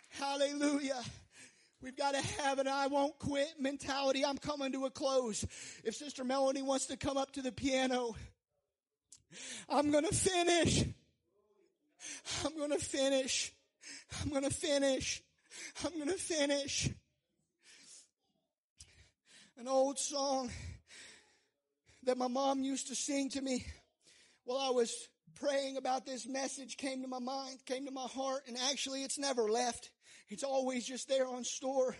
Hallelujah. 0.09 1.01
We've 1.82 1.95
got 1.95 2.15
to 2.15 2.21
have 2.43 2.59
an 2.59 2.67
I 2.67 2.88
won't 2.88 3.17
quit 3.19 3.53
mentality. 3.59 4.26
I'm 4.26 4.38
coming 4.38 4.71
to 4.71 4.86
a 4.86 4.89
close. 4.89 5.45
If 5.84 5.95
Sister 5.95 6.23
Melanie 6.23 6.61
wants 6.61 6.88
to 6.88 6.97
come 6.97 7.17
up 7.17 7.32
to 7.34 7.41
the 7.41 7.51
piano, 7.51 8.15
I'm 9.69 9.91
going 9.91 10.05
to 10.05 10.15
finish. 10.15 10.86
I'm 12.43 12.57
going 12.57 12.71
to 12.71 12.80
finish. 12.80 13.53
I'm 14.21 14.30
going 14.30 14.43
to 14.43 14.49
finish. 14.49 15.21
I'm 15.84 15.93
going 15.93 16.09
to 16.09 16.17
finish. 16.17 16.89
An 19.57 19.67
old 19.67 19.99
song 19.99 20.49
that 22.03 22.17
my 22.17 22.28
mom 22.28 22.63
used 22.63 22.88
to 22.88 22.95
sing 22.95 23.30
to 23.32 23.41
me 23.41 23.65
while 24.43 24.59
I 24.59 24.69
was 24.69 24.93
praying 25.39 25.78
about 25.78 26.05
this 26.05 26.28
message 26.28 26.78
came 26.78 27.01
to 27.01 27.07
my 27.07 27.19
mind, 27.19 27.57
came 27.65 27.86
to 27.86 27.91
my 27.91 28.07
heart, 28.07 28.43
and 28.47 28.57
actually 28.69 29.03
it's 29.03 29.17
never 29.17 29.49
left. 29.49 29.91
It's 30.30 30.43
always 30.43 30.86
just 30.86 31.07
there 31.07 31.28
on 31.28 31.43
store. 31.43 31.95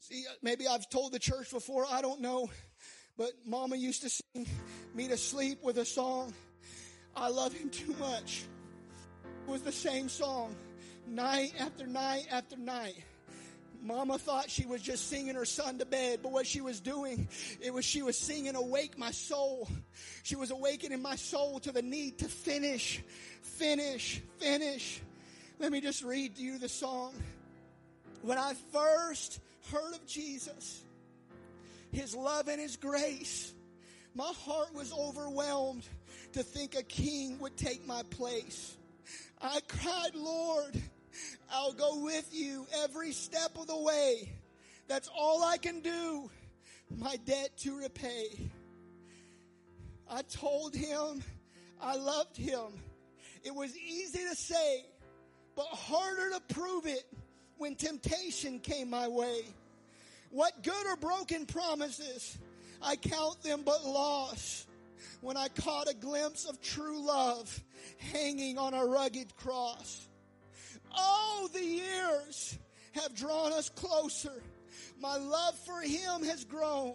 See, 0.00 0.24
maybe 0.42 0.66
I've 0.66 0.88
told 0.88 1.12
the 1.12 1.18
church 1.18 1.50
before, 1.50 1.86
I 1.90 2.02
don't 2.02 2.20
know, 2.20 2.50
but 3.16 3.32
mama 3.46 3.76
used 3.76 4.02
to 4.02 4.10
sing 4.10 4.46
me 4.94 5.08
to 5.08 5.16
sleep 5.16 5.58
with 5.62 5.78
a 5.78 5.84
song. 5.84 6.34
I 7.16 7.28
love 7.28 7.52
him 7.52 7.70
too 7.70 7.94
much 8.00 8.44
It 9.46 9.50
was 9.50 9.62
the 9.62 9.72
same 9.72 10.08
song 10.08 10.56
night 11.06 11.52
after 11.60 11.86
night 11.86 12.26
after 12.30 12.56
night. 12.56 13.02
Mama 13.82 14.16
thought 14.16 14.48
she 14.48 14.64
was 14.64 14.80
just 14.80 15.10
singing 15.10 15.34
her 15.34 15.44
son 15.44 15.78
to 15.78 15.84
bed, 15.84 16.20
but 16.22 16.32
what 16.32 16.46
she 16.46 16.62
was 16.62 16.80
doing, 16.80 17.28
it 17.60 17.72
was 17.72 17.84
she 17.84 18.00
was 18.00 18.16
singing 18.18 18.56
awake 18.56 18.96
my 18.96 19.10
soul. 19.10 19.68
She 20.22 20.36
was 20.36 20.50
awakening 20.50 21.02
my 21.02 21.16
soul 21.16 21.60
to 21.60 21.72
the 21.72 21.82
need 21.82 22.18
to 22.18 22.24
finish, 22.24 23.02
finish, 23.42 24.22
finish. 24.38 25.02
Let 25.58 25.70
me 25.70 25.82
just 25.82 26.02
read 26.02 26.36
to 26.36 26.42
you 26.42 26.58
the 26.58 26.68
song. 26.68 27.12
When 28.24 28.38
I 28.38 28.54
first 28.72 29.38
heard 29.70 29.92
of 29.92 30.06
Jesus, 30.06 30.82
his 31.92 32.16
love 32.16 32.48
and 32.48 32.58
his 32.58 32.76
grace, 32.78 33.52
my 34.14 34.32
heart 34.46 34.74
was 34.74 34.94
overwhelmed 34.94 35.86
to 36.32 36.42
think 36.42 36.74
a 36.74 36.82
king 36.82 37.38
would 37.40 37.54
take 37.58 37.86
my 37.86 38.00
place. 38.08 38.78
I 39.42 39.60
cried, 39.68 40.14
Lord, 40.14 40.74
I'll 41.52 41.74
go 41.74 42.02
with 42.02 42.26
you 42.32 42.66
every 42.82 43.12
step 43.12 43.58
of 43.58 43.66
the 43.66 43.76
way. 43.76 44.32
That's 44.88 45.10
all 45.14 45.44
I 45.44 45.58
can 45.58 45.80
do. 45.80 46.30
My 46.96 47.16
debt 47.26 47.50
to 47.58 47.76
repay. 47.76 48.48
I 50.08 50.22
told 50.22 50.74
him 50.74 51.22
I 51.78 51.96
loved 51.96 52.38
him. 52.38 52.72
It 53.42 53.54
was 53.54 53.76
easy 53.76 54.20
to 54.30 54.34
say, 54.34 54.86
but 55.54 55.66
harder 55.66 56.30
to 56.30 56.54
prove 56.54 56.86
it 56.86 57.04
when 57.58 57.74
temptation 57.74 58.58
came 58.58 58.90
my 58.90 59.08
way. 59.08 59.42
What 60.30 60.62
good 60.62 60.86
or 60.86 60.96
broken 60.96 61.46
promises 61.46 62.38
I 62.82 62.96
count 62.96 63.42
them 63.42 63.62
but 63.64 63.84
loss 63.84 64.66
when 65.20 65.36
I 65.36 65.48
caught 65.48 65.88
a 65.88 65.94
glimpse 65.94 66.44
of 66.44 66.60
true 66.60 67.00
love 67.00 67.62
hanging 68.12 68.58
on 68.58 68.74
a 68.74 68.84
rugged 68.84 69.34
cross. 69.36 70.06
Oh, 70.94 71.48
the 71.52 71.64
years 71.64 72.58
have 72.92 73.14
drawn 73.14 73.52
us 73.52 73.70
closer. 73.70 74.42
My 75.00 75.16
love 75.16 75.58
for 75.60 75.80
him 75.80 76.24
has 76.24 76.44
grown. 76.44 76.94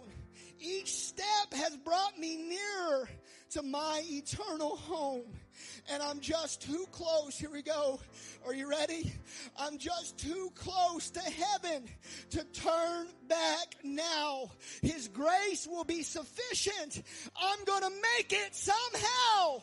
Each 0.60 0.92
step 0.92 1.52
has 1.52 1.76
brought 1.78 2.18
me 2.18 2.36
nearer 2.36 3.08
to 3.50 3.62
my 3.62 4.02
eternal 4.04 4.76
home. 4.76 5.24
And 5.92 6.02
I'm 6.02 6.20
just 6.20 6.62
too 6.62 6.86
close. 6.92 7.36
Here 7.36 7.50
we 7.50 7.62
go. 7.62 8.00
Are 8.46 8.54
you 8.54 8.68
ready? 8.68 9.12
I'm 9.58 9.78
just 9.78 10.18
too 10.18 10.50
close 10.54 11.10
to 11.10 11.20
heaven 11.20 11.88
to 12.30 12.44
turn 12.44 13.08
back 13.28 13.76
now. 13.82 14.50
His 14.82 15.08
grace 15.08 15.66
will 15.66 15.84
be 15.84 16.02
sufficient. 16.02 17.02
I'm 17.40 17.64
going 17.64 17.82
to 17.82 17.90
make 18.18 18.32
it 18.32 18.54
somehow. 18.54 19.62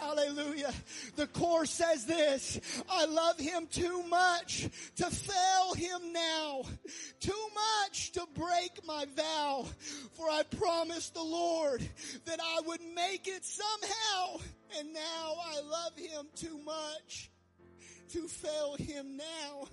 Hallelujah. 0.00 0.72
The 1.16 1.26
chorus 1.28 1.70
says 1.70 2.04
this, 2.04 2.60
I 2.90 3.04
love 3.06 3.38
him 3.38 3.68
too 3.70 4.02
much 4.08 4.68
to 4.96 5.04
fail 5.04 5.74
him 5.74 6.12
now, 6.12 6.62
too 7.20 7.48
much 7.54 8.12
to 8.12 8.26
break 8.34 8.84
my 8.86 9.06
vow, 9.16 9.66
for 10.14 10.28
I 10.28 10.42
promised 10.58 11.14
the 11.14 11.22
Lord 11.22 11.88
that 12.24 12.40
I 12.42 12.60
would 12.66 12.80
make 12.94 13.28
it 13.28 13.44
somehow, 13.44 14.40
and 14.78 14.92
now 14.92 15.34
I 15.46 15.60
love 15.60 15.96
him 15.96 16.26
too 16.34 16.58
much 16.64 17.30
to 18.10 18.28
fail 18.28 18.76
him 18.78 19.16
now. 19.16 19.66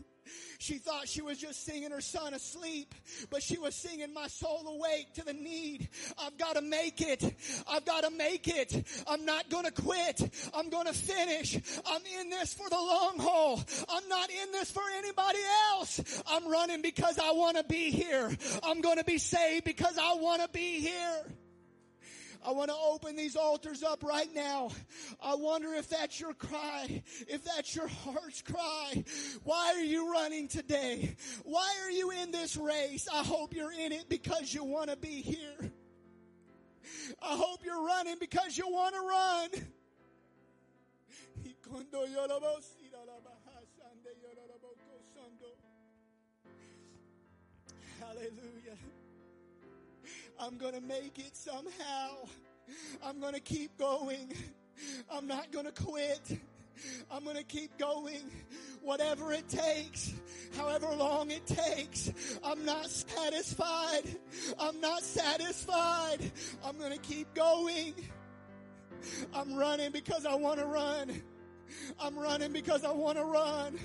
She 0.60 0.76
thought 0.76 1.08
she 1.08 1.22
was 1.22 1.40
just 1.40 1.66
singing 1.66 1.92
her 1.92 2.02
son 2.02 2.34
asleep, 2.34 2.94
but 3.30 3.42
she 3.42 3.58
was 3.58 3.74
singing 3.74 4.14
my 4.14 4.28
soul 4.28 4.64
awake 4.68 5.14
to 5.16 5.26
the 5.26 5.34
need. 5.34 5.90
I've 6.20 6.38
got 6.38 6.56
to 6.56 6.62
make 6.62 7.02
it. 7.02 7.24
I've 7.68 7.84
got 7.84 8.04
to 8.04 8.12
make 8.12 8.48
it. 8.48 8.88
I'm 9.08 9.26
not 9.26 9.50
going 9.50 9.66
to 9.66 9.72
quit. 9.72 10.22
I'm 10.54 10.70
going 10.70 10.86
to 10.86 10.94
finish. 10.94 11.56
I'm 11.86 12.02
in 12.20 12.30
this 12.30 12.54
for 12.54 12.70
the 12.70 12.76
long 12.76 13.18
haul. 13.18 13.64
I'm 13.90 14.08
not 14.08 14.30
in 14.30 14.52
this 14.52 14.72
for 14.72 14.84
anybody 14.98 15.40
else. 15.74 16.24
I'm 16.28 16.48
running 16.48 16.82
because 16.82 17.18
I 17.18 17.32
want 17.32 17.58
to 17.58 17.64
be 17.64 17.90
here. 17.90 18.30
I'm 18.64 18.82
going 18.82 18.98
to 18.98 19.04
be 19.04 19.18
saved 19.18 19.66
because 19.66 19.98
I 19.98 20.14
want 20.16 20.44
to 20.44 20.50
be 20.50 20.80
here. 20.80 21.26
I 22.44 22.52
want 22.52 22.70
to 22.70 22.76
open 22.76 23.16
these 23.16 23.36
altars 23.36 23.84
up 23.84 24.04
right 24.04 24.34
now. 24.34 24.70
I 25.22 25.36
wonder 25.36 25.74
if 25.74 25.90
that's 25.90 26.20
your 26.20 26.34
cry, 26.34 27.04
if 27.28 27.44
that's 27.44 27.76
your 27.76 27.88
heart's 27.88 28.42
cry. 28.42 29.04
Why 29.44 29.74
are 29.76 29.84
you 29.84 30.12
running 30.12 30.48
today? 30.48 31.16
Why 31.44 31.76
are 31.84 31.92
you 31.92 32.12
in 32.12 32.32
this 32.32 32.58
race? 32.58 33.08
I 33.14 33.24
hope 33.24 33.54
you're 33.54 33.72
in 33.72 33.92
it 33.92 34.10
because 34.10 34.54
you 34.54 34.64
want 34.64 34.90
to 34.90 34.98
be 34.98 35.22
here. 35.22 35.72
I 37.22 37.36
hope 37.36 37.64
you're 37.64 37.84
running 37.86 38.18
because 38.20 38.58
you 38.58 38.68
want 38.68 38.96
to 38.96 39.02
run. 39.02 39.50
Hallelujah. 48.00 49.01
I'm 50.42 50.58
going 50.58 50.74
to 50.74 50.82
make 50.82 51.20
it 51.20 51.36
somehow. 51.36 52.16
I'm 53.04 53.20
going 53.20 53.34
to 53.34 53.40
keep 53.40 53.78
going. 53.78 54.34
I'm 55.12 55.28
not 55.28 55.52
going 55.52 55.66
to 55.66 55.72
quit. 55.72 56.40
I'm 57.12 57.24
going 57.24 57.36
to 57.36 57.44
keep 57.44 57.78
going. 57.78 58.32
Whatever 58.82 59.34
it 59.34 59.48
takes, 59.48 60.14
however 60.58 60.88
long 60.96 61.30
it 61.30 61.46
takes, 61.46 62.12
I'm 62.44 62.66
not 62.66 62.90
satisfied. 62.90 64.02
I'm 64.60 64.82
not 64.82 65.04
satisfied. 65.04 66.32
I'm 66.66 66.80
going 66.80 66.94
to 66.94 67.00
keep 67.00 67.32
going. 67.36 67.94
I'm 69.36 69.54
running 69.54 69.92
because 69.92 70.26
I 70.26 70.34
want 70.34 70.60
to 70.60 70.66
run. 70.66 71.22
I'm 72.00 72.18
running 72.18 72.52
because 72.52 72.84
I 72.84 72.92
want 72.92 73.20
to 73.20 73.26
run. 73.26 73.78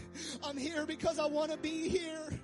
I'm 0.43 0.57
here 0.57 0.87
because 0.87 1.19
I 1.19 1.27
want 1.27 1.51
to 1.51 1.59
be 1.59 1.89
here. 1.89 2.41